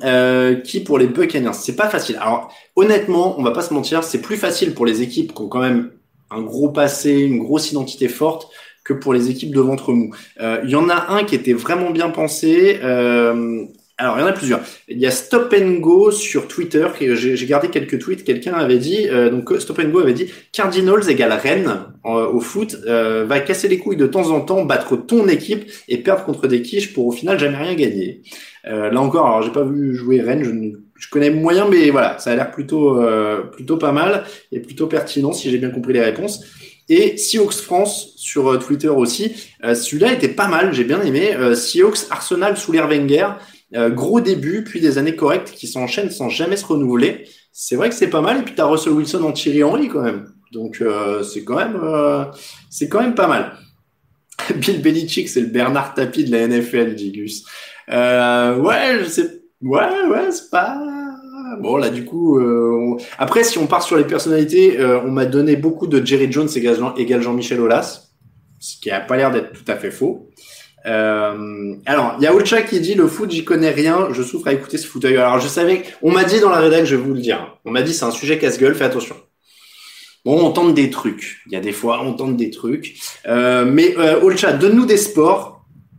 Euh, 0.05 0.57
qui 0.57 0.81
pour 0.81 0.99
les 0.99 1.07
Buccaneers? 1.07 1.55
C'est 1.55 1.77
pas 1.77 1.89
facile. 1.89 2.17
Alors 2.17 2.53
honnêtement, 2.77 3.39
on 3.39 3.43
va 3.43 3.53
pas 3.53 3.63
se 3.63 3.73
mentir, 3.73 4.05
c'est 4.05 4.21
plus 4.21 4.37
facile 4.37 4.75
pour 4.75 4.85
les 4.85 5.03
équipes 5.03 5.33
qui 5.35 5.41
ont 5.41 5.49
quand 5.49 5.61
même 5.61 5.93
un 6.31 6.43
gros 6.43 6.69
passé, 6.69 7.13
une 7.13 7.39
grosse 7.39 7.71
identité 7.71 8.09
forte 8.09 8.51
que 8.85 8.93
pour 8.93 9.15
les 9.15 9.31
équipes 9.31 9.55
de 9.55 9.61
ventre 9.61 9.93
mou. 9.93 10.15
Euh, 10.41 10.61
il 10.65 10.71
y 10.71 10.77
en 10.77 10.89
a 10.89 11.13
un 11.13 11.25
qui 11.25 11.35
était 11.35 11.53
vraiment 11.53 11.91
bien 11.91 12.11
pensé. 12.11 12.81
Euh, 12.83 13.65
alors, 14.01 14.17
il 14.17 14.21
y 14.21 14.23
en 14.23 14.29
a 14.29 14.33
plusieurs. 14.33 14.61
Il 14.87 14.99
y 14.99 15.07
a 15.07 15.11
Stop 15.11 15.53
and 15.61 15.81
Go 15.81 16.13
sur 16.13 16.47
Twitter. 16.47 16.87
J'ai 17.01 17.47
gardé 17.47 17.69
quelques 17.69 17.99
tweets. 17.99 18.23
Quelqu'un 18.23 18.55
avait 18.55 18.79
dit, 18.79 19.09
euh, 19.09 19.29
donc 19.29 19.53
Stop 19.59 19.81
and 19.81 19.89
Go 19.89 19.99
avait 19.99 20.13
dit, 20.13 20.31
Cardinals 20.53 21.11
égale 21.11 21.33
Rennes 21.33 21.87
au 22.05 22.41
foot, 22.41 22.77
euh, 22.87 23.25
va 23.27 23.41
casser 23.41 23.67
les 23.67 23.79
couilles 23.79 23.97
de 23.97 24.07
temps 24.07 24.31
en 24.31 24.41
temps, 24.41 24.65
battre 24.65 24.97
ton 24.97 25.27
équipe 25.27 25.69
et 25.89 25.99
perdre 25.99 26.25
contre 26.25 26.47
des 26.47 26.63
quiches 26.63 26.95
pour 26.95 27.07
au 27.07 27.13
final 27.13 27.41
jamais 27.41 27.57
rien 27.57 27.75
gagner. 27.75 28.23
Euh, 28.69 28.91
là 28.91 29.01
encore, 29.01 29.27
alors 29.27 29.43
j'ai 29.43 29.53
pas 29.53 29.65
vu 29.65 29.95
jouer 29.95 30.21
Rennes, 30.21 30.75
je, 30.95 31.09
connais 31.09 31.31
moyen, 31.31 31.67
mais 31.69 31.91
voilà, 31.91 32.19
ça 32.19 32.33
a 32.33 32.37
l'air 32.37 32.51
plutôt 32.51 33.01
euh, 33.01 33.43
plutôt 33.43 33.79
pas 33.79 33.93
mal 33.93 34.25
et 34.53 34.61
plutôt 34.61 34.87
pertinent 34.87 35.33
si 35.33 35.51
j'ai 35.51 35.59
bien 35.59 35.71
compris 35.71 35.95
les 35.95 36.03
réponses. 36.03 36.45
Et 36.91 37.17
Seahawks 37.17 37.55
France 37.55 38.15
sur 38.17 38.49
euh, 38.49 38.59
Twitter 38.59 38.89
aussi, 38.89 39.35
celui-là 39.63 40.13
était 40.13 40.29
pas 40.29 40.49
mal, 40.49 40.73
j'ai 40.73 40.85
bien 40.85 41.01
aimé. 41.03 41.35
Seahawks 41.55 42.11
Arsenal 42.11 42.57
sous 42.57 42.73
l'air 42.73 42.89
Wenger. 42.89 43.29
Gros 43.91 44.23
début, 44.23 44.65
puis 44.65 44.81
des 44.81 44.97
années 44.97 45.15
correctes 45.15 45.51
qui 45.51 45.67
s'enchaînent 45.67 46.11
sans 46.11 46.31
jamais 46.31 46.57
se 46.57 46.65
renouveler. 46.65 47.29
C'est 47.53 47.77
vrai 47.77 47.91
que 47.91 47.95
c'est 47.95 48.09
pas 48.09 48.23
mal. 48.23 48.39
Et 48.39 48.43
puis 48.43 48.55
t'as 48.55 48.65
Russell 48.65 48.95
Wilson 48.95 49.23
en 49.25 49.33
Thierry 49.33 49.63
Henry 49.63 49.89
quand 49.89 50.01
même. 50.01 50.33
Donc 50.53 50.83
c'est 51.23 51.45
quand 51.45 51.57
même 51.57 51.79
c'est 52.71 52.89
quand 52.89 53.03
même 53.03 53.15
pas 53.15 53.27
mal. 53.27 53.53
Bill 54.57 54.81
Belichick, 54.81 55.29
c'est 55.29 55.43
le 55.43 55.49
Bernard 55.49 55.93
Tapie 55.93 56.25
de 56.25 56.31
la 56.31 56.49
NFL, 56.49 56.95
dit 56.95 57.13
Gus. 57.89 58.65
ouais, 58.65 58.99
je 59.01 59.09
sais. 59.09 59.43
Ouais, 59.63 60.07
ouais, 60.11 60.31
c'est 60.31 60.51
pas. 60.51 60.79
Bon 61.61 61.77
là 61.77 61.89
du 61.89 62.05
coup, 62.05 62.39
on... 62.39 62.99
après 63.19 63.43
si 63.43 63.59
on 63.59 63.67
part 63.67 63.83
sur 63.83 63.97
les 63.97 64.05
personnalités, 64.05 64.79
on 64.81 65.11
m'a 65.11 65.25
donné 65.25 65.57
beaucoup 65.57 65.87
de 65.89 66.05
Jerry 66.05 66.31
Jones 66.31 66.49
égal 66.55 67.23
Jean-Michel 67.23 67.61
Aulas, 67.61 68.11
ce 68.61 68.79
qui 68.81 68.91
a 68.91 69.01
pas 69.01 69.17
l'air 69.17 69.33
d'être 69.33 69.53
tout 69.53 69.65
à 69.67 69.77
fait 69.77 69.91
faux. 69.91 70.29
Euh, 70.87 71.75
alors, 71.87 72.15
il 72.19 72.25
y 72.25 72.27
a 72.27 72.35
Olcha 72.35 72.63
qui 72.63 72.81
dit 72.81 72.95
le 72.95 73.07
foot, 73.07 73.31
j'y 73.31 73.45
connais 73.45 73.71
rien, 73.71 74.09
je 74.13 74.23
souffre 74.23 74.49
à 74.49 74.53
écouter 74.53 74.79
ce 74.79 74.87
fauteuil. 74.87 75.17
Alors, 75.17 75.39
je 75.41 75.49
savais, 75.49 75.83
on 76.03 76.11
m'a 76.11 76.25
dit 76.25 76.41
dans 76.41 76.51
la 76.51 76.59
rédac, 76.59 76.85
je 76.85 76.97
vais 76.97 77.03
vous 77.03 77.15
le 77.15 77.21
dire. 77.21 77.59
On 77.65 77.71
m'a 77.71 77.83
dit 77.83 77.93
c'est 77.93 78.05
un 78.05 78.11
sujet 78.11 78.39
casse-gueule, 78.39 78.75
fais 78.75 78.85
attention. 78.85 79.17
Bon, 80.25 80.45
on 80.45 80.51
tente 80.51 80.75
des 80.75 80.91
trucs. 80.91 81.39
Il 81.47 81.53
y 81.53 81.57
a 81.57 81.61
des 81.61 81.73
fois, 81.73 82.01
on 82.03 82.15
tente 82.15 82.37
des 82.37 82.51
trucs. 82.51 82.97
Euh, 83.27 83.65
mais 83.65 83.97
euh, 83.99 84.21
Olcha, 84.23 84.53
donne-nous 84.53 84.87
des 84.87 84.97
sports. 84.97 85.58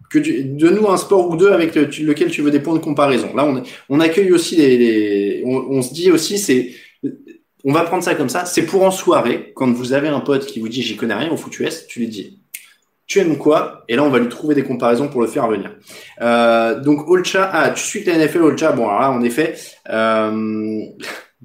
Que 0.10 0.20
donne-nous 0.20 0.90
un 0.90 0.98
sport 0.98 1.30
ou 1.30 1.36
deux 1.36 1.52
avec 1.52 1.76
lequel 1.76 2.32
tu 2.32 2.42
veux 2.42 2.52
des 2.52 2.60
points 2.60 2.74
de 2.74 2.80
comparaison. 2.80 3.36
Là, 3.36 3.48
on, 3.90 4.00
accueille 4.00 4.32
aussi 4.32 4.56
les, 4.56 5.44
on, 5.46 5.82
se 5.82 5.94
dit 5.94 6.12
aussi, 6.12 6.40
c'est, 6.40 6.72
on 7.64 7.72
va 7.72 7.84
prendre 7.84 8.04
ça 8.04 8.16
comme 8.16 8.30
ça. 8.30 8.46
C'est 8.46 8.64
pour 8.64 8.84
en 8.84 8.92
soirée, 8.92 9.52
quand 9.56 9.72
vous 9.72 9.94
avez 9.94 10.08
un 10.08 10.20
pote 10.20 10.48
qui 10.48 10.60
vous 10.60 10.70
dit 10.70 10.82
j'y 10.82 10.96
connais 10.96 11.14
rien 11.14 11.32
au 11.32 11.38
foot 11.38 11.60
US, 11.60 11.86
tu 11.88 12.00
lui 12.00 12.08
dis 12.08 12.40
tu 13.10 13.20
aimes 13.20 13.38
quoi? 13.38 13.84
Et 13.90 13.96
là, 13.96 14.04
on 14.04 14.10
va 14.10 14.20
lui 14.20 14.30
trouver 14.30 14.54
des 14.54 14.64
comparaisons 14.64 15.08
pour 15.08 15.22
le 15.22 15.28
faire 15.28 15.48
venir. 15.48 15.72
Euh, 16.22 16.80
donc, 16.80 17.10
Olcha, 17.10 17.50
ah, 17.52 17.72
tu 17.72 17.84
suis 17.84 18.04
que 18.04 18.12
la 18.12 18.18
NFL, 18.18 18.44
Olcha. 18.44 18.72
Bon, 18.72 18.88
alors 18.88 19.02
là, 19.02 19.12
en 19.12 19.24
effet, 19.24 19.56
euh, 19.90 20.82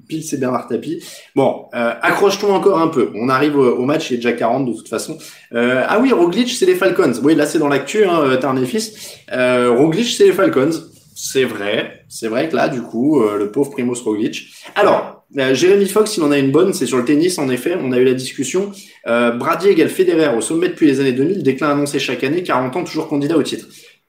pile, 0.07 0.23
c'est 0.23 0.37
Bernard 0.37 0.67
Tapie. 0.67 1.03
Bon, 1.35 1.65
euh, 1.73 1.93
accroche-toi 2.01 2.51
encore 2.53 2.79
un 2.79 2.87
peu. 2.87 3.11
On 3.15 3.29
arrive 3.29 3.57
au, 3.57 3.85
match, 3.85 4.11
il 4.11 4.15
est 4.15 4.17
déjà 4.17 4.33
40 4.33 4.65
de 4.65 4.73
toute 4.73 4.89
façon. 4.89 5.17
Euh, 5.53 5.83
ah 5.87 5.99
oui, 5.99 6.11
Roglic, 6.11 6.49
c'est 6.49 6.65
les 6.65 6.75
Falcons. 6.75 7.13
Oui, 7.23 7.35
là, 7.35 7.45
c'est 7.45 7.59
dans 7.59 7.67
l'actu, 7.67 8.05
hein, 8.05 8.37
un 8.41 8.65
fils. 8.65 9.17
Euh, 9.31 9.71
Roglic, 9.71 10.07
c'est 10.07 10.25
les 10.25 10.33
Falcons. 10.33 10.71
C'est 11.15 11.45
vrai. 11.45 12.05
C'est 12.09 12.27
vrai 12.27 12.49
que 12.49 12.55
là, 12.55 12.67
du 12.67 12.81
coup, 12.81 13.21
euh, 13.21 13.37
le 13.37 13.49
pauvre 13.49 13.71
Primoz 13.71 14.01
Roglic. 14.01 14.53
Alors, 14.75 15.25
euh, 15.37 15.53
Jérémy 15.53 15.87
Fox, 15.87 16.17
il 16.17 16.23
en 16.23 16.31
a 16.31 16.37
une 16.37 16.51
bonne, 16.51 16.73
c'est 16.73 16.85
sur 16.85 16.97
le 16.97 17.05
tennis, 17.05 17.39
en 17.39 17.49
effet, 17.49 17.77
on 17.81 17.93
a 17.93 17.97
eu 17.97 18.03
la 18.03 18.13
discussion. 18.13 18.71
Euh, 19.07 19.31
Brady 19.31 19.69
égale 19.69 19.87
Federer 19.87 20.35
au 20.35 20.41
sommet 20.41 20.67
depuis 20.67 20.87
les 20.87 20.99
années 20.99 21.13
2000, 21.13 21.41
déclin 21.41 21.69
annoncé 21.69 21.99
chaque 21.99 22.23
année, 22.25 22.43
40 22.43 22.75
ans, 22.75 22.83
toujours 22.83 23.07
candidat 23.07 23.37
au 23.37 23.43
titre. 23.43 23.65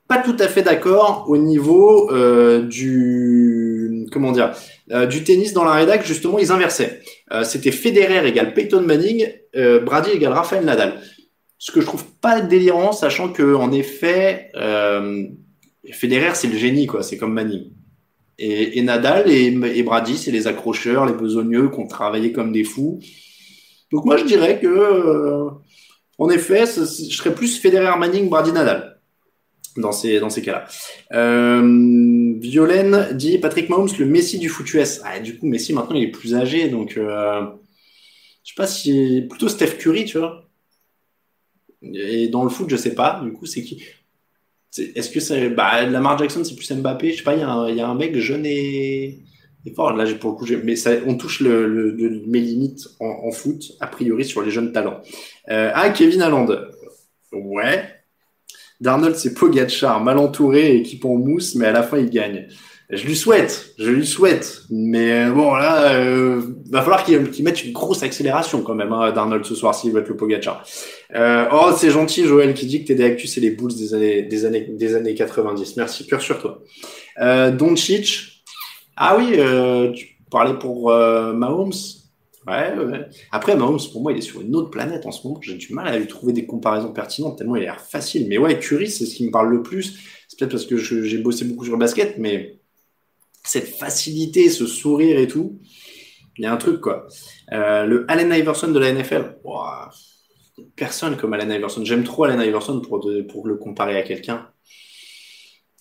Pas 0.08 0.18
tout 0.18 0.36
à 0.38 0.46
fait 0.46 0.62
d'accord 0.62 1.24
au 1.26 1.36
niveau 1.36 2.12
euh, 2.12 2.62
du 2.62 4.06
comment 4.12 4.30
dire 4.30 4.54
euh, 4.92 5.06
du 5.06 5.24
tennis 5.24 5.52
dans 5.52 5.64
la 5.64 5.72
rédac, 5.72 6.06
justement, 6.06 6.38
ils 6.38 6.52
inversaient. 6.52 7.00
Euh, 7.32 7.42
C'était 7.42 7.72
Federer 7.72 8.26
égale 8.28 8.54
Peyton 8.54 8.82
Manning, 8.82 9.26
Brady 9.54 10.10
égale 10.10 10.32
Rafael 10.32 10.64
Nadal. 10.64 11.00
Ce 11.58 11.72
que 11.72 11.80
je 11.80 11.86
trouve 11.86 12.04
pas 12.20 12.40
délirant, 12.40 12.92
sachant 12.92 13.32
que 13.32 13.54
en 13.54 13.72
effet, 13.72 14.52
Federer 15.90 16.34
c'est 16.34 16.48
le 16.48 16.56
génie, 16.56 16.86
quoi. 16.86 17.02
C'est 17.02 17.16
comme 17.16 17.32
Manning. 17.32 17.72
Et, 18.38 18.80
Nadal 18.82 19.30
et, 19.30 19.46
et 19.46 19.82
Brady, 19.82 20.18
c'est 20.18 20.30
les 20.30 20.46
accrocheurs, 20.46 21.06
les 21.06 21.14
besogneux 21.14 21.70
qui 21.70 21.80
ont 21.80 21.86
travaillé 21.88 22.30
comme 22.32 22.52
des 22.52 22.64
fous. 22.64 23.00
Donc 23.90 24.04
moi, 24.04 24.18
je 24.18 24.24
dirais 24.24 24.60
que, 24.60 25.48
en 26.18 26.28
effet, 26.28 26.64
je 26.66 26.84
serais 26.84 27.34
plus 27.34 27.58
Federer, 27.58 27.98
Manning, 27.98 28.28
Brady, 28.28 28.52
Nadal 28.52 28.95
dans 29.76 29.92
ces 29.92 30.20
dans 30.20 30.30
ces 30.30 30.42
cas-là. 30.42 30.66
Euh, 31.12 32.34
Violaine 32.38 33.08
dit 33.12 33.38
Patrick 33.38 33.68
Mahomes, 33.68 33.88
le 33.98 34.06
Messi 34.06 34.38
du 34.38 34.48
foot 34.48 34.72
US. 34.74 35.00
Ah, 35.04 35.18
du 35.20 35.38
coup, 35.38 35.46
Messi 35.46 35.72
maintenant 35.72 35.96
il 35.96 36.04
est 36.04 36.10
plus 36.10 36.34
âgé, 36.34 36.68
donc 36.68 36.96
euh, 36.96 37.42
Je 38.44 38.50
sais 38.50 38.56
pas 38.56 38.66
si 38.66 39.26
plutôt 39.28 39.48
Steph 39.48 39.78
Curry, 39.78 40.04
tu 40.04 40.18
vois. 40.18 40.48
Et 41.82 42.28
dans 42.28 42.44
le 42.44 42.50
foot, 42.50 42.68
je 42.68 42.76
sais 42.76 42.94
pas. 42.94 43.20
Du 43.22 43.32
coup, 43.32 43.46
c'est 43.46 43.62
qui? 43.62 43.82
Est-ce 44.78 45.10
que 45.10 45.20
c'est 45.20 45.50
bah, 45.50 45.86
Lamar 45.86 46.18
Jackson, 46.18 46.44
c'est 46.44 46.54
plus 46.54 46.70
Mbappé 46.70 47.12
Je 47.12 47.18
sais 47.18 47.22
pas. 47.22 47.34
Il 47.34 47.40
y, 47.76 47.80
a 47.80 47.88
un 47.88 47.94
mec 47.94 48.16
jeune 48.16 48.44
et, 48.44 49.22
fort. 49.74 49.92
Là, 49.92 50.04
pour 50.14 50.32
le 50.32 50.36
coup, 50.36 50.46
mais 50.64 50.76
ça, 50.76 50.92
on 51.06 51.16
touche 51.16 51.40
le, 51.40 51.96
mes 52.26 52.40
limites 52.40 52.88
en, 53.00 53.30
foot 53.30 53.72
a 53.80 53.86
priori 53.86 54.24
sur 54.24 54.42
les 54.42 54.50
jeunes 54.50 54.72
talents. 54.72 55.00
Euh, 55.50 55.70
ah, 55.74 55.90
Kevin 55.90 56.22
Alland. 56.22 56.48
Ouais. 57.32 57.95
Darnold, 58.80 59.16
c'est 59.16 59.34
Pogacar, 59.34 60.02
mal 60.02 60.18
entouré, 60.18 60.76
équipe 60.76 61.04
en 61.04 61.14
mousse, 61.14 61.54
mais 61.54 61.66
à 61.66 61.72
la 61.72 61.82
fin, 61.82 61.98
il 61.98 62.10
gagne. 62.10 62.46
Je 62.88 63.04
lui 63.04 63.16
souhaite, 63.16 63.74
je 63.78 63.90
lui 63.90 64.06
souhaite. 64.06 64.62
Mais 64.70 65.28
bon, 65.30 65.54
là, 65.54 65.92
euh, 65.94 66.40
va 66.70 66.82
falloir 66.82 67.02
qu'il 67.02 67.42
mette 67.42 67.64
une 67.64 67.72
grosse 67.72 68.04
accélération 68.04 68.62
quand 68.62 68.76
même, 68.76 68.92
hein, 68.92 69.10
Darnold, 69.10 69.44
ce 69.44 69.56
soir, 69.56 69.74
s'il 69.74 69.90
veut 69.92 70.02
être 70.02 70.08
le 70.08 70.16
Pogacar. 70.16 70.64
Euh, 71.14 71.46
oh, 71.52 71.72
c'est 71.76 71.90
gentil, 71.90 72.24
Joël, 72.26 72.54
qui 72.54 72.66
dit 72.66 72.82
que 72.82 72.88
TD 72.88 73.04
Actu, 73.04 73.26
c'est 73.26 73.40
les 73.40 73.50
Bulls 73.50 73.74
des 73.74 73.92
années, 73.94 74.22
des 74.22 74.44
années, 74.44 74.68
des 74.70 74.94
années 74.94 75.14
90. 75.14 75.76
Merci, 75.76 76.06
cœur 76.06 76.20
sur 76.20 76.38
toi. 76.38 76.62
Euh. 77.20 77.50
Ah 78.96 79.16
oui, 79.16 79.34
euh, 79.36 79.92
tu 79.92 80.16
parlais 80.30 80.58
pour 80.58 80.90
euh, 80.90 81.32
Mahomes. 81.32 81.72
Ouais, 82.46 82.72
ouais. 82.78 83.06
Après, 83.32 83.56
Mahomes, 83.56 83.80
pour 83.92 84.02
moi, 84.02 84.12
il 84.12 84.18
est 84.18 84.22
sur 84.22 84.40
une 84.40 84.54
autre 84.54 84.70
planète 84.70 85.04
en 85.04 85.10
ce 85.10 85.26
moment. 85.26 85.40
J'ai 85.42 85.54
du 85.54 85.72
mal 85.72 85.88
à 85.88 85.98
lui 85.98 86.06
trouver 86.06 86.32
des 86.32 86.46
comparaisons 86.46 86.92
pertinentes, 86.92 87.38
tellement 87.38 87.56
il 87.56 87.62
a 87.62 87.72
l'air 87.72 87.80
facile. 87.80 88.28
Mais 88.28 88.38
ouais, 88.38 88.58
Curry, 88.58 88.88
c'est 88.88 89.04
ce 89.04 89.16
qui 89.16 89.26
me 89.26 89.32
parle 89.32 89.50
le 89.50 89.62
plus. 89.62 89.98
C'est 90.28 90.38
peut-être 90.38 90.52
parce 90.52 90.66
que 90.66 90.76
j'ai 90.76 91.18
bossé 91.18 91.44
beaucoup 91.44 91.64
sur 91.64 91.74
le 91.74 91.80
basket, 91.80 92.18
mais 92.18 92.60
cette 93.42 93.66
facilité, 93.66 94.48
ce 94.48 94.66
sourire 94.66 95.18
et 95.18 95.26
tout, 95.26 95.58
il 96.38 96.44
y 96.44 96.46
a 96.46 96.52
un 96.52 96.56
truc, 96.56 96.80
quoi. 96.80 97.06
Euh, 97.52 97.84
le 97.84 98.04
Allen 98.08 98.32
Iverson 98.32 98.70
de 98.70 98.78
la 98.78 98.92
NFL, 98.92 99.38
personne 100.76 101.16
comme 101.16 101.32
Allen 101.32 101.50
Iverson. 101.50 101.84
J'aime 101.84 102.04
trop 102.04 102.24
Allen 102.24 102.40
Iverson 102.40 102.80
pour, 102.80 102.98
le 103.08 103.54
comparer 103.56 103.96
à 103.96 104.02
quelqu'un. 104.02 104.48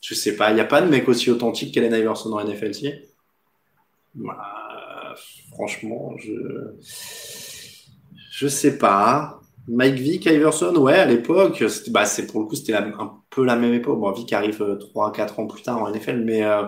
Je 0.01 0.13
sais 0.15 0.35
pas, 0.35 0.51
il 0.51 0.55
n'y 0.55 0.61
a 0.61 0.65
pas 0.65 0.81
de 0.81 0.87
mec 0.87 1.07
aussi 1.09 1.29
authentique 1.29 1.73
qu'Allen 1.73 1.93
Iverson 1.93 2.29
dans 2.29 2.39
la 2.39 2.45
NFL, 2.45 2.73
si? 2.73 2.91
Franchement, 5.55 6.13
je 6.17 6.33
je 8.31 8.47
sais 8.47 8.77
pas. 8.77 9.39
Mike 9.67 9.95
Vick, 9.95 10.25
Iverson, 10.25 10.75
ouais, 10.75 10.95
à 10.95 11.05
l'époque, 11.05 11.63
bah, 11.89 12.05
c'est 12.05 12.27
pour 12.27 12.41
le 12.41 12.45
coup, 12.45 12.55
c'était 12.55 12.73
un 12.73 13.13
peu 13.29 13.45
la 13.45 13.55
même 13.55 13.73
époque. 13.73 13.99
Bon, 13.99 14.11
Vick 14.11 14.31
arrive 14.33 14.61
3-4 14.61 14.61
euh, 14.61 15.41
ans 15.41 15.47
plus 15.47 15.63
tard 15.63 15.81
en 15.81 15.89
NFL, 15.89 16.23
mais 16.23 16.43
euh, 16.43 16.63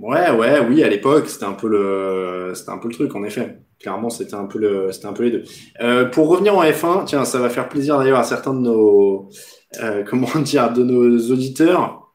Ouais, 0.00 0.30
ouais, 0.30 0.60
oui, 0.60 0.82
à 0.82 0.88
l'époque, 0.88 1.28
c'était 1.28 1.44
un 1.44 1.52
peu 1.52 1.68
le, 1.68 2.52
c'était 2.54 2.70
un 2.70 2.78
peu 2.78 2.88
le 2.88 2.94
truc, 2.94 3.14
en 3.14 3.24
effet. 3.24 3.58
Clairement, 3.80 4.10
c'était 4.10 4.34
un 4.34 4.46
peu 4.46 4.58
le, 4.58 4.92
c'était 4.92 5.06
un 5.06 5.12
peu 5.12 5.24
les 5.24 5.30
deux. 5.30 5.44
Euh, 5.80 6.04
pour 6.04 6.28
revenir 6.28 6.56
en 6.56 6.62
F1, 6.62 7.04
tiens, 7.04 7.24
ça 7.24 7.38
va 7.38 7.48
faire 7.50 7.68
plaisir 7.68 7.98
d'ailleurs 7.98 8.18
à 8.18 8.24
certains 8.24 8.54
de 8.54 8.60
nos, 8.60 9.28
comment 10.08 10.40
dire, 10.40 10.72
de 10.72 10.82
nos 10.82 11.32
auditeurs. 11.32 12.07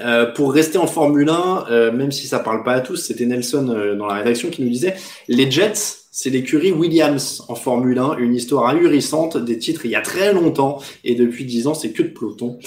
Euh, 0.00 0.32
pour 0.32 0.52
rester 0.52 0.78
en 0.78 0.86
Formule 0.86 1.28
1, 1.28 1.66
euh, 1.70 1.92
même 1.92 2.12
si 2.12 2.26
ça 2.26 2.38
parle 2.38 2.62
pas 2.62 2.74
à 2.74 2.80
tous, 2.80 2.96
c'était 2.96 3.26
Nelson 3.26 3.68
euh, 3.68 3.94
dans 3.94 4.06
la 4.06 4.14
rédaction 4.14 4.50
qui 4.50 4.62
nous 4.62 4.68
disait 4.68 4.94
les 5.28 5.50
Jets, 5.50 5.72
c'est 6.10 6.30
l'écurie 6.30 6.72
Williams 6.72 7.44
en 7.48 7.54
Formule 7.54 7.98
1, 7.98 8.18
une 8.18 8.34
histoire 8.34 8.68
ahurissante, 8.68 9.36
des 9.36 9.58
titres 9.58 9.84
il 9.84 9.92
y 9.92 9.96
a 9.96 10.00
très 10.00 10.32
longtemps, 10.32 10.80
et 11.02 11.14
depuis 11.14 11.44
10 11.44 11.66
ans, 11.66 11.74
c'est 11.74 11.92
que 11.92 12.02
de 12.02 12.08
peloton. 12.08 12.58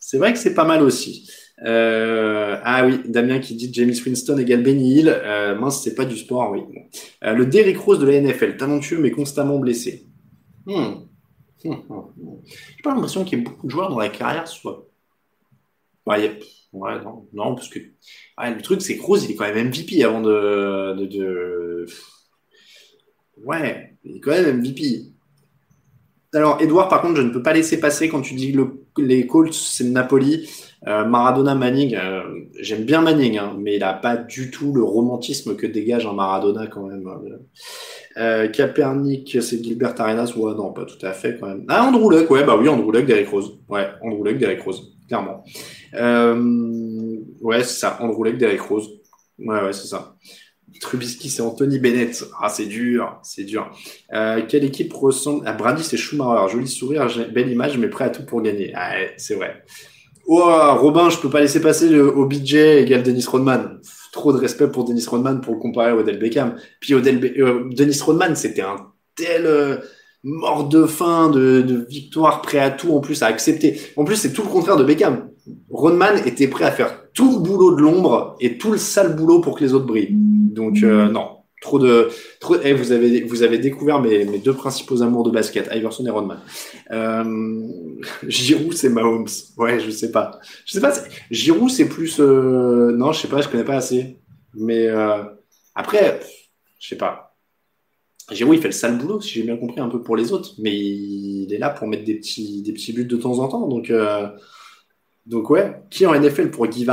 C'est 0.00 0.18
vrai 0.18 0.32
que 0.32 0.38
c'est 0.38 0.54
pas 0.54 0.64
mal 0.64 0.82
aussi. 0.82 1.30
Ah 1.64 2.84
oui, 2.86 3.00
Damien 3.06 3.40
qui 3.40 3.54
dit 3.54 3.68
James 3.72 3.92
Winston 4.06 4.38
égale 4.38 4.62
Benny 4.62 5.00
Hill. 5.00 5.20
Mince, 5.60 5.82
c'est 5.82 5.94
pas 5.94 6.04
du 6.04 6.16
sport, 6.16 6.52
oui. 6.52 6.60
Le 7.20 7.44
Derrick 7.44 7.76
Rose 7.78 7.98
de 7.98 8.06
la 8.06 8.20
NFL, 8.20 8.56
talentueux 8.56 8.98
mais 8.98 9.10
constamment 9.10 9.58
blessé. 9.58 10.06
Hmm. 10.64 11.08
Hmm, 11.64 11.74
hmm, 11.88 12.02
J'ai 12.46 12.82
pas 12.82 12.94
l'impression 12.94 13.24
qu'il 13.24 13.38
y 13.38 13.42
ait 13.42 13.44
beaucoup 13.44 13.66
de 13.66 13.70
joueurs 13.72 13.90
dans 13.90 13.98
la 13.98 14.08
carrière 14.08 14.46
soit. 14.46 14.86
Ouais, 16.06 16.38
ouais 16.72 17.02
non, 17.02 17.26
non, 17.32 17.54
parce 17.54 17.68
que 17.68 17.78
le 17.78 18.60
truc 18.62 18.82
c'est 18.82 18.96
que 18.96 19.24
il 19.24 19.30
est 19.30 19.34
quand 19.34 19.52
même 19.52 19.68
MVP 19.68 20.04
avant 20.04 20.20
de. 20.20 21.86
Ouais, 23.44 23.96
il 24.04 24.16
est 24.16 24.20
quand 24.20 24.30
même 24.30 24.58
MVP. 24.58 25.12
Alors, 26.34 26.60
Edouard, 26.60 26.88
par 26.88 27.00
contre, 27.00 27.16
je 27.16 27.22
ne 27.22 27.30
peux 27.30 27.42
pas 27.42 27.54
laisser 27.54 27.80
passer 27.80 28.08
quand 28.10 28.20
tu 28.20 28.34
dis 28.34 28.52
le, 28.52 28.84
les 28.98 29.26
Colts, 29.26 29.54
c'est 29.54 29.84
Napoli. 29.84 30.48
Euh, 30.86 31.04
Maradona 31.06 31.54
Manning, 31.54 31.96
euh, 31.96 32.22
j'aime 32.60 32.84
bien 32.84 33.00
Manning, 33.00 33.38
hein, 33.38 33.56
mais 33.58 33.76
il 33.76 33.80
n'a 33.80 33.94
pas 33.94 34.16
du 34.16 34.50
tout 34.50 34.72
le 34.72 34.82
romantisme 34.82 35.56
que 35.56 35.66
dégage 35.66 36.06
un 36.06 36.12
Maradona 36.12 36.66
quand 36.66 36.82
même. 36.82 37.08
Euh, 38.18 38.46
Capernic, 38.48 39.38
c'est 39.40 39.64
Gilbert 39.64 39.98
Arenas, 39.98 40.34
ouais, 40.36 40.54
non, 40.54 40.72
pas 40.72 40.84
tout 40.84 41.04
à 41.04 41.12
fait 41.12 41.38
quand 41.40 41.48
même. 41.48 41.64
Ah, 41.68 41.84
Andrew 41.84 42.10
Luck, 42.10 42.30
ouais, 42.30 42.44
bah 42.44 42.56
oui, 42.60 42.68
Andrew 42.68 42.92
Luck, 42.92 43.06
Derek 43.06 43.28
Rose. 43.28 43.58
Ouais, 43.68 43.88
Andrew 44.02 44.22
Luck, 44.22 44.38
Derek 44.38 44.60
Rose, 44.62 44.92
clairement. 45.08 45.44
Ouais, 45.94 47.62
c'est 47.62 47.80
ça, 47.80 47.98
Andrew 48.00 48.24
Luck, 48.24 48.38
Derek 48.38 48.60
Rose. 48.60 48.88
Ouais, 49.38 49.62
ouais, 49.62 49.72
c'est 49.72 49.88
ça. 49.88 50.16
Trubisky, 50.80 51.28
c'est 51.28 51.42
Anthony 51.42 51.78
Bennett. 51.78 52.24
Ah, 52.40 52.48
c'est 52.48 52.66
dur, 52.66 53.18
c'est 53.22 53.44
dur. 53.44 53.70
quelle 54.10 54.64
équipe 54.64 54.92
ressemble 54.92 55.46
à 55.46 55.52
Brady 55.52 55.82
C'est 55.82 55.96
Schumacher. 55.96 56.52
Joli 56.52 56.68
sourire, 56.68 57.08
belle 57.32 57.50
image, 57.50 57.78
mais 57.78 57.88
prêt 57.88 58.04
à 58.04 58.10
tout 58.10 58.24
pour 58.24 58.42
gagner. 58.42 58.72
Ah, 58.74 58.94
c'est 59.16 59.34
vrai. 59.34 59.64
Oh, 60.30 60.74
Robin, 60.74 61.08
je 61.08 61.16
peux 61.16 61.30
pas 61.30 61.40
laisser 61.40 61.58
passer 61.58 61.88
le 61.88 62.02
OBJ 62.02 62.54
égale 62.54 63.02
Dennis 63.02 63.24
Rodman. 63.26 63.80
Trop 64.12 64.30
de 64.30 64.36
respect 64.36 64.68
pour 64.68 64.84
Dennis 64.84 65.06
Rodman 65.08 65.40
pour 65.40 65.54
le 65.54 65.58
comparer 65.58 65.88
à 65.88 65.96
Odell 65.96 66.18
Beckham. 66.18 66.56
Puis 66.80 66.92
Odell 66.92 67.24
euh, 67.38 67.70
Dennis 67.72 67.98
Rodman, 68.02 68.36
c'était 68.36 68.60
un 68.60 68.76
tel 69.16 69.46
euh, 69.46 69.78
mort 70.22 70.68
de 70.68 70.84
faim, 70.84 71.30
de, 71.30 71.86
victoire, 71.88 72.42
prêt 72.42 72.58
à 72.58 72.70
tout 72.70 72.92
en 72.94 73.00
plus 73.00 73.22
à 73.22 73.26
accepter. 73.26 73.80
En 73.96 74.04
plus, 74.04 74.16
c'est 74.16 74.34
tout 74.34 74.42
le 74.42 74.50
contraire 74.50 74.76
de 74.76 74.84
Beckham. 74.84 75.30
Rodman 75.70 76.18
était 76.26 76.48
prêt 76.48 76.64
à 76.64 76.70
faire 76.70 77.10
tout 77.12 77.32
le 77.32 77.38
boulot 77.38 77.74
de 77.74 77.80
l'ombre 77.80 78.36
et 78.40 78.58
tout 78.58 78.72
le 78.72 78.78
sale 78.78 79.16
boulot 79.16 79.40
pour 79.40 79.58
que 79.58 79.64
les 79.64 79.74
autres 79.74 79.86
brillent. 79.86 80.14
Donc 80.14 80.82
euh, 80.82 81.08
non, 81.08 81.38
Trop 81.60 81.80
de, 81.80 82.08
trop. 82.38 82.56
Eh, 82.62 82.72
vous 82.72 82.92
avez, 82.92 83.22
vous 83.22 83.42
avez 83.42 83.58
découvert 83.58 84.00
mes, 84.00 84.24
mes 84.24 84.38
deux 84.38 84.52
principaux 84.52 85.02
amours 85.02 85.24
de 85.24 85.30
basket, 85.30 85.68
Iverson 85.74 86.06
et 86.06 86.10
Rodman. 86.10 86.38
Euh, 86.92 87.66
Giroud, 88.28 88.74
c'est 88.74 88.88
Mahomes. 88.88 89.26
Ouais, 89.56 89.80
je 89.80 89.90
sais 89.90 90.12
pas. 90.12 90.38
Je 90.64 90.74
sais 90.74 90.80
pas. 90.80 90.92
Giroud, 91.32 91.68
c'est 91.68 91.88
plus. 91.88 92.20
Euh... 92.20 92.92
Non, 92.92 93.10
je 93.10 93.22
sais 93.22 93.28
pas. 93.28 93.40
Je 93.40 93.48
connais 93.48 93.64
pas 93.64 93.74
assez. 93.74 94.18
Mais 94.54 94.86
euh... 94.86 95.24
après, 95.74 96.20
je 96.78 96.88
sais 96.90 96.96
pas. 96.96 97.36
Giroud, 98.30 98.54
il 98.54 98.60
fait 98.60 98.68
le 98.68 98.72
sale 98.72 98.96
boulot, 98.96 99.20
si 99.20 99.30
j'ai 99.30 99.42
bien 99.42 99.56
compris, 99.56 99.80
un 99.80 99.88
peu 99.88 100.00
pour 100.00 100.16
les 100.16 100.32
autres. 100.32 100.54
Mais 100.58 100.76
il 100.76 101.52
est 101.52 101.58
là 101.58 101.70
pour 101.70 101.88
mettre 101.88 102.04
des 102.04 102.14
petits, 102.14 102.62
des 102.62 102.72
petits 102.72 102.92
buts 102.92 103.04
de 103.04 103.16
temps 103.16 103.40
en 103.40 103.48
temps. 103.48 103.66
Donc. 103.66 103.92
Donc 105.28 105.50
ouais. 105.50 105.74
Qui 105.90 106.06
en 106.06 106.18
NFL 106.18 106.50
pour 106.50 106.66
Guy 106.66 106.86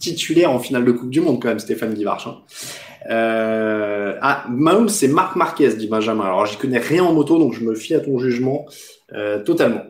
Titulaire 0.00 0.50
en 0.50 0.58
finale 0.58 0.84
de 0.84 0.92
Coupe 0.92 1.10
du 1.10 1.20
Monde, 1.20 1.40
quand 1.40 1.48
même, 1.48 1.58
Stéphane 1.58 1.94
Guy 1.94 2.04
Varche. 2.04 2.26
Hein. 2.26 2.38
Euh, 3.10 4.16
ah, 4.20 4.44
Mahomes, 4.50 4.88
c'est 4.88 5.08
Marc 5.08 5.36
Marquez, 5.36 5.74
dit 5.74 5.88
Benjamin. 5.88 6.24
Alors, 6.24 6.46
j'y 6.46 6.56
connais 6.56 6.78
rien 6.78 7.04
en 7.04 7.12
moto, 7.12 7.38
donc 7.38 7.52
je 7.52 7.60
me 7.60 7.74
fie 7.74 7.94
à 7.94 8.00
ton 8.00 8.18
jugement 8.18 8.66
euh, 9.12 9.42
totalement. 9.42 9.82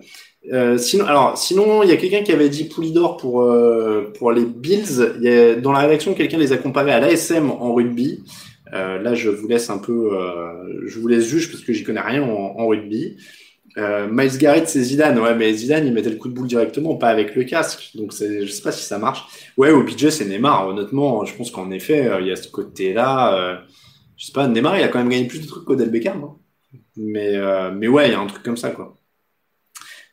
Euh, 0.52 0.76
sinon, 0.76 1.06
alors, 1.06 1.38
sinon, 1.38 1.82
il 1.82 1.88
y 1.88 1.92
a 1.92 1.96
quelqu'un 1.96 2.22
qui 2.22 2.32
avait 2.32 2.48
dit 2.48 2.64
Poulidor 2.64 3.16
pour 3.16 3.42
euh, 3.42 4.12
pour 4.18 4.32
les 4.32 4.44
Bills. 4.44 5.14
Il 5.16 5.22
y 5.22 5.28
a, 5.28 5.54
dans 5.54 5.72
la 5.72 5.80
rédaction, 5.80 6.12
quelqu'un 6.14 6.38
les 6.38 6.52
a 6.52 6.58
comparés 6.58 6.92
à 6.92 7.00
l'ASM 7.00 7.50
en 7.50 7.72
rugby. 7.72 8.24
Là, 8.72 9.14
je 9.14 9.30
vous 9.30 9.46
laisse 9.46 9.70
un 9.70 9.78
peu, 9.78 10.10
je 10.84 10.98
vous 10.98 11.06
laisse 11.06 11.24
juge 11.26 11.52
parce 11.52 11.62
que 11.62 11.72
j'y 11.72 11.84
connais 11.84 12.00
rien 12.00 12.24
en, 12.24 12.58
en 12.58 12.66
rugby. 12.66 13.16
Euh, 13.76 14.06
Miles 14.10 14.38
Garrett, 14.38 14.68
c'est 14.68 14.82
Zidane. 14.82 15.18
Ouais, 15.18 15.34
mais 15.34 15.52
Zidane, 15.52 15.86
il 15.86 15.92
mettait 15.92 16.10
le 16.10 16.16
coup 16.16 16.28
de 16.28 16.34
boule 16.34 16.46
directement, 16.46 16.96
pas 16.96 17.08
avec 17.08 17.34
le 17.34 17.44
casque. 17.44 17.90
Donc, 17.94 18.12
je 18.12 18.46
sais 18.46 18.62
pas 18.62 18.72
si 18.72 18.84
ça 18.84 18.98
marche. 18.98 19.24
Ouais, 19.56 19.70
OBJ, 19.70 20.10
c'est 20.10 20.26
Neymar. 20.26 20.68
Honnêtement, 20.68 21.24
je 21.24 21.34
pense 21.34 21.50
qu'en 21.50 21.70
effet, 21.70 22.06
euh, 22.06 22.20
il 22.20 22.28
y 22.28 22.32
a 22.32 22.36
ce 22.36 22.48
côté-là. 22.48 23.36
Euh, 23.36 23.56
je 24.16 24.26
sais 24.26 24.32
pas, 24.32 24.46
Neymar, 24.46 24.78
il 24.78 24.84
a 24.84 24.88
quand 24.88 24.98
même 24.98 25.08
gagné 25.08 25.26
plus 25.26 25.40
de 25.40 25.46
trucs 25.46 25.64
qu'Odell 25.64 25.90
Beckham. 25.90 26.22
Hein. 26.22 26.36
Mais, 26.96 27.36
mais 27.74 27.88
ouais, 27.88 28.08
il 28.08 28.12
y 28.12 28.14
a 28.14 28.20
un 28.20 28.26
truc 28.26 28.42
comme 28.44 28.56
ça, 28.56 28.70
quoi. 28.70 28.96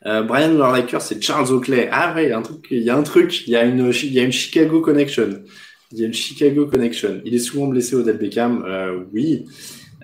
Brian 0.04 0.54
Larlaker, 0.54 1.00
c'est 1.00 1.22
Charles 1.22 1.52
Oakley. 1.52 1.88
Ah 1.92 2.12
ouais, 2.12 2.24
il 2.24 2.30
y 2.30 2.32
a 2.32 2.38
un 2.38 2.42
truc, 2.42 2.66
il 2.72 2.82
y 2.82 2.90
a 2.90 2.96
un 2.96 3.04
truc, 3.04 3.46
y 3.46 3.54
a 3.54 3.62
une, 3.62 3.92
y 3.92 4.18
a 4.18 4.22
une 4.24 4.32
Chicago 4.32 4.80
connection. 4.80 5.44
Il 5.92 6.00
y 6.00 6.02
a 6.02 6.06
une 6.08 6.12
Chicago 6.12 6.66
connection. 6.66 7.20
Il 7.24 7.36
est 7.36 7.38
souvent 7.38 7.68
blessé 7.68 7.94
Odell 7.94 8.18
Beckham. 8.18 8.64
oui. 9.12 9.46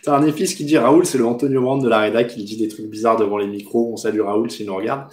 T'as 0.03 0.17
un 0.17 0.31
fils 0.31 0.55
qui 0.55 0.63
dit 0.63 0.77
Raoul, 0.77 1.05
c'est 1.05 1.17
le 1.17 1.25
Antonio 1.25 1.61
Brown 1.61 1.81
de 1.81 1.89
la 1.89 2.05
Reda 2.05 2.23
qui 2.23 2.43
dit 2.43 2.57
des 2.57 2.67
trucs 2.67 2.87
bizarres 2.87 3.17
devant 3.17 3.37
les 3.37 3.47
micros. 3.47 3.91
On 3.93 3.97
salue 3.97 4.21
Raoul 4.21 4.49
s'il 4.51 4.65
nous 4.65 4.75
regarde. 4.75 5.11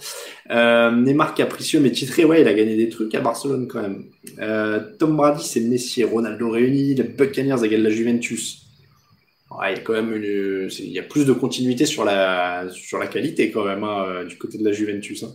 Euh, 0.49 0.91
Neymar 0.91 1.33
capricieux 1.33 1.79
mais 1.79 1.91
titré, 1.91 2.25
ouais, 2.25 2.41
il 2.41 2.47
a 2.47 2.53
gagné 2.53 2.75
des 2.75 2.89
trucs 2.89 3.13
à 3.15 3.21
Barcelone 3.21 3.67
quand 3.67 3.81
même. 3.81 4.05
Euh, 4.39 4.79
Tom 4.99 5.15
Brady, 5.15 5.43
c'est 5.43 5.61
Messi, 5.61 6.03
Ronaldo 6.03 6.49
réuni, 6.49 6.95
les 6.95 7.03
Buccaneers 7.03 7.63
égale 7.63 7.83
la 7.83 7.89
Juventus. 7.89 8.63
Ouais, 9.51 9.73
il 9.73 9.77
y 9.77 9.79
a 9.79 9.81
quand 9.81 9.93
même 9.93 10.13
une, 10.13 10.69
il 10.79 10.91
y 10.91 10.99
a 10.99 11.03
plus 11.03 11.25
de 11.25 11.33
continuité 11.33 11.85
sur 11.85 12.03
la 12.03 12.67
sur 12.71 12.97
la 12.97 13.07
qualité 13.07 13.49
quand 13.49 13.63
même 13.63 13.83
hein, 13.83 14.25
du 14.27 14.37
côté 14.37 14.57
de 14.57 14.65
la 14.65 14.73
Juventus. 14.73 15.23
Hein. 15.23 15.33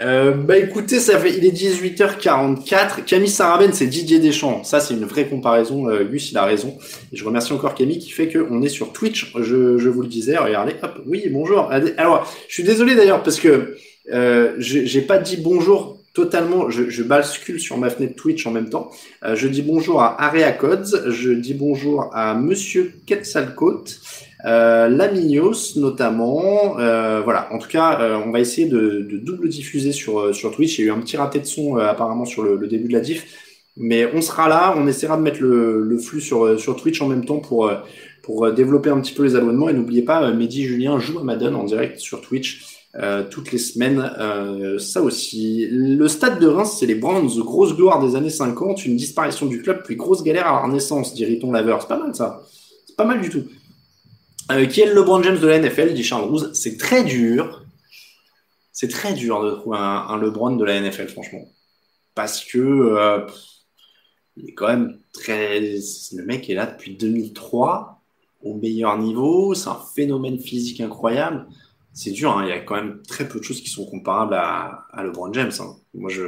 Euh, 0.00 0.32
bah 0.32 0.56
écoutez, 0.56 0.96
il 0.96 1.44
est 1.44 1.50
18h44. 1.50 3.04
Camille 3.04 3.28
Sarabène, 3.28 3.72
c'est 3.72 3.86
Didier 3.86 4.18
Deschamps. 4.18 4.64
Ça, 4.64 4.80
c'est 4.80 4.94
une 4.94 5.04
vraie 5.04 5.26
comparaison. 5.26 5.88
Euh, 5.88 6.04
Gus, 6.04 6.30
il 6.30 6.38
a 6.38 6.44
raison. 6.44 6.78
Et 7.12 7.16
je 7.16 7.24
remercie 7.24 7.52
encore 7.52 7.74
Camille 7.74 7.98
qui 7.98 8.10
fait 8.10 8.28
qu'on 8.28 8.62
est 8.62 8.68
sur 8.68 8.92
Twitch. 8.92 9.32
Je, 9.38 9.88
vous 9.88 10.02
le 10.02 10.08
disais. 10.08 10.38
Regardez, 10.38 10.74
hop. 10.82 11.02
Oui, 11.06 11.24
bonjour. 11.30 11.70
Alors, 11.98 12.32
je 12.48 12.54
suis 12.54 12.62
désolé 12.62 12.94
d'ailleurs 12.94 13.22
parce 13.22 13.38
que 13.38 13.76
euh, 14.12 14.54
j'ai 14.58 15.02
pas 15.02 15.18
dit 15.18 15.36
bonjour 15.36 15.98
totalement. 16.14 16.70
Je, 16.70 16.88
je, 16.88 17.02
bascule 17.02 17.60
sur 17.60 17.76
ma 17.76 17.90
fenêtre 17.90 18.16
Twitch 18.16 18.46
en 18.46 18.52
même 18.52 18.70
temps. 18.70 18.90
Euh, 19.24 19.36
je 19.36 19.48
dis 19.48 19.62
bonjour 19.62 20.00
à 20.00 20.22
Area 20.22 20.52
Codes. 20.52 21.10
Je 21.10 21.30
dis 21.30 21.54
bonjour 21.54 22.10
à 22.14 22.34
Monsieur 22.34 22.94
Quetzalcote 23.06 24.00
euh, 24.44 24.88
Lamignos 24.88 25.76
notamment. 25.76 26.78
Euh, 26.78 27.20
voilà, 27.22 27.48
en 27.52 27.58
tout 27.58 27.68
cas, 27.68 28.00
euh, 28.00 28.20
on 28.24 28.30
va 28.30 28.40
essayer 28.40 28.68
de, 28.68 29.06
de, 29.10 29.18
double 29.18 29.48
diffuser 29.48 29.92
sur, 29.92 30.20
euh, 30.20 30.32
sur 30.32 30.54
Twitch. 30.54 30.78
Il 30.78 30.82
y 30.82 30.84
a 30.84 30.88
eu 30.88 30.94
un 30.94 31.00
petit 31.00 31.16
raté 31.16 31.40
de 31.40 31.46
son 31.46 31.76
apparemment 31.76 32.24
sur 32.24 32.42
le, 32.42 32.56
le, 32.56 32.66
début 32.66 32.88
de 32.88 32.92
la 32.92 33.00
diff. 33.00 33.26
Mais 33.76 34.10
on 34.14 34.20
sera 34.20 34.48
là, 34.48 34.74
on 34.76 34.86
essaiera 34.86 35.16
de 35.16 35.22
mettre 35.22 35.40
le, 35.40 35.82
le 35.82 35.98
flux 35.98 36.20
sur, 36.20 36.58
sur 36.58 36.76
Twitch 36.76 37.00
en 37.00 37.08
même 37.08 37.24
temps 37.24 37.38
pour, 37.38 37.70
pour 38.22 38.52
développer 38.52 38.90
un 38.90 39.00
petit 39.00 39.14
peu 39.14 39.22
les 39.22 39.36
abonnements. 39.36 39.68
Et 39.68 39.72
n'oubliez 39.72 40.02
pas, 40.02 40.30
Mehdi 40.32 40.64
Julien 40.64 40.98
joue 40.98 41.18
à 41.18 41.22
Madden 41.22 41.54
en 41.54 41.64
direct 41.64 41.98
sur 41.98 42.20
Twitch. 42.20 42.80
Euh, 42.96 43.22
toutes 43.30 43.52
les 43.52 43.58
semaines. 43.58 44.00
Euh, 44.18 44.78
ça 44.80 45.00
aussi. 45.00 45.68
Le 45.70 46.08
stade 46.08 46.40
de 46.40 46.48
Reims, 46.48 46.76
c'est 46.78 46.86
les 46.86 46.96
Browns, 46.96 47.30
grosse 47.38 47.76
gloire 47.76 48.04
des 48.04 48.16
années 48.16 48.30
50, 48.30 48.84
une 48.84 48.96
disparition 48.96 49.46
du 49.46 49.62
club, 49.62 49.82
puis 49.84 49.94
grosse 49.94 50.24
galère 50.24 50.48
à 50.48 50.52
la 50.52 50.58
renaissance, 50.66 51.14
dirait-on 51.14 51.52
laveur. 51.52 51.82
C'est 51.82 51.88
pas 51.88 52.00
mal 52.00 52.14
ça. 52.16 52.42
C'est 52.86 52.96
pas 52.96 53.04
mal 53.04 53.20
du 53.20 53.28
tout. 53.28 53.44
Euh, 54.50 54.66
qui 54.66 54.80
est 54.80 54.86
le 54.86 54.94
LeBron 54.94 55.22
James 55.22 55.38
de 55.38 55.46
la 55.46 55.58
NFL, 55.58 55.94
dit 55.94 56.02
Charles 56.02 56.24
Rouse. 56.24 56.50
C'est 56.54 56.76
très 56.76 57.04
dur. 57.04 57.64
C'est 58.72 58.88
très 58.88 59.12
dur 59.12 59.42
de 59.42 59.52
trouver 59.52 59.78
un, 59.78 60.18
LeBron 60.18 60.56
de 60.56 60.64
la 60.64 60.80
NFL, 60.80 61.08
franchement. 61.08 61.46
Parce 62.14 62.44
que 62.44 62.58
euh, 62.58 63.26
il 64.36 64.50
est 64.50 64.54
quand 64.54 64.68
même 64.68 64.98
très. 65.12 65.60
Le 65.60 66.24
mec 66.24 66.50
est 66.50 66.54
là 66.54 66.66
depuis 66.66 66.96
2003, 66.96 68.02
au 68.42 68.54
meilleur 68.54 68.98
niveau. 68.98 69.54
C'est 69.54 69.68
un 69.68 69.78
phénomène 69.94 70.40
physique 70.40 70.80
incroyable. 70.80 71.46
C'est 71.92 72.12
dur, 72.12 72.36
hein. 72.36 72.44
il 72.44 72.48
y 72.48 72.52
a 72.52 72.60
quand 72.60 72.76
même 72.76 73.02
très 73.06 73.28
peu 73.28 73.38
de 73.38 73.44
choses 73.44 73.60
qui 73.60 73.68
sont 73.68 73.84
comparables 73.84 74.34
à, 74.34 74.86
LeBron 75.02 75.32
James. 75.32 75.52
Hein. 75.60 75.76
Moi, 75.94 76.10
je. 76.10 76.24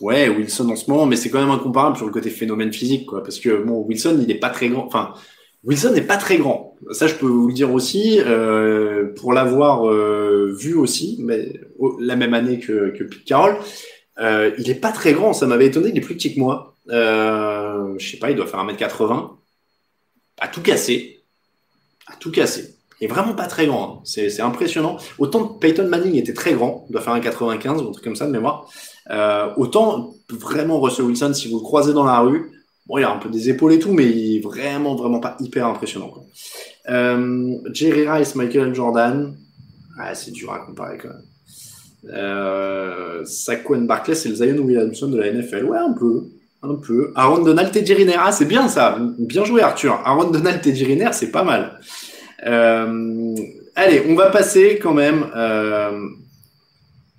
Ouais, 0.00 0.28
Wilson 0.28 0.68
en 0.68 0.76
ce 0.76 0.88
moment, 0.90 1.06
mais 1.06 1.16
c'est 1.16 1.28
quand 1.28 1.40
même 1.40 1.50
incomparable 1.50 1.96
sur 1.96 2.06
le 2.06 2.12
côté 2.12 2.30
phénomène 2.30 2.72
physique. 2.72 3.08
Parce 3.10 3.40
que, 3.40 3.62
bon, 3.62 3.84
Wilson, 3.84 4.18
il 4.20 4.28
n'est 4.28 4.38
pas 4.38 4.50
très 4.50 4.68
grand. 4.68 4.86
Enfin, 4.86 5.14
Wilson 5.64 5.92
n'est 5.92 6.02
pas 6.02 6.16
très 6.16 6.38
grand. 6.38 6.76
Ça, 6.92 7.06
je 7.06 7.14
peux 7.14 7.26
vous 7.26 7.48
le 7.48 7.52
dire 7.52 7.72
aussi, 7.72 8.20
euh, 8.20 9.12
pour 9.16 9.32
l'avoir 9.32 9.88
euh, 9.88 10.54
vu 10.56 10.74
aussi, 10.74 11.16
mais 11.20 11.52
la 12.00 12.16
même 12.16 12.34
année 12.34 12.60
que, 12.60 12.90
Pete 12.90 13.24
Carroll. 13.24 13.56
Euh, 14.20 14.52
il 14.58 14.68
est 14.70 14.74
pas 14.74 14.90
très 14.90 15.12
grand, 15.12 15.32
ça 15.32 15.46
m'avait 15.46 15.66
étonné, 15.66 15.90
il 15.90 15.98
est 15.98 16.00
plus 16.00 16.16
petit 16.16 16.34
que 16.34 16.40
moi. 16.40 16.74
Euh, 16.90 17.94
je 17.98 18.10
sais 18.10 18.16
pas, 18.16 18.30
il 18.30 18.36
doit 18.36 18.46
faire 18.46 18.64
1m80. 18.64 19.30
À 20.40 20.48
tout 20.48 20.62
casser. 20.62 21.22
À 22.06 22.16
tout 22.16 22.30
casser. 22.30 22.74
Il 23.00 23.04
est 23.04 23.08
vraiment 23.08 23.34
pas 23.34 23.46
très 23.46 23.66
grand. 23.66 23.98
Hein. 23.98 24.00
C'est 24.04 24.40
impressionnant. 24.40 24.96
Autant 25.18 25.44
Peyton 25.44 25.86
Manning 25.86 26.16
était 26.16 26.34
très 26.34 26.54
grand, 26.54 26.84
il 26.88 26.92
doit 26.92 27.00
faire 27.00 27.14
1,95 27.14 27.78
ou 27.78 27.88
un 27.88 27.92
truc 27.92 28.04
comme 28.04 28.16
ça 28.16 28.26
de 28.26 28.32
mémoire. 28.32 28.68
Autant 29.56 30.14
vraiment 30.30 30.80
Russell 30.80 31.06
Wilson, 31.06 31.32
si 31.34 31.48
vous 31.48 31.58
le 31.58 31.62
croisez 31.62 31.92
dans 31.92 32.04
la 32.04 32.20
rue, 32.20 32.57
bon, 32.88 32.98
il 32.98 33.04
a 33.04 33.10
un 33.10 33.18
peu 33.18 33.28
des 33.28 33.50
épaules 33.50 33.74
et 33.74 33.78
tout, 33.78 33.92
mais 33.92 34.06
il 34.06 34.36
est 34.36 34.40
vraiment, 34.40 34.96
vraiment 34.96 35.20
pas 35.20 35.36
hyper 35.40 35.66
impressionnant. 35.66 36.12
Euh, 36.88 37.56
Jerry 37.72 38.08
Rice, 38.08 38.34
Michael 38.34 38.74
Jordan, 38.74 39.36
ah, 39.98 40.14
c'est 40.14 40.30
dur 40.30 40.52
à 40.52 40.60
comparer 40.60 40.96
quand 40.98 41.08
même. 41.08 41.22
Euh, 42.12 43.24
Saquon 43.24 43.82
Barkley, 43.82 44.14
c'est 44.14 44.28
le 44.28 44.36
Zion 44.36 44.58
Williamson 44.58 45.08
de 45.08 45.18
la 45.18 45.32
NFL. 45.32 45.64
Ouais, 45.64 45.78
un 45.78 45.92
peu. 45.92 46.24
Un 46.62 46.74
peu. 46.74 47.12
Aaron 47.14 47.42
Donald, 47.42 47.72
Teddy 47.72 47.94
Riner. 47.94 48.16
Ah, 48.18 48.32
c'est 48.32 48.44
bien 48.44 48.68
ça. 48.68 48.98
Bien 49.18 49.44
joué, 49.44 49.62
Arthur. 49.62 50.00
Aaron 50.04 50.30
Donald, 50.30 50.60
Teddy 50.60 50.84
Riner, 50.84 51.10
c'est 51.12 51.30
pas 51.30 51.42
mal. 51.42 51.80
Euh, 52.46 53.34
allez, 53.74 54.04
on 54.08 54.14
va 54.14 54.30
passer 54.30 54.78
quand 54.80 54.94
même. 54.94 55.26
Euh, 55.36 56.08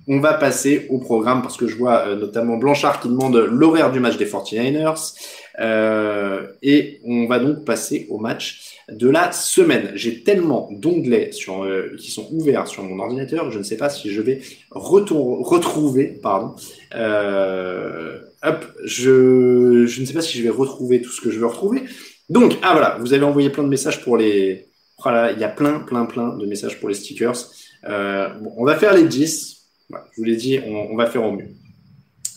on 0.08 0.20
va 0.20 0.34
passer 0.34 0.88
au 0.90 0.98
programme 0.98 1.42
parce 1.44 1.56
que 1.56 1.68
je 1.68 1.76
vois 1.78 2.16
notamment 2.16 2.58
Blanchard 2.58 3.00
qui 3.00 3.10
demande 3.10 3.36
l'horaire 3.36 3.92
du 3.92 4.00
match 4.00 4.18
des 4.18 4.26
49ers. 4.26 5.14
Euh, 5.60 6.48
et 6.62 7.02
on 7.04 7.28
va 7.28 7.40
donc 7.40 7.66
passer 7.66 8.08
au 8.10 8.18
match 8.18 8.78
de 8.90 9.10
la 9.10 9.32
semaine. 9.32 9.92
J'ai 9.96 10.24
tellement 10.24 10.70
d'onglets 10.72 11.32
euh, 11.50 11.96
qui 11.98 12.12
sont 12.12 12.28
ouverts 12.32 12.68
sur 12.68 12.84
mon 12.84 13.00
ordinateur, 13.00 13.52
je 13.52 13.60
ne 13.60 13.64
sais 13.64 13.78
pas 13.78 13.90
si 13.90 14.10
je 14.12 14.22
vais 14.22 14.42
retrouver, 14.72 16.20
pardon. 16.22 16.56
Euh, 16.96 18.20
hop, 18.44 18.66
je, 18.86 20.00
ne 20.00 20.06
sais 20.06 20.14
pas 20.14 20.22
si 20.22 20.38
je 20.38 20.44
vais 20.44 20.50
retrouver 20.50 21.02
tout 21.02 21.12
ce 21.12 21.22
que 21.22 21.30
je 21.30 21.40
veux 21.40 21.48
retrouver. 21.48 21.84
Donc, 22.30 22.58
ah 22.62 22.72
voilà, 22.74 22.98
vous 23.00 23.14
avez 23.14 23.24
envoyé 23.24 23.50
plein 23.50 23.64
de 23.64 23.70
messages 23.70 24.02
pour 24.04 24.16
les, 24.16 24.68
voilà, 25.02 25.32
il 25.32 25.40
y 25.40 25.44
a 25.44 25.50
plein, 25.50 25.80
plein, 25.80 26.06
plein 26.06 26.38
de 26.38 26.46
messages 26.46 26.80
pour 26.80 26.88
les 26.88 26.96
stickers. 26.96 27.36
Bon, 27.84 28.54
on 28.58 28.66
va 28.66 28.76
faire 28.76 28.94
les 28.94 29.04
10. 29.04 29.58
Voilà, 29.90 30.06
je 30.12 30.18
vous 30.18 30.24
l'ai 30.24 30.36
dit, 30.36 30.60
on, 30.66 30.96
va 30.96 31.08
faire 31.08 31.24
au 31.24 31.32
mieux. 31.32 31.48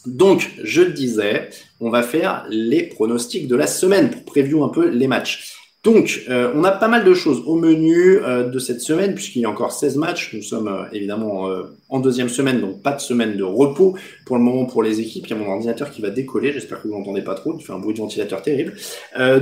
Donc, 0.07 0.51
je 0.63 0.83
le 0.83 0.93
disais, 0.93 1.51
on 1.81 1.91
va 1.91 2.03
faire 2.03 2.45
les 2.49 2.83
pronostics 2.83 3.47
de 3.47 3.57
la 3.57 3.67
semaine 3.67 4.11
pour 4.11 4.25
preview 4.25 4.65
un 4.65 4.69
peu 4.69 4.89
les 4.89 5.07
matchs. 5.07 5.52
Donc, 5.85 6.23
euh, 6.29 6.53
on 6.55 6.63
a 6.63 6.71
pas 6.71 6.87
mal 6.87 7.03
de 7.03 7.13
choses 7.13 7.43
au 7.45 7.57
menu 7.57 8.21
euh, 8.23 8.49
de 8.49 8.59
cette 8.61 8.81
semaine, 8.81 9.15
puisqu'il 9.15 9.43
y 9.43 9.45
a 9.45 9.51
encore 9.51 9.73
16 9.73 9.97
matchs. 9.97 10.31
Nous 10.33 10.43
sommes 10.43 10.69
euh, 10.69 10.85
évidemment 10.93 11.49
en 11.89 11.99
deuxième 11.99 12.29
semaine, 12.29 12.61
donc 12.61 12.83
pas 12.83 12.93
de 12.93 13.01
semaine 13.01 13.37
de 13.37 13.43
repos 13.43 13.97
pour 14.25 14.37
le 14.37 14.43
moment 14.43 14.65
pour 14.65 14.85
les 14.85 15.01
équipes. 15.01 15.27
Il 15.27 15.31
y 15.31 15.33
a 15.33 15.37
mon 15.37 15.51
ordinateur 15.51 15.91
qui 15.91 16.01
va 16.01 16.11
décoller, 16.11 16.53
j'espère 16.53 16.81
que 16.81 16.87
vous 16.87 16.97
n'entendez 16.97 17.23
pas 17.23 17.35
trop, 17.35 17.57
il 17.59 17.65
fait 17.65 17.73
un 17.73 17.79
bruit 17.79 17.95
de 17.95 17.99
ventilateur 17.99 18.43
terrible. 18.43 18.75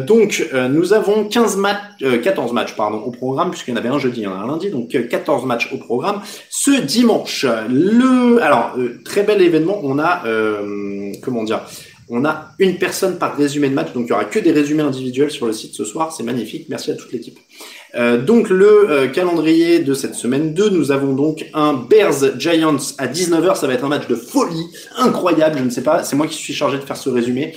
Donc, 0.07 0.45
nous 0.71 0.93
avons 0.93 1.25
15 1.25 1.57
matchs, 1.57 2.23
14 2.23 2.53
matchs 2.53 2.75
pardon, 2.75 2.99
au 2.99 3.11
programme, 3.11 3.51
puisqu'il 3.51 3.73
y 3.73 3.75
en 3.75 3.77
avait 3.77 3.89
un 3.89 3.99
jeudi, 3.99 4.21
il 4.21 4.25
y 4.25 4.27
en 4.27 4.35
a 4.35 4.39
un 4.39 4.47
lundi, 4.47 4.71
donc 4.71 4.89
14 4.89 5.45
matchs 5.47 5.73
au 5.73 5.77
programme. 5.77 6.23
Ce 6.49 6.81
dimanche, 6.81 7.47
le... 7.69 8.43
Alors, 8.43 8.77
très 9.05 9.23
bel 9.23 9.41
événement, 9.43 9.79
on 9.83 9.99
a... 9.99 10.23
comment 11.23 11.45
dire 11.45 11.61
on 12.11 12.25
a 12.25 12.53
une 12.59 12.77
personne 12.77 13.19
par 13.19 13.37
résumé 13.37 13.69
de 13.69 13.75
match, 13.75 13.93
donc 13.93 14.03
il 14.03 14.07
n'y 14.07 14.13
aura 14.13 14.25
que 14.25 14.41
des 14.41 14.51
résumés 14.51 14.83
individuels 14.83 15.31
sur 15.31 15.47
le 15.47 15.53
site 15.53 15.75
ce 15.75 15.85
soir. 15.85 16.13
C'est 16.13 16.25
magnifique. 16.25 16.67
Merci 16.69 16.91
à 16.91 16.95
toute 16.95 17.13
l'équipe. 17.13 17.39
Euh, 17.95 18.21
donc 18.21 18.51
le 18.51 18.91
euh, 18.91 19.09
calendrier 19.09 19.79
de 19.79 19.95
cette 19.95 20.17
semaine 20.17 20.53
2, 20.53 20.71
nous 20.71 20.91
avons 20.91 21.15
donc 21.15 21.47
un 21.55 21.73
Bears 21.75 22.39
Giants 22.39 22.95
à 22.99 23.07
19h. 23.07 23.57
Ça 23.57 23.67
va 23.69 23.75
être 23.75 23.85
un 23.85 23.89
match 23.89 24.09
de 24.09 24.17
folie, 24.17 24.67
incroyable. 24.97 25.59
Je 25.59 25.65
ne 25.65 25.71
sais 25.71 25.83
pas, 25.83 26.03
c'est 26.03 26.17
moi 26.17 26.27
qui 26.27 26.35
suis 26.35 26.53
chargé 26.53 26.79
de 26.79 26.83
faire 26.83 26.97
ce 26.97 27.11
résumé. 27.11 27.55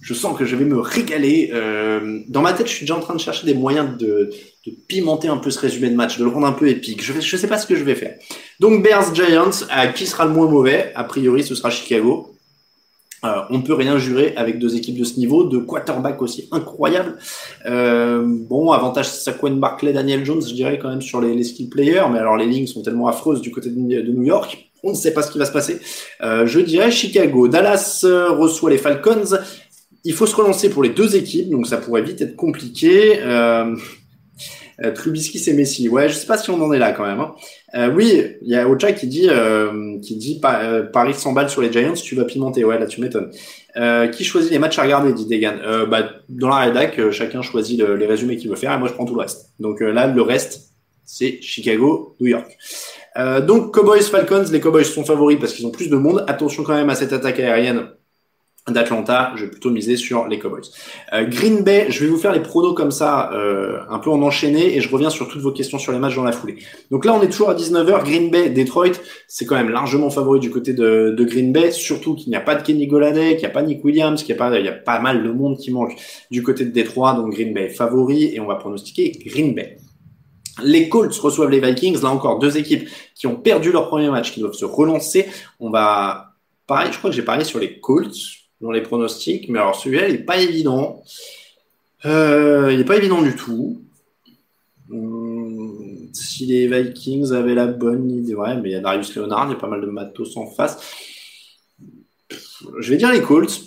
Je 0.00 0.14
sens 0.14 0.38
que 0.38 0.44
je 0.44 0.54
vais 0.54 0.64
me 0.64 0.78
régaler. 0.78 1.50
Euh, 1.52 2.20
dans 2.28 2.40
ma 2.40 2.52
tête, 2.52 2.68
je 2.68 2.72
suis 2.72 2.84
déjà 2.84 2.96
en 2.96 3.00
train 3.00 3.14
de 3.14 3.20
chercher 3.20 3.46
des 3.46 3.54
moyens 3.54 3.96
de, 3.98 4.30
de, 4.64 4.72
pimenter 4.86 5.28
un 5.28 5.36
peu 5.38 5.50
ce 5.50 5.58
résumé 5.58 5.90
de 5.90 5.96
match, 5.96 6.18
de 6.18 6.24
le 6.24 6.30
rendre 6.30 6.46
un 6.46 6.52
peu 6.52 6.68
épique. 6.68 7.04
Je 7.04 7.12
ne 7.12 7.20
sais 7.20 7.48
pas 7.48 7.58
ce 7.58 7.66
que 7.66 7.74
je 7.74 7.82
vais 7.82 7.96
faire. 7.96 8.14
Donc 8.60 8.82
Bears 8.82 9.12
Giants, 9.14 9.66
à 9.70 9.88
qui 9.88 10.06
sera 10.06 10.24
le 10.24 10.30
moins 10.30 10.48
mauvais? 10.48 10.92
A 10.94 11.04
priori, 11.04 11.42
ce 11.42 11.54
sera 11.54 11.68
Chicago. 11.68 12.37
Euh, 13.24 13.42
on 13.50 13.62
peut 13.62 13.74
rien 13.74 13.98
jurer 13.98 14.34
avec 14.36 14.58
deux 14.58 14.76
équipes 14.76 14.98
de 14.98 15.04
ce 15.04 15.18
niveau, 15.18 15.44
de 15.44 15.58
quarterback 15.58 16.22
aussi 16.22 16.48
incroyable. 16.52 17.16
Euh, 17.66 18.24
bon, 18.24 18.70
avantage 18.70 19.08
Saquon 19.08 19.56
Barclay, 19.56 19.92
Daniel 19.92 20.24
Jones, 20.24 20.42
je 20.42 20.54
dirais 20.54 20.78
quand 20.78 20.88
même 20.88 21.02
sur 21.02 21.20
les, 21.20 21.34
les, 21.34 21.44
skill 21.44 21.68
players, 21.68 22.06
mais 22.12 22.18
alors 22.18 22.36
les 22.36 22.46
lignes 22.46 22.66
sont 22.66 22.82
tellement 22.82 23.08
affreuses 23.08 23.40
du 23.40 23.50
côté 23.50 23.70
de, 23.70 23.76
New 24.12 24.22
York, 24.22 24.70
on 24.84 24.90
ne 24.90 24.96
sait 24.96 25.12
pas 25.12 25.22
ce 25.22 25.32
qui 25.32 25.38
va 25.38 25.46
se 25.46 25.52
passer. 25.52 25.80
Euh, 26.22 26.46
je 26.46 26.60
dirais 26.60 26.92
Chicago. 26.92 27.48
Dallas 27.48 28.02
euh, 28.04 28.30
reçoit 28.30 28.70
les 28.70 28.78
Falcons. 28.78 29.36
Il 30.04 30.12
faut 30.12 30.26
se 30.26 30.36
relancer 30.36 30.70
pour 30.70 30.84
les 30.84 30.90
deux 30.90 31.16
équipes, 31.16 31.50
donc 31.50 31.66
ça 31.66 31.78
pourrait 31.78 32.02
vite 32.02 32.20
être 32.20 32.36
compliqué. 32.36 33.18
Euh, 34.80 34.88
euh, 34.88 34.92
Trubisky, 34.92 35.38
c'est 35.38 35.52
Messi. 35.52 35.88
Ouais, 35.88 36.08
je 36.08 36.14
sais 36.14 36.26
pas 36.26 36.38
si 36.38 36.50
on 36.50 36.62
en 36.62 36.72
est 36.72 36.78
là 36.78 36.92
quand 36.92 37.06
même. 37.06 37.20
Hein. 37.20 37.34
Euh, 37.74 37.90
oui, 37.92 38.22
il 38.42 38.48
y 38.48 38.56
a 38.56 38.68
Ocha 38.68 38.92
qui 38.92 39.06
dit, 39.06 39.28
euh, 39.28 39.98
qui 40.00 40.16
dit 40.16 40.40
euh, 40.44 40.84
Paris 40.84 41.14
100 41.14 41.32
balles 41.32 41.50
sur 41.50 41.62
les 41.62 41.72
Giants, 41.72 41.94
tu 41.94 42.14
vas 42.14 42.24
pimenter. 42.24 42.64
Ouais, 42.64 42.78
là 42.78 42.86
tu 42.86 43.00
m'étonnes. 43.00 43.30
Euh, 43.76 44.08
qui 44.08 44.24
choisit 44.24 44.50
les 44.50 44.58
matchs 44.58 44.78
à 44.78 44.82
regarder, 44.82 45.12
dit 45.12 45.26
Degan. 45.26 45.58
bah, 45.88 46.10
dans 46.28 46.48
la 46.48 46.56
rédac, 46.56 47.10
chacun 47.10 47.42
choisit 47.42 47.78
le, 47.78 47.96
les 47.96 48.06
résumés 48.06 48.36
qu'il 48.36 48.50
veut 48.50 48.56
faire 48.56 48.72
et 48.72 48.78
moi 48.78 48.88
je 48.88 48.94
prends 48.94 49.04
tout 49.04 49.14
le 49.14 49.20
reste. 49.20 49.50
Donc 49.60 49.80
là, 49.80 50.06
le 50.06 50.22
reste, 50.22 50.72
c'est 51.04 51.40
Chicago, 51.42 52.16
New 52.20 52.28
York. 52.28 52.56
donc 53.46 53.74
Cowboys 53.74 54.02
Falcons, 54.02 54.44
les 54.50 54.60
Cowboys 54.60 54.84
sont 54.84 55.04
favoris 55.04 55.38
parce 55.38 55.52
qu'ils 55.52 55.66
ont 55.66 55.70
plus 55.70 55.88
de 55.88 55.96
monde. 55.96 56.24
Attention 56.28 56.62
quand 56.64 56.74
même 56.74 56.90
à 56.90 56.94
cette 56.94 57.12
attaque 57.12 57.38
aérienne 57.40 57.88
d'Atlanta, 58.72 59.32
je 59.36 59.44
vais 59.44 59.50
plutôt 59.50 59.70
miser 59.70 59.96
sur 59.96 60.26
les 60.26 60.38
Cowboys. 60.38 60.62
Euh, 61.12 61.24
Green 61.24 61.62
Bay, 61.62 61.86
je 61.90 62.04
vais 62.04 62.10
vous 62.10 62.16
faire 62.16 62.32
les 62.32 62.40
pronos 62.40 62.74
comme 62.74 62.90
ça, 62.90 63.30
euh, 63.32 63.80
un 63.90 63.98
peu 63.98 64.10
en 64.10 64.22
enchaîné, 64.22 64.76
et 64.76 64.80
je 64.80 64.90
reviens 64.90 65.10
sur 65.10 65.28
toutes 65.28 65.42
vos 65.42 65.52
questions 65.52 65.78
sur 65.78 65.92
les 65.92 65.98
matchs 65.98 66.16
dans 66.16 66.24
la 66.24 66.32
foulée. 66.32 66.56
Donc 66.90 67.04
là, 67.04 67.14
on 67.14 67.22
est 67.22 67.28
toujours 67.28 67.50
à 67.50 67.54
19h, 67.54 68.04
Green 68.04 68.30
Bay, 68.30 68.50
Detroit, 68.50 68.92
c'est 69.26 69.44
quand 69.44 69.56
même 69.56 69.70
largement 69.70 70.10
favori 70.10 70.40
du 70.40 70.50
côté 70.50 70.72
de, 70.72 71.14
Green 71.18 71.52
Bay, 71.52 71.72
surtout 71.72 72.14
qu'il 72.14 72.30
n'y 72.30 72.36
a 72.36 72.40
pas 72.40 72.54
de 72.54 72.62
Kenny 72.62 72.86
Golladay, 72.86 73.32
qu'il 73.32 73.40
n'y 73.40 73.46
a 73.46 73.50
pas 73.50 73.62
Nick 73.62 73.84
Williams, 73.84 74.22
qu'il 74.22 74.34
n'y 74.34 74.40
a 74.40 74.44
pas, 74.44 74.58
il 74.58 74.64
y 74.64 74.68
a 74.68 74.72
pas 74.72 75.00
mal 75.00 75.22
de 75.22 75.30
monde 75.30 75.58
qui 75.58 75.70
manque 75.70 75.96
du 76.30 76.42
côté 76.42 76.64
de 76.64 76.70
Detroit, 76.70 77.14
donc 77.14 77.32
Green 77.32 77.52
Bay 77.52 77.68
favori, 77.68 78.34
et 78.34 78.40
on 78.40 78.46
va 78.46 78.54
pronostiquer 78.54 79.12
Green 79.26 79.54
Bay. 79.54 79.78
Les 80.62 80.88
Colts 80.88 81.16
reçoivent 81.18 81.50
les 81.50 81.60
Vikings. 81.60 82.00
Là 82.02 82.10
encore, 82.10 82.38
deux 82.38 82.56
équipes 82.56 82.88
qui 83.14 83.26
ont 83.26 83.36
perdu 83.36 83.72
leur 83.72 83.88
premier 83.88 84.10
match, 84.10 84.32
qui 84.32 84.40
doivent 84.40 84.54
se 84.54 84.64
relancer. 84.64 85.26
On 85.60 85.70
va, 85.70 86.34
pareil, 86.66 86.90
je 86.92 86.98
crois 86.98 87.10
que 87.10 87.16
j'ai 87.16 87.22
parlé 87.22 87.44
sur 87.44 87.58
les 87.58 87.78
Colts 87.80 88.16
dans 88.60 88.70
les 88.70 88.82
pronostics, 88.82 89.48
mais 89.48 89.58
alors 89.58 89.76
celui-là, 89.76 90.08
il 90.08 90.16
n'est 90.16 90.24
pas 90.24 90.38
évident. 90.38 91.02
Euh, 92.04 92.68
il 92.72 92.78
n'est 92.78 92.84
pas 92.84 92.96
évident 92.96 93.22
du 93.22 93.34
tout. 93.34 93.82
Hum, 94.90 96.08
si 96.12 96.46
les 96.46 96.66
Vikings 96.66 97.32
avaient 97.32 97.54
la 97.54 97.66
bonne 97.66 98.10
idée, 98.10 98.34
ouais, 98.34 98.56
mais 98.56 98.70
il 98.70 98.72
y 98.72 98.76
a 98.76 98.80
Darius 98.80 99.14
Leonard, 99.14 99.46
il 99.48 99.52
y 99.52 99.56
a 99.56 99.58
pas 99.58 99.68
mal 99.68 99.80
de 99.80 99.86
matos 99.86 100.36
en 100.36 100.46
face. 100.46 100.78
Je 102.78 102.90
vais 102.90 102.96
dire 102.96 103.12
les 103.12 103.22
Colts, 103.22 103.60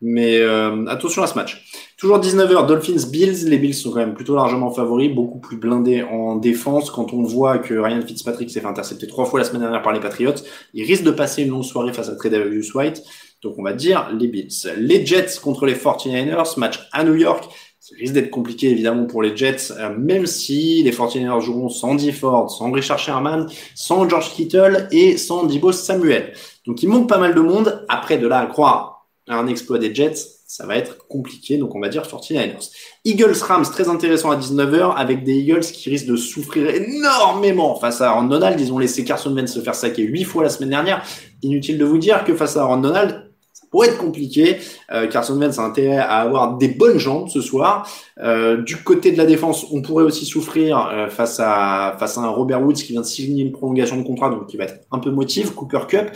mais 0.00 0.38
euh, 0.38 0.86
attention 0.86 1.22
à 1.22 1.26
ce 1.26 1.34
match. 1.34 1.64
Toujours 1.96 2.20
19h, 2.20 2.66
Dolphins 2.66 3.08
Bills. 3.10 3.48
Les 3.48 3.58
Bills 3.58 3.74
sont 3.74 3.90
quand 3.90 3.98
même 3.98 4.14
plutôt 4.14 4.36
largement 4.36 4.70
favoris, 4.70 5.12
beaucoup 5.12 5.40
plus 5.40 5.56
blindés 5.56 6.04
en 6.04 6.36
défense. 6.36 6.90
Quand 6.90 7.12
on 7.12 7.22
voit 7.24 7.58
que 7.58 7.74
Ryan 7.74 8.02
Fitzpatrick 8.06 8.50
s'est 8.50 8.60
fait 8.60 8.66
intercepter 8.66 9.08
trois 9.08 9.24
fois 9.24 9.40
la 9.40 9.44
semaine 9.44 9.62
dernière 9.62 9.82
par 9.82 9.92
les 9.92 9.98
Patriots, 9.98 10.34
il 10.74 10.84
risque 10.84 11.02
de 11.02 11.10
passer 11.10 11.42
une 11.42 11.50
longue 11.50 11.64
soirée 11.64 11.92
face 11.92 12.08
à 12.08 12.14
Tredavious 12.14 12.70
White. 12.72 13.02
Donc 13.42 13.54
on 13.58 13.62
va 13.62 13.72
dire 13.72 14.10
les 14.18 14.26
Bills. 14.26 14.48
Les 14.76 15.04
Jets 15.04 15.38
contre 15.42 15.66
les 15.66 15.74
49ers, 15.74 16.58
match 16.58 16.88
à 16.92 17.04
New 17.04 17.14
York. 17.14 17.44
Ça 17.80 17.94
risque 17.98 18.12
d'être 18.12 18.30
compliqué 18.30 18.70
évidemment 18.70 19.06
pour 19.06 19.22
les 19.22 19.36
Jets, 19.36 19.72
euh, 19.78 19.96
même 19.96 20.26
si 20.26 20.82
les 20.82 20.90
49ers 20.90 21.40
joueront 21.40 21.68
sans 21.68 21.94
D 21.94 22.12
Ford, 22.12 22.50
sans 22.50 22.70
Richard 22.70 22.98
Sherman, 22.98 23.48
sans 23.74 24.08
George 24.08 24.32
Kittle 24.32 24.88
et 24.90 25.16
sans 25.16 25.44
Dibo 25.44 25.72
Samuel. 25.72 26.32
Donc 26.66 26.82
il 26.82 26.88
manque 26.88 27.08
pas 27.08 27.18
mal 27.18 27.34
de 27.34 27.40
monde. 27.40 27.84
Après 27.88 28.18
de 28.18 28.26
là 28.26 28.40
à 28.40 28.46
croire 28.46 29.06
un 29.28 29.46
exploit 29.46 29.78
des 29.78 29.94
Jets, 29.94 30.38
ça 30.48 30.64
va 30.64 30.76
être 30.76 31.06
compliqué. 31.08 31.58
Donc, 31.58 31.74
on 31.74 31.80
va 31.80 31.90
dire 31.90 32.02
49ers. 32.02 32.70
Eagles 33.04 33.36
Rams, 33.42 33.64
très 33.64 33.88
intéressant 33.88 34.30
à 34.30 34.36
19h, 34.36 34.94
avec 34.96 35.22
des 35.22 35.34
Eagles 35.34 35.60
qui 35.60 35.90
risquent 35.90 36.06
de 36.06 36.16
souffrir 36.16 36.70
énormément 36.70 37.76
face 37.76 38.00
à 38.00 38.08
Aaron 38.08 38.24
Donald. 38.24 38.58
Ils 38.58 38.72
ont 38.72 38.78
laissé 38.78 39.04
Carson 39.04 39.34
Wentz 39.34 39.52
se 39.52 39.60
faire 39.60 39.74
saquer 39.74 40.02
huit 40.02 40.24
fois 40.24 40.42
la 40.42 40.48
semaine 40.48 40.70
dernière. 40.70 41.04
Inutile 41.42 41.76
de 41.76 41.84
vous 41.84 41.98
dire 41.98 42.24
que 42.24 42.34
face 42.34 42.56
à 42.56 42.62
Aaron 42.62 42.78
Donald, 42.78 43.27
pourrait 43.70 43.88
être 43.88 43.98
compliqué. 43.98 44.58
Euh, 44.92 45.06
Carson 45.06 45.38
Wentz 45.38 45.58
a 45.58 45.64
intérêt 45.64 45.98
à 45.98 46.16
avoir 46.16 46.56
des 46.56 46.68
bonnes 46.68 46.98
jambes 46.98 47.28
ce 47.28 47.40
soir. 47.40 47.88
Euh, 48.20 48.62
du 48.62 48.76
côté 48.76 49.12
de 49.12 49.18
la 49.18 49.26
défense, 49.26 49.66
on 49.72 49.82
pourrait 49.82 50.04
aussi 50.04 50.24
souffrir 50.24 50.88
euh, 50.88 51.08
face 51.08 51.40
à 51.40 51.96
face 51.98 52.18
à 52.18 52.22
un 52.22 52.28
Robert 52.28 52.62
Woods 52.62 52.74
qui 52.74 52.92
vient 52.92 53.02
de 53.02 53.06
signer 53.06 53.44
une 53.44 53.52
prolongation 53.52 53.96
de 53.96 54.02
contrat, 54.02 54.30
donc 54.30 54.46
qui 54.46 54.56
va 54.56 54.64
être 54.64 54.80
un 54.90 54.98
peu 54.98 55.10
motif. 55.10 55.54
Cooper 55.54 55.80
Cup, 55.88 56.10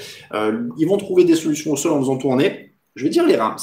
ils 0.79 0.87
vont 0.87 0.97
trouver 0.97 1.25
des 1.25 1.35
solutions 1.35 1.73
au 1.73 1.77
sol 1.77 1.93
en 1.93 2.01
faisant 2.01 2.17
tourner. 2.17 2.73
Je 2.95 3.05
vais 3.05 3.11
dire 3.11 3.27
les 3.27 3.37
Rams. 3.37 3.57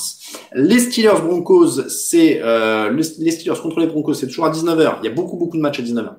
Les 0.54 0.80
Steelers 0.80 1.22
Broncos, 1.22 1.88
c'est 1.90 2.42
euh, 2.42 2.92
les 2.92 3.32
Steelers 3.32 3.60
contre 3.62 3.80
les 3.80 3.88
Broncos, 3.88 4.16
c'est 4.16 4.28
toujours 4.28 4.46
à 4.46 4.52
19h. 4.52 4.98
Il 5.04 5.06
y 5.06 5.08
a 5.08 5.14
beaucoup 5.14 5.38
beaucoup 5.38 5.58
de 5.58 5.62
matchs 5.62 5.80
à 5.80 5.84
19h. 5.84 6.16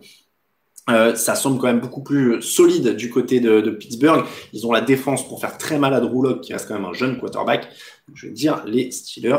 Euh, 0.91 1.15
ça 1.15 1.35
semble 1.35 1.59
quand 1.59 1.67
même 1.67 1.81
beaucoup 1.81 2.03
plus 2.03 2.43
solide 2.43 2.97
du 2.97 3.11
côté 3.11 3.41
de, 3.41 3.61
de, 3.61 3.71
Pittsburgh. 3.71 4.25
Ils 4.53 4.67
ont 4.67 4.73
la 4.73 4.81
défense 4.81 5.27
pour 5.27 5.41
faire 5.41 5.57
très 5.59 5.79
mal 5.79 5.95
à 5.95 6.01
Drew 6.01 6.41
qui 6.41 6.53
reste 6.53 6.69
quand 6.69 6.75
même 6.75 6.85
un 6.85 6.93
jeune 6.93 7.19
quarterback. 7.19 7.69
je 8.15 8.27
vais 8.27 8.33
dire 8.33 8.63
les 8.67 8.91
Steelers. 8.91 9.39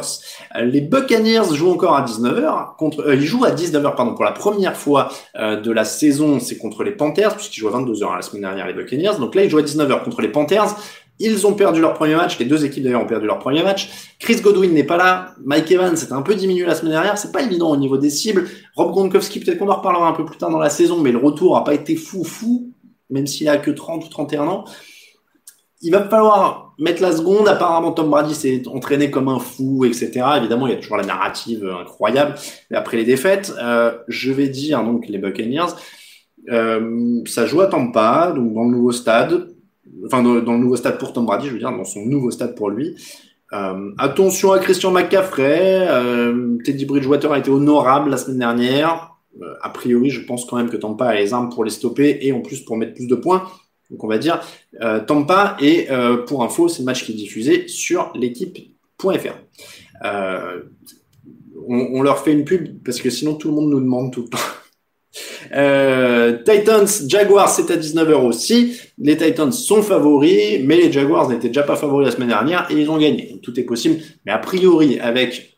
Euh, 0.55 0.65
les 0.65 0.81
Buccaneers 0.81 1.53
jouent 1.53 1.71
encore 1.71 1.95
à 1.95 2.05
19h. 2.05 2.75
Contre, 2.77 3.01
euh, 3.01 3.15
ils 3.15 3.25
jouent 3.25 3.45
à 3.45 3.51
19h 3.51 3.95
pardon, 3.95 4.15
pour 4.15 4.23
la 4.23 4.31
première 4.31 4.75
fois 4.75 5.09
euh, 5.35 5.59
de 5.59 5.71
la 5.71 5.85
saison. 5.85 6.39
C'est 6.39 6.57
contre 6.57 6.83
les 6.83 6.91
Panthers, 6.91 7.35
puisqu'ils 7.35 7.59
jouent 7.59 7.69
à 7.69 7.79
22h 7.79 8.15
la 8.15 8.21
semaine 8.21 8.43
dernière, 8.43 8.67
les 8.67 8.73
Buccaneers. 8.73 9.17
Donc 9.19 9.35
là, 9.35 9.43
ils 9.43 9.49
jouent 9.49 9.59
à 9.59 9.63
19h 9.63 10.03
contre 10.03 10.21
les 10.21 10.29
Panthers. 10.29 10.75
Ils 11.23 11.45
ont 11.45 11.53
perdu 11.53 11.79
leur 11.79 11.93
premier 11.93 12.15
match. 12.15 12.39
Les 12.39 12.45
deux 12.45 12.65
équipes 12.65 12.83
d'ailleurs 12.83 13.03
ont 13.03 13.07
perdu 13.07 13.27
leur 13.27 13.37
premier 13.37 13.61
match. 13.61 13.89
Chris 14.19 14.41
Godwin 14.41 14.73
n'est 14.73 14.83
pas 14.83 14.97
là. 14.97 15.35
Mike 15.45 15.71
Evans 15.71 15.95
c'était 15.95 16.13
un 16.13 16.23
peu 16.23 16.33
diminué 16.33 16.65
la 16.65 16.73
semaine 16.73 16.93
dernière. 16.93 17.15
C'est 17.17 17.31
pas 17.31 17.43
évident 17.43 17.69
au 17.69 17.77
niveau 17.77 17.97
des 17.97 18.09
cibles. 18.09 18.47
Rob 18.75 18.91
Gronkowski, 18.91 19.39
peut-être 19.39 19.59
qu'on 19.59 19.69
en 19.69 19.75
reparlera 19.75 20.07
un 20.07 20.13
peu 20.13 20.25
plus 20.25 20.37
tard 20.37 20.49
dans 20.49 20.57
la 20.57 20.71
saison, 20.71 20.99
mais 20.99 21.11
le 21.11 21.19
retour 21.19 21.57
a 21.57 21.63
pas 21.63 21.75
été 21.75 21.95
fou 21.95 22.23
fou, 22.23 22.71
même 23.11 23.27
s'il 23.27 23.47
a 23.49 23.57
que 23.57 23.69
30 23.69 24.03
ou 24.03 24.09
31 24.09 24.47
ans. 24.47 24.65
Il 25.83 25.91
va 25.91 26.07
falloir 26.09 26.73
mettre 26.79 27.03
la 27.03 27.11
seconde. 27.11 27.47
Apparemment, 27.47 27.91
Tom 27.91 28.09
Brady 28.09 28.33
s'est 28.33 28.67
entraîné 28.67 29.11
comme 29.11 29.27
un 29.27 29.39
fou, 29.39 29.85
etc. 29.85 30.23
Évidemment, 30.37 30.65
il 30.65 30.73
y 30.73 30.75
a 30.75 30.79
toujours 30.79 30.97
la 30.97 31.05
narrative 31.05 31.69
incroyable. 31.79 32.33
Mais 32.71 32.77
après 32.77 32.97
les 32.97 33.03
défaites, 33.03 33.53
euh, 33.61 33.91
je 34.07 34.31
vais 34.31 34.47
dire 34.47 34.83
donc 34.83 35.07
les 35.07 35.19
Buccaneers. 35.19 35.73
Euh, 36.49 37.21
ça 37.27 37.45
joue 37.45 37.61
à 37.61 37.67
Tampa, 37.67 38.33
donc 38.35 38.55
dans 38.55 38.63
le 38.63 38.71
nouveau 38.71 38.91
stade 38.91 39.51
enfin 40.05 40.23
dans, 40.23 40.33
le 40.33 40.57
nouveau 40.57 40.75
stade 40.75 40.97
pour 40.97 41.13
Tom 41.13 41.25
Brady, 41.25 41.47
je 41.47 41.53
veux 41.53 41.59
dire, 41.59 41.71
dans 41.71 41.83
son 41.83 42.05
nouveau 42.05 42.31
stade 42.31 42.55
pour 42.55 42.69
lui. 42.69 42.95
Euh, 43.53 43.91
attention 43.97 44.51
à 44.51 44.59
Christian 44.59 44.91
McCaffrey. 44.91 45.87
Euh, 45.87 46.57
Teddy 46.63 46.85
Bridgewater 46.85 47.31
a 47.31 47.39
été 47.39 47.49
honorable 47.49 48.09
la 48.09 48.17
semaine 48.17 48.39
dernière. 48.39 49.15
Euh, 49.41 49.53
a 49.61 49.69
priori, 49.69 50.09
je 50.09 50.21
pense 50.21 50.45
quand 50.45 50.57
même 50.57 50.69
que 50.69 50.77
Tampa 50.77 51.07
a 51.07 51.15
les 51.15 51.33
armes 51.33 51.49
pour 51.49 51.63
les 51.63 51.71
stopper 51.71 52.19
et 52.21 52.31
en 52.31 52.41
plus 52.41 52.61
pour 52.61 52.77
mettre 52.77 52.93
plus 52.93 53.07
de 53.07 53.15
points. 53.15 53.43
Donc 53.89 54.03
on 54.05 54.07
va 54.07 54.17
dire 54.17 54.39
Tampa 55.05 55.57
et 55.59 55.89
pour 56.25 56.43
info, 56.45 56.69
c'est 56.69 56.79
le 56.79 56.85
match 56.85 57.03
qui 57.03 57.11
est 57.11 57.15
diffusé 57.15 57.67
sur 57.67 58.13
l'équipe.fr. 58.15 59.35
On, 61.67 61.75
on, 61.93 62.01
leur 62.01 62.19
fait 62.19 62.31
une 62.31 62.45
pub 62.45 62.81
parce 62.85 63.01
que 63.01 63.09
sinon 63.09 63.35
tout 63.35 63.49
le 63.49 63.53
monde 63.53 63.69
nous 63.69 63.81
demande 63.81 64.13
tout 64.13 64.21
le 64.21 64.29
temps. 64.29 64.37
Euh, 65.53 66.37
Titans, 66.43 66.87
Jaguars, 67.07 67.49
c'est 67.49 67.71
à 67.71 67.77
19h 67.77 68.13
aussi. 68.13 68.79
Les 68.97 69.17
Titans 69.17 69.51
sont 69.51 69.81
favoris, 69.81 70.61
mais 70.63 70.77
les 70.77 70.91
Jaguars 70.91 71.29
n'étaient 71.29 71.49
déjà 71.49 71.63
pas 71.63 71.75
favoris 71.75 72.05
la 72.05 72.11
semaine 72.11 72.29
dernière 72.29 72.67
et 72.69 72.75
ils 72.75 72.89
ont 72.89 72.97
gagné. 72.97 73.39
tout 73.41 73.59
est 73.59 73.63
possible. 73.63 73.97
Mais 74.25 74.31
a 74.31 74.37
priori, 74.37 74.99
avec 74.99 75.57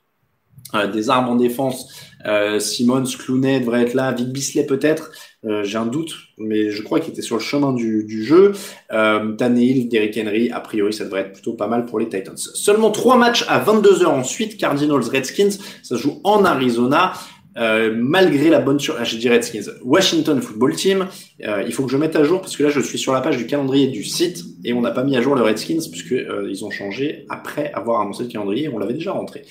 euh, 0.73 0.87
des 0.87 1.09
armes 1.09 1.29
en 1.29 1.35
défense, 1.35 1.87
euh, 2.25 2.59
Simmons, 2.59 3.03
Clooney 3.03 3.59
devrait 3.59 3.81
être 3.83 3.93
là, 3.93 4.11
Vic 4.11 4.29
Bisley 4.29 4.65
peut-être. 4.65 5.11
Euh, 5.45 5.63
j'ai 5.63 5.77
un 5.77 5.85
doute, 5.85 6.15
mais 6.37 6.69
je 6.69 6.81
crois 6.81 7.01
qu'il 7.01 7.11
était 7.11 7.21
sur 7.21 7.35
le 7.35 7.41
chemin 7.41 7.73
du, 7.73 8.05
du 8.05 8.23
jeu. 8.23 8.53
Euh, 8.93 9.33
Derrick 9.33 10.17
Henry, 10.17 10.49
a 10.51 10.61
priori, 10.61 10.93
ça 10.93 11.03
devrait 11.03 11.21
être 11.21 11.33
plutôt 11.33 11.53
pas 11.53 11.67
mal 11.67 11.85
pour 11.85 11.99
les 11.99 12.07
Titans. 12.07 12.37
Seulement 12.37 12.91
trois 12.91 13.17
matchs 13.17 13.45
à 13.49 13.59
22h 13.59 14.05
ensuite. 14.05 14.57
Cardinals, 14.57 15.03
Redskins, 15.03 15.57
ça 15.81 15.97
joue 15.97 16.21
en 16.23 16.45
Arizona. 16.45 17.13
Euh, 17.57 17.93
malgré 17.95 18.49
la 18.49 18.59
bonne 18.59 18.79
sur, 18.79 18.95
ah, 18.99 19.03
je 19.03 19.17
dirais 19.17 19.35
Redskins, 19.35 19.71
Washington 19.83 20.41
Football 20.41 20.75
Team, 20.75 21.07
euh, 21.45 21.63
il 21.65 21.73
faut 21.73 21.83
que 21.85 21.91
je 21.91 21.97
mette 21.97 22.15
à 22.15 22.23
jour 22.23 22.41
parce 22.41 22.57
que 22.57 22.63
là 22.63 22.69
je 22.69 22.79
suis 22.79 22.97
sur 22.97 23.13
la 23.13 23.21
page 23.21 23.37
du 23.37 23.45
calendrier 23.45 23.87
du 23.87 24.03
site 24.03 24.43
et 24.63 24.73
on 24.73 24.81
n'a 24.81 24.91
pas 24.91 25.03
mis 25.03 25.15
à 25.15 25.21
jour 25.21 25.35
le 25.35 25.43
Redskins 25.43 25.81
puisque 25.91 26.13
euh, 26.13 26.47
ils 26.49 26.65
ont 26.65 26.71
changé 26.71 27.25
après 27.29 27.71
avoir 27.73 28.01
annoncé 28.01 28.23
le 28.23 28.29
calendrier, 28.29 28.69
on 28.69 28.79
l'avait 28.79 28.93
déjà 28.93 29.11
rentré. 29.11 29.43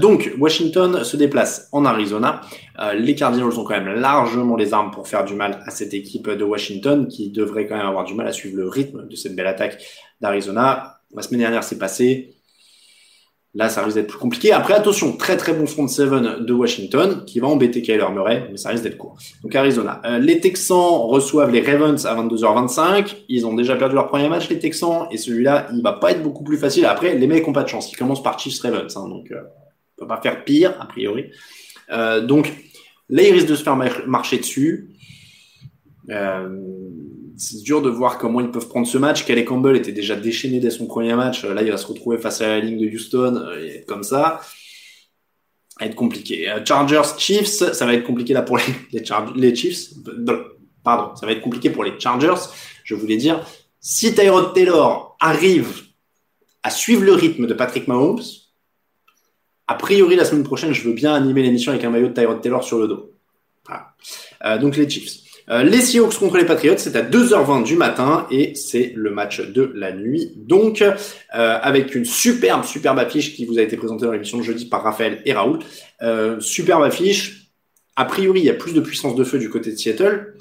donc 0.00 0.32
Washington 0.38 1.04
se 1.04 1.16
déplace 1.16 1.68
en 1.72 1.84
Arizona. 1.84 2.40
les 2.96 3.14
Cardinals 3.14 3.58
ont 3.58 3.64
quand 3.64 3.80
même 3.80 3.94
largement 3.94 4.56
les 4.56 4.72
armes 4.72 4.90
pour 4.90 5.08
faire 5.08 5.24
du 5.24 5.34
mal 5.34 5.62
à 5.66 5.70
cette 5.70 5.94
équipe 5.94 6.30
de 6.30 6.44
Washington 6.44 7.08
qui 7.08 7.30
devrait 7.30 7.66
quand 7.66 7.76
même 7.76 7.86
avoir 7.86 8.04
du 8.04 8.14
mal 8.14 8.26
à 8.26 8.32
suivre 8.32 8.56
le 8.56 8.68
rythme 8.68 9.06
de 9.08 9.16
cette 9.16 9.34
belle 9.34 9.46
attaque 9.46 9.82
d'Arizona. 10.20 11.00
La 11.14 11.22
semaine 11.22 11.40
dernière 11.40 11.64
c'est 11.64 11.78
passé, 11.78 12.34
Là, 13.56 13.68
ça 13.68 13.84
risque 13.84 13.96
d'être 13.96 14.08
plus 14.08 14.18
compliqué. 14.18 14.50
Après, 14.50 14.74
attention, 14.74 15.16
très 15.16 15.36
très 15.36 15.52
bon 15.52 15.66
front 15.66 15.86
seven 15.86 16.44
de 16.44 16.52
Washington 16.52 17.24
qui 17.24 17.38
va 17.38 17.46
embêter 17.46 17.82
Kyler 17.82 18.06
Murray, 18.12 18.48
mais 18.50 18.56
ça 18.56 18.70
risque 18.70 18.82
d'être 18.82 18.98
court. 18.98 19.16
Donc 19.44 19.54
Arizona. 19.54 20.02
Euh, 20.04 20.18
les 20.18 20.40
Texans 20.40 21.02
reçoivent 21.06 21.52
les 21.52 21.60
Ravens 21.60 22.04
à 22.04 22.16
22h25. 22.16 23.14
Ils 23.28 23.46
ont 23.46 23.54
déjà 23.54 23.76
perdu 23.76 23.94
leur 23.94 24.08
premier 24.08 24.28
match, 24.28 24.48
les 24.48 24.58
Texans, 24.58 25.06
et 25.12 25.18
celui-là, 25.18 25.68
il 25.72 25.82
va 25.82 25.92
pas 25.92 26.10
être 26.10 26.22
beaucoup 26.22 26.42
plus 26.42 26.56
facile. 26.56 26.84
Après, 26.84 27.14
les 27.14 27.26
mecs 27.28 27.46
ont 27.46 27.52
pas 27.52 27.62
de 27.62 27.68
chance. 27.68 27.92
Ils 27.92 27.96
commencent 27.96 28.24
par 28.24 28.40
Chiefs 28.40 28.60
Ravens, 28.60 28.96
hein, 28.96 29.08
donc 29.08 29.30
euh, 29.30 29.40
on 29.96 30.02
peut 30.02 30.08
pas 30.08 30.20
faire 30.20 30.44
pire 30.44 30.74
a 30.80 30.86
priori. 30.86 31.30
Euh, 31.92 32.22
donc 32.22 32.52
là, 33.08 33.22
ils 33.22 33.32
risquent 33.32 33.50
de 33.50 33.54
se 33.54 33.62
faire 33.62 33.76
marcher 34.06 34.38
dessus. 34.38 34.90
Euh, 36.10 36.48
c'est 37.36 37.62
dur 37.62 37.82
de 37.82 37.90
voir 37.90 38.18
comment 38.18 38.40
ils 38.40 38.50
peuvent 38.50 38.68
prendre 38.68 38.86
ce 38.86 38.98
match. 38.98 39.24
Kelly 39.24 39.44
Campbell 39.44 39.76
était 39.76 39.92
déjà 39.92 40.16
déchaîné 40.16 40.60
dès 40.60 40.70
son 40.70 40.86
premier 40.86 41.14
match. 41.14 41.44
Là, 41.44 41.62
il 41.62 41.70
va 41.70 41.76
se 41.76 41.86
retrouver 41.86 42.18
face 42.18 42.40
à 42.40 42.48
la 42.48 42.60
ligne 42.60 42.78
de 42.78 42.94
Houston 42.94 43.36
euh, 43.36 43.62
et 43.62 43.76
être 43.76 43.86
comme 43.86 44.02
ça. 44.02 44.40
Ça 45.68 45.80
va 45.80 45.86
être 45.86 45.96
compliqué. 45.96 46.50
Euh, 46.50 46.64
Chargers, 46.64 47.18
Chiefs, 47.18 47.48
ça 47.48 47.86
va 47.86 47.94
être 47.94 48.04
compliqué 48.04 48.32
là 48.34 48.42
pour 48.42 48.58
les 49.34 49.54
Chiefs. 49.56 49.90
Pardon, 50.82 51.16
ça 51.16 51.26
va 51.26 51.32
être 51.32 51.40
compliqué 51.40 51.70
pour 51.70 51.82
les 51.82 51.98
Chargers. 51.98 52.40
Je 52.84 52.94
voulais 52.94 53.16
dire, 53.16 53.44
si 53.80 54.14
Tyrod 54.14 54.54
Taylor 54.54 55.16
arrive 55.18 55.82
à 56.62 56.70
suivre 56.70 57.02
le 57.02 57.12
rythme 57.12 57.46
de 57.46 57.54
Patrick 57.54 57.88
Mahomes, 57.88 58.22
a 59.66 59.74
priori 59.74 60.14
la 60.14 60.24
semaine 60.24 60.44
prochaine, 60.44 60.72
je 60.72 60.86
veux 60.86 60.94
bien 60.94 61.14
animer 61.14 61.42
l'émission 61.42 61.72
avec 61.72 61.84
un 61.84 61.90
maillot 61.90 62.08
de 62.08 62.12
Tyrod 62.12 62.40
Taylor 62.40 62.62
sur 62.62 62.78
le 62.78 62.86
dos. 62.86 63.12
Voilà. 63.66 63.94
Euh, 64.44 64.58
donc 64.58 64.76
les 64.76 64.88
Chiefs. 64.88 65.24
Euh, 65.50 65.62
les 65.62 65.80
Seahawks 65.80 66.18
contre 66.18 66.38
les 66.38 66.46
Patriots, 66.46 66.76
c'est 66.78 66.96
à 66.96 67.02
2h20 67.02 67.64
du 67.64 67.76
matin 67.76 68.26
et 68.30 68.54
c'est 68.54 68.92
le 68.96 69.10
match 69.10 69.40
de 69.40 69.70
la 69.74 69.92
nuit. 69.92 70.32
Donc, 70.36 70.80
euh, 70.80 70.94
avec 71.32 71.94
une 71.94 72.04
superbe, 72.04 72.64
superbe 72.64 72.98
affiche 72.98 73.34
qui 73.34 73.44
vous 73.44 73.58
a 73.58 73.62
été 73.62 73.76
présentée 73.76 74.06
dans 74.06 74.12
l'émission 74.12 74.38
de 74.38 74.42
jeudi 74.42 74.66
par 74.66 74.82
Raphaël 74.82 75.20
et 75.24 75.32
Raoul. 75.32 75.58
Euh, 76.02 76.40
superbe 76.40 76.82
affiche. 76.82 77.50
A 77.96 78.06
priori, 78.06 78.40
il 78.40 78.46
y 78.46 78.50
a 78.50 78.54
plus 78.54 78.72
de 78.72 78.80
puissance 78.80 79.14
de 79.14 79.24
feu 79.24 79.38
du 79.38 79.50
côté 79.50 79.70
de 79.70 79.76
Seattle, 79.76 80.34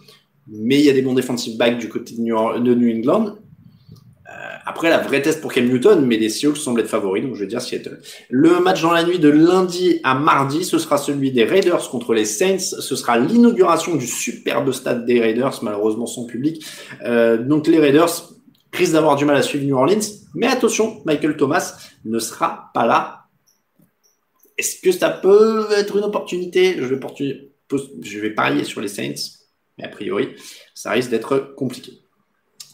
mais 0.47 0.79
il 0.79 0.85
y 0.85 0.89
a 0.89 0.93
des 0.93 1.01
bons 1.01 1.13
defensive 1.13 1.57
backs 1.57 1.77
du 1.77 1.89
côté 1.89 2.15
de 2.15 2.21
New, 2.21 2.35
de 2.59 2.73
New 2.73 2.97
England. 2.97 3.37
Après, 4.65 4.89
la 4.89 4.97
vraie 4.97 5.21
test 5.21 5.41
pour 5.41 5.51
Cam 5.51 5.65
Newton, 5.65 6.05
mais 6.05 6.17
les 6.17 6.29
Seahawks 6.29 6.57
semblent 6.57 6.79
être 6.79 6.87
favoris, 6.89 7.23
donc 7.23 7.35
je 7.35 7.41
vais 7.41 7.47
dire 7.47 7.61
Seattle. 7.61 7.99
Le 8.29 8.59
match 8.59 8.81
dans 8.81 8.91
la 8.91 9.03
nuit 9.03 9.19
de 9.19 9.29
lundi 9.29 9.99
à 10.03 10.15
mardi, 10.15 10.63
ce 10.63 10.77
sera 10.77 10.97
celui 10.97 11.31
des 11.31 11.43
Raiders 11.43 11.89
contre 11.89 12.13
les 12.13 12.25
Saints. 12.25 12.59
Ce 12.59 12.95
sera 12.95 13.17
l'inauguration 13.17 13.95
du 13.95 14.07
superbe 14.07 14.71
stade 14.71 15.05
des 15.05 15.19
Raiders, 15.19 15.59
malheureusement 15.63 16.05
sans 16.05 16.25
public. 16.25 16.65
Euh, 17.03 17.37
donc 17.37 17.67
les 17.67 17.79
Raiders 17.79 18.29
risquent 18.71 18.93
d'avoir 18.93 19.15
du 19.17 19.25
mal 19.25 19.35
à 19.35 19.41
suivre 19.41 19.65
New 19.65 19.75
Orleans, 19.75 19.99
mais 20.33 20.47
attention, 20.47 21.01
Michael 21.05 21.35
Thomas 21.35 21.75
ne 22.05 22.19
sera 22.19 22.71
pas 22.73 22.85
là. 22.85 23.25
Est-ce 24.57 24.79
que 24.81 24.91
ça 24.91 25.09
peut 25.09 25.67
être 25.75 25.97
une 25.97 26.03
opportunité? 26.03 26.75
Je 26.77 26.85
vais, 26.85 26.99
je 28.01 28.19
vais 28.19 28.29
parier 28.29 28.63
sur 28.63 28.79
les 28.81 28.87
Saints, 28.87 29.39
mais 29.77 29.83
a 29.83 29.89
priori, 29.89 30.29
ça 30.73 30.91
risque 30.91 31.09
d'être 31.09 31.53
compliqué. 31.55 32.02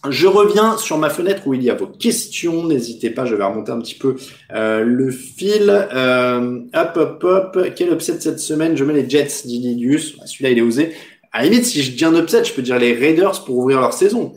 Je 0.08 0.28
reviens 0.28 0.78
sur 0.78 0.97
ma 0.97 1.10
fenêtre 1.10 1.41
où 1.45 1.54
il 1.54 1.62
y 1.62 1.70
a 1.70 1.76
vos 1.76 1.88
questions. 1.88 2.64
N'hésitez 2.64 3.10
pas, 3.10 3.26
je 3.26 3.36
vais 3.36 3.43
remonter 3.43 3.72
un 3.72 3.80
petit 3.80 3.95
peu 3.95 4.16
euh, 4.54 4.84
le 4.84 5.12
fil. 5.12 5.70
Euh, 5.70 6.60
hop, 6.74 6.91
hop, 6.95 7.24
hop. 7.24 7.60
Quel 7.76 7.91
upset 7.91 8.20
cette 8.22 8.39
semaine? 8.39 8.78
Je 8.78 8.86
mets 8.86 8.93
les 8.93 9.10
Jets 9.10 9.43
d'Ilidius. 9.45 10.18
Bah, 10.18 10.26
celui-là, 10.26 10.52
il 10.52 10.58
est 10.58 10.62
osé. 10.62 10.93
À 11.34 11.39
la 11.43 11.50
limite, 11.50 11.66
si 11.66 11.84
je 11.84 11.91
dis 11.91 12.06
un 12.06 12.16
upset, 12.16 12.45
je 12.45 12.54
peux 12.54 12.62
dire 12.62 12.80
les 12.80 12.93
Raiders 12.93 13.43
pour 13.43 13.58
ouvrir 13.58 13.82
leur 13.82 13.93
saison. 13.93 14.34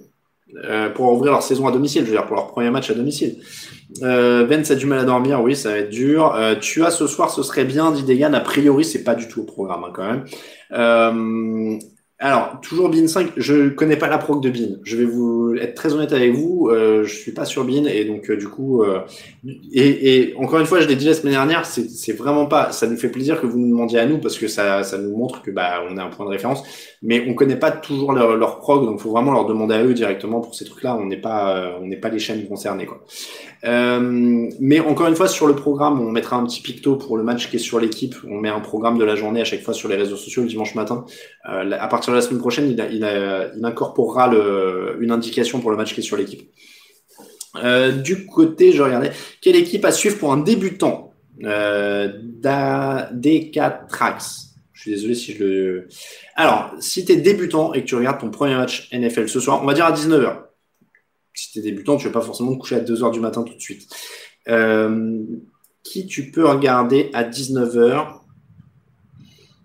Euh, 0.65 0.91
pour 0.91 1.13
ouvrir 1.13 1.33
leur 1.33 1.43
saison 1.43 1.67
à 1.67 1.73
domicile, 1.73 2.03
je 2.03 2.11
veux 2.11 2.17
dire 2.17 2.27
pour 2.27 2.37
leur 2.37 2.49
premier 2.49 2.71
match 2.71 2.91
à 2.91 2.95
domicile. 2.95 3.37
Euh, 4.03 4.45
Vence 4.47 4.71
a 4.71 4.75
du 4.75 4.85
mal 4.85 4.99
à 4.99 5.05
dormir, 5.05 5.43
oui, 5.43 5.57
ça 5.57 5.71
va 5.71 5.79
être 5.79 5.91
dur. 5.91 6.37
Tu 6.61 6.85
as 6.85 6.91
ce 6.91 7.07
soir, 7.07 7.31
ce 7.31 7.43
serait 7.43 7.65
bien, 7.65 7.93
dit 7.93 8.03
Degan. 8.03 8.35
A 8.35 8.41
priori, 8.41 8.85
c'est 8.85 9.05
pas 9.05 9.15
du 9.15 9.29
tout 9.29 9.43
au 9.43 9.45
programme 9.45 9.85
hein, 9.85 9.93
quand 9.95 10.11
même. 10.11 11.79
Alors, 12.25 12.61
toujours 12.61 12.89
Bean 12.89 13.09
5, 13.09 13.33
je 13.37 13.69
connais 13.71 13.97
pas 13.97 14.07
la 14.07 14.17
proc 14.17 14.41
de 14.41 14.49
Bean. 14.49 14.77
Je 14.85 14.97
vais 14.97 15.05
vous 15.05 15.57
être 15.61 15.75
très 15.75 15.93
honnête 15.93 16.13
avec 16.13 16.33
vous, 16.33 16.69
euh, 16.71 17.03
je 17.03 17.13
suis 17.13 17.33
pas 17.33 17.45
sur 17.45 17.65
Bean 17.65 17.85
et 17.85 18.05
donc 18.05 18.31
euh, 18.31 18.37
du 18.37 18.47
coup, 18.47 18.85
euh, 18.85 19.01
et, 19.73 20.33
encore 20.39 20.61
une 20.61 20.67
fois, 20.67 20.81
je 20.81 20.87
l'ai 20.87 20.95
dit 20.95 21.07
la 21.07 21.15
semaine 21.15 21.33
dernière, 21.33 21.67
c'est 21.67 22.13
vraiment 22.13 22.47
pas, 22.47 22.71
ça 22.71 22.87
nous 22.87 22.97
fait 22.97 23.09
plaisir 23.09 23.41
que 23.41 23.47
vous 23.47 23.59
nous 23.59 23.69
demandiez 23.69 23.99
à 23.99 24.07
nous 24.07 24.19
parce 24.19 24.39
que 24.39 24.47
ça, 24.47 24.85
ça 24.85 24.99
nous 24.99 25.17
montre 25.17 25.43
que 25.43 25.51
bah 25.51 25.83
on 25.91 25.97
a 25.97 26.05
un 26.05 26.11
point 26.11 26.25
de 26.25 26.31
référence, 26.31 26.63
mais 27.03 27.25
on 27.29 27.35
connaît 27.35 27.57
pas 27.57 27.73
toujours 27.73 28.13
leur, 28.13 28.37
leur 28.37 28.61
prog, 28.61 28.85
donc 28.85 29.01
faut 29.01 29.11
vraiment 29.11 29.33
leur 29.33 29.45
demander 29.45 29.75
à 29.75 29.83
eux 29.83 29.93
directement 29.93 30.41
pour 30.41 30.55
ces 30.55 30.65
trucs-là. 30.65 30.97
On 30.97 31.07
n'est 31.07 31.21
pas, 31.21 31.57
euh, 31.57 31.73
on 31.83 31.87
n'est 31.87 31.97
pas 31.97 32.09
les 32.09 32.21
chaînes 32.21 32.47
concernées 32.47 32.87
mais 33.65 34.81
encore 34.81 35.07
une 35.07 35.15
fois, 35.15 35.29
sur 35.29 35.47
le 35.47 35.55
programme, 35.55 36.01
on 36.01 36.11
mettra 36.11 36.37
un 36.37 36.45
petit 36.45 36.61
picto 36.61 36.97
pour 36.97 37.17
le 37.17 37.23
match 37.23 37.49
qui 37.49 37.57
est 37.57 37.61
sur 37.61 37.79
l'équipe. 37.79 38.15
On 38.29 38.39
met 38.39 38.49
un 38.49 38.61
programme 38.61 38.99
de 38.99 39.05
la 39.05 39.15
journée 39.15 39.41
à 39.41 39.45
chaque 39.45 39.63
fois 39.63 39.73
sur 39.73 39.89
les 39.89 39.97
réseaux 39.97 40.17
sociaux 40.17 40.43
le 40.43 40.49
dimanche 40.49 40.75
matin. 40.75 41.05
À 41.45 41.89
partir 41.89 42.12
la 42.15 42.23
semaine 42.23 42.41
prochaine, 42.41 42.71
il, 42.71 43.65
incorporera 43.65 44.33
une 45.01 45.11
indication 45.11 45.61
pour 45.61 45.71
le 45.71 45.77
match 45.77 45.95
qui 45.95 46.01
est 46.01 46.05
sur 46.05 46.17
l'équipe. 46.17 46.51
Euh, 47.57 47.93
du 47.93 48.27
côté, 48.27 48.73
je 48.73 48.83
regardais, 48.83 49.13
quelle 49.41 49.57
équipe 49.57 49.85
à 49.85 49.93
suivre 49.93 50.19
pour 50.19 50.33
un 50.33 50.39
débutant? 50.39 51.13
Euh, 51.45 52.09
DK 53.13 53.61
Trax. 53.89 54.55
Je 54.73 54.81
suis 54.81 54.91
désolé 54.93 55.15
si 55.15 55.35
je 55.35 55.45
le. 55.45 55.89
Alors, 56.35 56.73
si 56.81 57.05
tu 57.05 57.13
es 57.13 57.17
débutant 57.17 57.73
et 57.73 57.83
que 57.83 57.87
tu 57.87 57.95
regardes 57.95 58.21
ton 58.21 58.31
premier 58.31 58.55
match 58.55 58.91
NFL 58.93 59.29
ce 59.29 59.39
soir, 59.39 59.63
on 59.63 59.67
va 59.67 59.75
dire 59.75 59.85
à 59.85 59.93
19h 59.93 60.43
si 61.35 61.53
tu 61.53 61.59
es 61.59 61.63
débutant, 61.63 61.97
tu 61.97 62.07
ne 62.07 62.13
vas 62.13 62.21
pas 62.21 62.27
forcément 62.27 62.57
coucher 62.57 62.77
à 62.77 62.81
2h 62.81 63.13
du 63.13 63.21
matin 63.21 63.43
tout 63.43 63.55
de 63.55 63.61
suite. 63.61 63.89
Euh, 64.49 65.25
qui 65.83 66.07
tu 66.07 66.31
peux 66.31 66.47
regarder 66.47 67.11
à 67.13 67.25
19h 67.25 68.21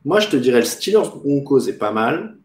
Moi, 0.06 0.20
je 0.20 0.30
te 0.30 0.38
dirais 0.38 0.60
le 0.60 0.66
Steelers 0.66 1.10
Broncos 1.24 1.68
est 1.68 1.78
pas 1.78 1.92
mal. 1.92 2.37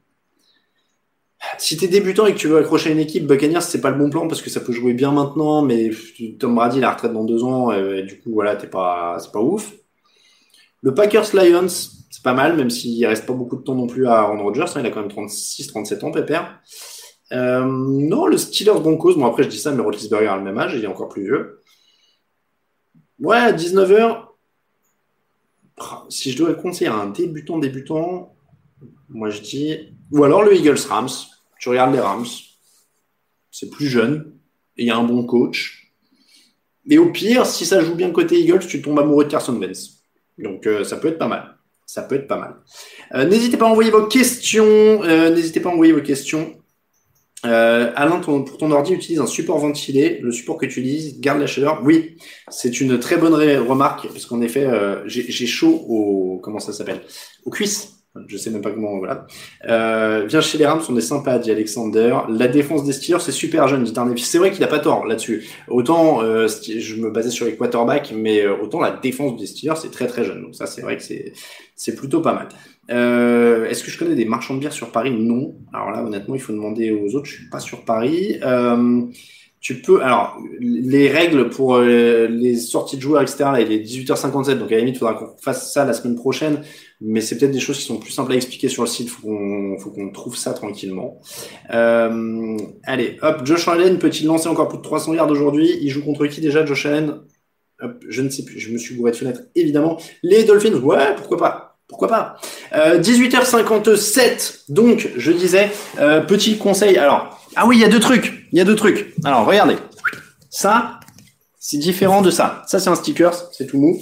Si 1.58 1.76
tu 1.76 1.84
es 1.84 1.88
débutant 1.88 2.26
et 2.26 2.32
que 2.32 2.38
tu 2.38 2.48
veux 2.48 2.58
accrocher 2.58 2.92
une 2.92 2.98
équipe, 2.98 3.26
Buccaneers, 3.26 3.60
c'est 3.60 3.80
pas 3.80 3.90
le 3.90 3.98
bon 3.98 4.10
plan 4.10 4.28
parce 4.28 4.42
que 4.42 4.50
ça 4.50 4.60
peut 4.60 4.72
jouer 4.72 4.94
bien 4.94 5.12
maintenant, 5.12 5.62
mais 5.62 5.90
Tom 6.38 6.54
Brady, 6.54 6.80
la 6.80 6.92
retraite 6.92 7.12
dans 7.12 7.24
deux 7.24 7.42
ans, 7.44 7.72
et, 7.72 8.02
du 8.02 8.20
coup, 8.20 8.30
voilà, 8.32 8.56
t'es 8.56 8.68
pas, 8.68 9.18
c'est 9.20 9.32
pas 9.32 9.40
ouf. 9.40 9.72
Le 10.82 10.94
Packers 10.94 11.34
Lions, 11.34 11.68
c'est 11.68 12.22
pas 12.22 12.32
mal, 12.32 12.56
même 12.56 12.70
s'il 12.70 13.04
reste 13.06 13.26
pas 13.26 13.32
beaucoup 13.32 13.56
de 13.56 13.62
temps 13.62 13.74
non 13.74 13.86
plus 13.86 14.06
à 14.06 14.20
Aaron 14.20 14.42
Rodgers, 14.42 14.64
hein, 14.74 14.80
il 14.80 14.86
a 14.86 14.90
quand 14.90 15.00
même 15.00 15.10
36-37 15.10 16.04
ans, 16.04 16.10
Pépère. 16.10 16.60
Euh, 17.32 17.64
non, 17.64 18.26
le 18.26 18.36
Steelers 18.36 18.80
Broncos, 18.80 19.14
bon 19.14 19.26
après 19.26 19.44
je 19.44 19.48
dis 19.48 19.58
ça, 19.58 19.72
mais 19.72 19.82
Roethlisberger 19.82 20.28
a 20.28 20.36
le 20.36 20.42
même 20.42 20.58
âge, 20.58 20.74
il 20.74 20.84
est 20.84 20.88
encore 20.88 21.08
plus 21.08 21.22
vieux. 21.22 21.60
Ouais, 23.18 23.38
à 23.38 23.52
19h, 23.52 24.26
si 26.10 26.32
je 26.32 26.36
dois 26.36 26.52
conseiller 26.54 26.90
à 26.90 26.94
un 26.94 27.06
débutant 27.06 27.58
débutant, 27.58 28.34
moi 29.08 29.30
je 29.30 29.40
dis, 29.40 29.94
ou 30.10 30.24
alors 30.24 30.42
le 30.42 30.54
Eagles 30.54 30.80
Rams, 30.88 31.08
tu 31.62 31.68
regardes 31.68 31.94
les 31.94 32.00
Rams, 32.00 32.26
c'est 33.52 33.70
plus 33.70 33.86
jeune, 33.86 34.32
il 34.76 34.86
y 34.86 34.90
a 34.90 34.96
un 34.96 35.04
bon 35.04 35.24
coach. 35.24 35.92
Et 36.90 36.98
au 36.98 37.12
pire, 37.12 37.46
si 37.46 37.64
ça 37.64 37.80
joue 37.80 37.94
bien 37.94 38.10
côté 38.10 38.40
Eagles, 38.40 38.66
tu 38.66 38.82
tombes 38.82 38.98
amoureux 38.98 39.24
de 39.24 39.30
Carson 39.30 39.54
Wentz. 39.54 40.02
Donc 40.38 40.66
euh, 40.66 40.82
ça 40.82 40.96
peut 40.96 41.06
être 41.06 41.18
pas 41.18 41.28
mal. 41.28 41.56
Ça 41.86 42.02
peut 42.02 42.16
être 42.16 42.26
pas 42.26 42.38
mal. 42.38 42.56
Euh, 43.14 43.24
n'hésitez 43.24 43.56
pas 43.56 43.66
à 43.66 43.68
envoyer 43.68 43.92
vos 43.92 44.06
questions. 44.06 45.04
n'hésitez 45.04 45.60
pas 45.60 45.70
à 45.70 45.72
envoyer 45.72 45.92
vos 45.92 46.02
questions. 46.02 46.56
Euh, 47.44 47.92
Alain, 47.94 48.18
pour 48.18 48.58
ton 48.58 48.70
ordi, 48.72 48.94
utilise 48.94 49.20
un 49.20 49.26
support 49.26 49.58
ventilé. 49.58 50.18
Le 50.20 50.32
support 50.32 50.58
que 50.58 50.66
tu 50.66 50.80
utilises 50.80 51.20
garde 51.20 51.38
la 51.38 51.46
chaleur. 51.46 51.80
Oui, 51.84 52.16
c'est 52.48 52.80
une 52.80 52.98
très 52.98 53.18
bonne 53.18 53.34
remarque 53.34 54.08
parce 54.08 54.26
qu'en 54.26 54.40
effet, 54.40 54.64
euh, 54.64 55.02
j'ai 55.06 55.46
chaud 55.46 55.84
au 55.88 56.40
comment 56.42 56.58
ça 56.58 56.72
s'appelle? 56.72 57.02
Aux 57.44 57.50
cuisses. 57.50 58.01
Je 58.26 58.36
sais 58.36 58.50
même 58.50 58.60
pas 58.60 58.70
comment. 58.70 58.98
Voilà. 58.98 59.26
Euh, 59.68 60.26
viens 60.28 60.42
chez 60.42 60.58
les 60.58 60.66
Rams, 60.66 60.82
on 60.88 60.96
est 60.96 61.00
sympa, 61.00 61.38
dit 61.38 61.50
Alexander. 61.50 62.14
La 62.28 62.46
défense 62.46 62.84
des 62.84 62.92
Steelers, 62.92 63.20
c'est 63.20 63.32
super 63.32 63.68
jeune, 63.68 63.84
dit 63.84 63.92
Arnevis. 63.96 64.26
C'est 64.26 64.38
vrai 64.38 64.50
qu'il 64.50 64.62
a 64.64 64.68
pas 64.68 64.80
tort 64.80 65.06
là-dessus. 65.06 65.48
Autant 65.68 66.22
euh, 66.22 66.46
je 66.46 66.96
me 66.96 67.10
basais 67.10 67.30
sur 67.30 67.46
les 67.46 67.56
quarterbacks, 67.56 68.12
mais 68.14 68.42
euh, 68.42 68.54
autant 68.60 68.80
la 68.80 68.90
défense 68.90 69.40
des 69.40 69.46
Steelers, 69.46 69.76
c'est 69.80 69.90
très 69.90 70.06
très 70.06 70.24
jeune. 70.24 70.42
Donc 70.42 70.54
ça, 70.54 70.66
c'est 70.66 70.82
vrai 70.82 70.98
que 70.98 71.02
c'est 71.02 71.32
c'est 71.74 71.94
plutôt 71.94 72.20
pas 72.20 72.34
mal. 72.34 72.48
Euh, 72.90 73.66
Est-ce 73.66 73.82
que 73.82 73.90
je 73.90 73.98
connais 73.98 74.14
des 74.14 74.24
marchands 74.24 74.54
de 74.54 74.60
bière 74.60 74.72
sur 74.72 74.90
Paris? 74.90 75.10
Non. 75.10 75.56
Alors 75.72 75.90
là, 75.90 76.04
honnêtement, 76.04 76.34
il 76.34 76.40
faut 76.40 76.52
demander 76.52 76.90
aux 76.90 77.14
autres. 77.14 77.26
Je 77.26 77.36
suis 77.36 77.48
pas 77.48 77.60
sur 77.60 77.84
Paris. 77.84 78.38
Euh, 78.42 79.02
tu 79.62 79.80
peux, 79.80 80.02
alors, 80.02 80.38
les 80.58 81.08
règles 81.08 81.48
pour 81.48 81.76
euh, 81.76 82.26
les 82.26 82.56
sorties 82.56 82.96
de 82.96 83.02
joueurs, 83.02 83.22
etc., 83.22 83.44
il 83.60 83.70
est 83.70 83.78
18h57, 83.78 84.58
donc 84.58 84.72
à 84.72 84.74
la 84.74 84.80
limite, 84.80 84.96
il 84.96 84.98
faudra 84.98 85.14
qu'on 85.14 85.36
fasse 85.40 85.72
ça 85.72 85.84
la 85.84 85.92
semaine 85.92 86.16
prochaine, 86.16 86.62
mais 87.04 87.20
c'est 87.20 87.36
peut-être 87.36 87.52
des 87.52 87.60
choses 87.60 87.78
qui 87.78 87.84
sont 87.84 87.98
plus 87.98 88.12
simples 88.12 88.32
à 88.32 88.36
expliquer 88.36 88.68
sur 88.68 88.82
le 88.82 88.88
site, 88.88 89.08
faut 89.08 89.22
qu'on, 89.26 89.76
faut 89.78 89.90
qu'on 89.90 90.10
trouve 90.10 90.36
ça 90.36 90.52
tranquillement. 90.52 91.20
Euh, 91.72 92.56
allez, 92.84 93.18
hop, 93.22 93.44
Josh 93.44 93.66
Allen 93.68 93.98
peut-il 93.98 94.26
lancer 94.26 94.48
encore 94.48 94.68
plus 94.68 94.78
de 94.78 94.82
300 94.82 95.14
yards 95.14 95.30
aujourd'hui? 95.30 95.78
Il 95.80 95.90
joue 95.90 96.04
contre 96.04 96.26
qui 96.26 96.40
déjà, 96.40 96.64
Josh 96.64 96.86
Allen? 96.86 97.16
Hop, 97.80 98.04
je 98.08 98.22
ne 98.22 98.30
sais 98.30 98.44
plus, 98.44 98.60
je 98.60 98.70
me 98.70 98.78
suis 98.78 98.94
gouré 98.94 99.10
de 99.10 99.16
fenêtre, 99.16 99.40
évidemment. 99.54 99.98
Les 100.22 100.44
Dolphins, 100.44 100.74
ouais, 100.74 101.14
pourquoi 101.16 101.38
pas? 101.38 101.78
Pourquoi 101.88 102.08
pas? 102.08 102.36
Euh, 102.74 103.00
18h57, 103.00 104.64
donc 104.70 105.10
je 105.16 105.32
disais, 105.32 105.70
euh, 105.98 106.20
petit 106.20 106.56
conseil. 106.56 106.96
Alors, 106.96 107.46
ah 107.56 107.66
oui, 107.66 107.76
il 107.76 107.80
y 107.80 107.84
a 107.84 107.88
deux 107.88 108.00
trucs. 108.00 108.46
Il 108.52 108.58
y 108.58 108.60
a 108.60 108.64
deux 108.64 108.76
trucs. 108.76 109.14
Alors, 109.24 109.44
regardez. 109.44 109.76
Ça, 110.48 111.00
c'est 111.58 111.78
différent 111.78 112.22
de 112.22 112.30
ça. 112.30 112.62
Ça, 112.66 112.78
c'est 112.78 112.88
un 112.88 112.94
sticker, 112.94 113.34
c'est 113.52 113.66
tout 113.66 113.78
mou. 113.78 114.00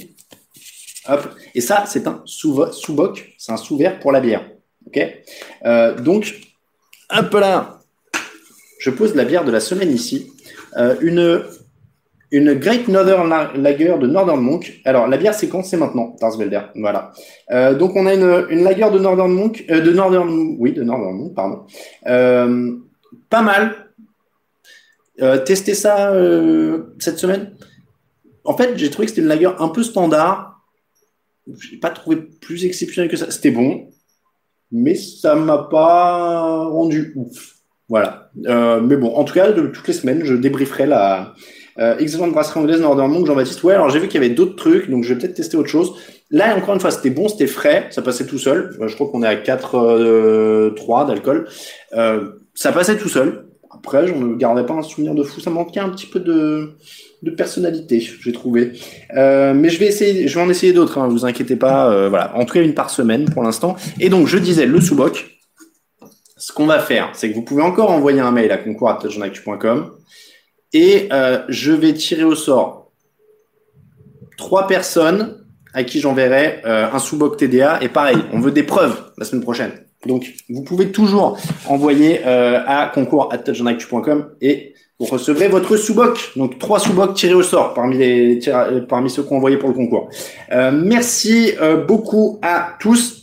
Hop. 1.09 1.29
Et 1.55 1.61
ça, 1.61 1.85
c'est 1.87 2.07
un 2.07 2.23
sous-boc, 2.25 3.35
c'est 3.39 3.53
un 3.53 3.57
sous-verre 3.57 3.99
pour 4.01 4.13
la 4.13 4.21
bière. 4.21 4.49
Ok? 4.87 5.01
Euh, 5.65 5.95
Donc, 6.01 6.35
hop 7.11 7.33
là, 7.35 7.81
je 8.79 8.91
pose 8.91 9.15
la 9.15 9.25
bière 9.25 9.45
de 9.45 9.51
la 9.51 9.61
semaine 9.61 9.91
ici. 9.93 10.33
Euh, 10.77 10.97
une 11.01 11.45
une 12.33 12.55
Great 12.55 12.87
Northern 12.87 13.29
Lager 13.57 13.97
de 14.01 14.07
Northern 14.07 14.41
Monk. 14.41 14.81
Alors, 14.85 15.09
la 15.09 15.17
bière, 15.17 15.35
c'est 15.35 15.49
quand? 15.49 15.65
C'est 15.65 15.77
maintenant, 15.77 16.15
Tarsvelder. 16.21 16.61
Voilà. 16.77 17.11
Euh, 17.51 17.75
donc, 17.75 17.97
on 17.97 18.07
a 18.07 18.15
une, 18.15 18.63
lager 18.63 18.89
de 18.89 19.01
Northern 19.01 19.33
Monk, 19.33 19.65
euh, 19.69 19.81
de 19.81 19.91
Northern, 19.91 20.55
oui, 20.57 20.73
de 20.73 20.85
Northern 20.85 21.13
Monk, 21.13 21.35
pardon. 21.35 21.67
Pas 23.29 23.43
mal. 23.43 23.75
Tester 25.45 25.75
ça 25.75 26.15
cette 27.01 27.19
semaine. 27.19 27.53
En 28.45 28.57
fait, 28.57 28.79
j'ai 28.79 28.91
trouvé 28.91 29.07
que 29.07 29.11
c'était 29.11 29.23
une 29.23 29.29
lager 29.29 29.51
un 29.59 29.69
peu 29.69 29.83
standard. 29.83 30.50
J'ai 31.59 31.77
pas 31.77 31.91
trouvé 31.91 32.17
plus 32.17 32.65
exceptionnel 32.65 33.11
que 33.11 33.17
ça. 33.17 33.31
C'était 33.31 33.51
bon, 33.51 33.89
mais 34.71 34.95
ça 34.95 35.35
m'a 35.35 35.59
pas 35.59 36.65
rendu 36.65 37.13
ouf. 37.17 37.57
Voilà. 37.89 38.31
Euh, 38.47 38.81
mais 38.81 38.97
bon, 38.97 39.15
en 39.15 39.25
tout 39.25 39.35
cas, 39.35 39.53
de, 39.53 39.67
toutes 39.67 39.89
les 39.89 39.95
semaines, 39.95 40.25
je 40.25 40.35
débrieferai 40.35 40.87
la, 40.87 41.35
euh, 41.79 41.97
excellente 41.99 42.33
brasserie 42.33 42.61
anglaise 42.61 42.81
Northern 42.81 43.11
Monk, 43.11 43.27
Jean-Baptiste. 43.27 43.63
Ouais, 43.63 43.75
alors 43.75 43.89
j'ai 43.91 44.01
vu 44.01 44.09
qu'il 44.09 44.21
y 44.21 44.25
avait 44.25 44.35
d'autres 44.35 44.57
trucs, 44.57 44.91
donc 44.91 45.05
je 45.05 45.15
vais 45.15 45.21
peut-être 45.21 45.35
tester 45.35 45.57
autre 45.57 45.69
chose. 45.69 45.95
Là, 46.31 46.55
encore 46.57 46.75
une 46.75 46.81
fois, 46.81 46.91
c'était 46.91 47.11
bon, 47.11 47.29
c'était 47.29 47.47
frais, 47.47 47.89
ça 47.91 48.03
passait 48.03 48.27
tout 48.27 48.39
seul. 48.39 48.77
Je 48.87 48.95
crois 48.95 49.09
qu'on 49.09 49.23
est 49.23 49.27
à 49.27 49.37
4,3 49.37 49.77
euh, 49.77 51.07
d'alcool. 51.07 51.49
Euh, 51.95 52.33
ça 52.55 52.73
passait 52.73 52.99
tout 52.99 53.09
seul. 53.09 53.47
Après, 53.83 54.07
je 54.07 54.13
ne 54.13 54.35
gardais 54.35 54.65
pas 54.65 54.75
un 54.75 54.83
souvenir 54.83 55.15
de 55.15 55.23
fou. 55.23 55.41
Ça 55.41 55.49
manquait 55.49 55.81
un 55.81 55.89
petit 55.89 56.07
peu 56.07 56.21
de, 56.21 56.77
de 57.23 57.31
personnalité, 57.31 57.99
j'ai 57.99 58.33
trouvé. 58.33 58.73
Euh, 59.17 59.55
mais 59.55 59.71
je 59.71 59.79
vais 59.79 59.87
essayer, 59.87 60.29
je 60.29 60.35
vais 60.35 60.45
en 60.45 60.51
essayer 60.51 60.75
d'autres. 60.75 60.99
Hein, 60.99 61.09
vous 61.09 61.25
inquiétez 61.25 61.57
pas. 61.57 61.91
Euh, 61.91 62.11
voilà, 62.11 62.37
en 62.37 62.45
tout 62.45 62.53
cas 62.53 62.61
une 62.61 62.75
par 62.75 62.91
semaine 62.91 63.25
pour 63.31 63.43
l'instant. 63.43 63.77
Et 63.99 64.11
donc, 64.11 64.27
je 64.27 64.37
disais 64.37 64.67
le 64.67 64.81
sous-boc. 64.83 65.39
Ce 66.37 66.53
qu'on 66.53 66.67
va 66.67 66.79
faire, 66.79 67.11
c'est 67.15 67.31
que 67.31 67.35
vous 67.35 67.43
pouvez 67.43 67.63
encore 67.63 67.91
envoyer 67.91 68.21
un 68.21 68.31
mail 68.31 68.53
à 68.53 68.59
concours.com 68.59 69.93
Et 70.75 71.09
je 71.49 71.73
vais 71.73 71.95
tirer 71.95 72.25
au 72.25 72.35
sort 72.35 72.93
trois 74.37 74.67
personnes 74.67 75.37
à 75.75 75.85
qui 75.85 76.01
j'enverrai 76.01 76.63
un 76.65 76.99
sous-boc 76.99 77.37
TDA. 77.37 77.83
Et 77.83 77.89
pareil, 77.89 78.19
on 78.33 78.41
veut 78.41 78.53
des 78.53 78.63
preuves 78.63 79.13
la 79.19 79.25
semaine 79.25 79.43
prochaine. 79.43 79.73
Donc, 80.07 80.33
vous 80.49 80.63
pouvez 80.63 80.93
toujours 80.93 81.39
envoyer 81.69 82.23
à 82.25 82.91
concours 82.95 83.31
et 84.41 84.75
vous 85.01 85.07
recevrez 85.07 85.49
votre 85.49 85.79
sous-boc. 85.79 86.33
Donc, 86.37 86.59
trois 86.59 86.79
sous-bocs 86.79 87.15
tirés 87.15 87.33
au 87.33 87.43
sort 87.43 87.73
parmi 87.73 87.97
les 87.97 88.39
parmi 88.87 89.09
ceux 89.09 89.23
qu'on 89.23 89.37
envoyé 89.37 89.57
pour 89.57 89.71
le 89.71 89.75
concours. 89.75 90.11
Euh, 90.53 90.71
merci 90.73 91.53
euh, 91.61 91.83
beaucoup 91.83 92.39
à 92.43 92.77
tous. 92.79 93.17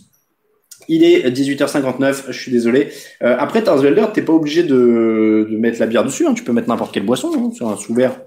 Il 0.90 1.04
est 1.04 1.30
18h59, 1.30 2.24
je 2.30 2.40
suis 2.40 2.52
désolé. 2.52 2.90
Euh, 3.22 3.36
après 3.38 3.62
Tarsvelder, 3.62 4.06
t'es 4.12 4.24
pas 4.24 4.34
obligé 4.34 4.64
de, 4.64 5.48
de, 5.50 5.58
mettre 5.58 5.80
la 5.80 5.86
bière 5.86 6.04
dessus. 6.04 6.26
Hein. 6.26 6.34
Tu 6.34 6.44
peux 6.44 6.54
mettre 6.54 6.68
n'importe 6.68 6.94
quelle 6.94 7.06
boisson 7.06 7.32
hein, 7.36 7.52
sur 7.54 7.70
un 7.70 7.78
sous-verre 7.78 8.20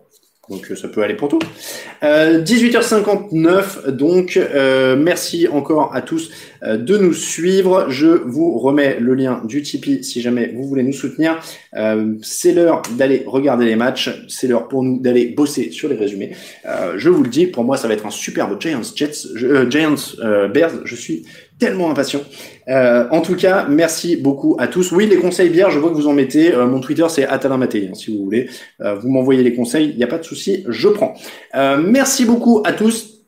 donc 0.50 0.70
euh, 0.70 0.76
ça 0.76 0.88
peut 0.88 1.02
aller 1.02 1.14
pour 1.14 1.28
tout. 1.28 1.38
18h59, 2.02 3.38
euh, 3.86 3.90
donc 3.92 4.36
euh, 4.36 4.96
merci 4.96 5.48
encore 5.48 5.94
à 5.94 6.02
tous 6.02 6.30
de 6.62 6.98
nous 6.98 7.14
suivre. 7.14 7.86
Je 7.88 8.08
vous 8.08 8.58
remets 8.58 8.98
le 9.00 9.14
lien 9.14 9.40
du 9.44 9.62
Tipeee 9.62 10.04
si 10.04 10.20
jamais 10.20 10.52
vous 10.54 10.64
voulez 10.64 10.82
nous 10.82 10.92
soutenir. 10.92 11.40
c'est 12.22 12.52
l'heure 12.52 12.82
d'aller 12.98 13.24
regarder 13.26 13.64
les 13.64 13.76
matchs, 13.76 14.10
c'est 14.28 14.46
l'heure 14.46 14.68
pour 14.68 14.82
nous 14.82 15.00
d'aller 15.00 15.26
bosser 15.28 15.70
sur 15.70 15.88
les 15.88 15.96
résumés. 15.96 16.32
je 16.96 17.08
vous 17.08 17.22
le 17.22 17.30
dis, 17.30 17.46
pour 17.46 17.64
moi 17.64 17.78
ça 17.78 17.88
va 17.88 17.94
être 17.94 18.04
un 18.04 18.10
superbe 18.10 18.60
Giants 18.60 18.82
Jets, 18.94 19.26
Giants 19.70 20.48
Bears. 20.52 20.84
Je 20.84 20.96
suis 20.96 21.24
tellement 21.60 21.90
impatient. 21.90 22.22
Euh, 22.68 23.06
en 23.10 23.20
tout 23.20 23.36
cas, 23.36 23.66
merci 23.68 24.16
beaucoup 24.16 24.56
à 24.58 24.66
tous. 24.66 24.90
Oui, 24.90 25.06
les 25.06 25.16
conseils 25.16 25.50
bières, 25.50 25.70
je 25.70 25.78
vois 25.78 25.90
que 25.90 25.94
vous 25.94 26.08
en 26.08 26.12
mettez. 26.12 26.52
Euh, 26.52 26.66
mon 26.66 26.80
Twitter, 26.80 27.06
c'est 27.08 27.26
Atalin 27.26 27.60
hein, 27.60 27.94
si 27.94 28.16
vous 28.16 28.24
voulez. 28.24 28.48
Euh, 28.80 28.96
vous 28.96 29.08
m'envoyez 29.08 29.44
les 29.44 29.54
conseils, 29.54 29.90
il 29.90 29.96
n'y 29.96 30.02
a 30.02 30.08
pas 30.08 30.18
de 30.18 30.24
souci, 30.24 30.64
je 30.68 30.88
prends. 30.88 31.14
merci 31.54 32.24
beaucoup 32.24 32.62
à 32.64 32.72
tous. 32.72 33.18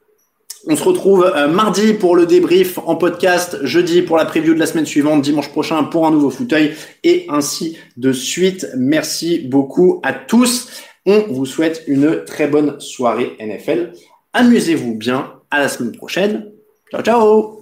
On 0.69 0.77
se 0.77 0.85
retrouve 0.85 1.29
mardi 1.51 1.93
pour 1.93 2.15
le 2.15 2.25
débrief 2.25 2.79
en 2.87 2.95
podcast, 2.95 3.59
jeudi 3.65 4.01
pour 4.01 4.17
la 4.17 4.25
preview 4.25 4.55
de 4.55 4.61
la 4.61 4.67
semaine 4.67 4.87
suivante, 4.87 5.21
dimanche 5.21 5.49
prochain 5.49 5.83
pour 5.83 6.07
un 6.07 6.13
nouveau 6.13 6.31
fauteuil 6.31 6.75
et 7.03 7.27
ainsi 7.29 7.77
de 7.97 8.13
suite. 8.13 8.69
Merci 8.77 9.41
beaucoup 9.41 10.01
à 10.05 10.13
tous. 10.13 10.69
On 11.05 11.19
vous 11.29 11.47
souhaite 11.47 11.83
une 11.89 12.25
très 12.25 12.47
bonne 12.47 12.79
soirée 12.79 13.33
NFL. 13.41 13.93
Amusez-vous 14.35 14.95
bien. 14.95 15.33
À 15.51 15.59
la 15.59 15.69
semaine 15.69 15.97
prochaine. 15.97 16.47
Ciao, 16.93 17.03
ciao 17.03 17.62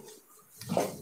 Thank 0.74 0.94
you. 0.94 0.99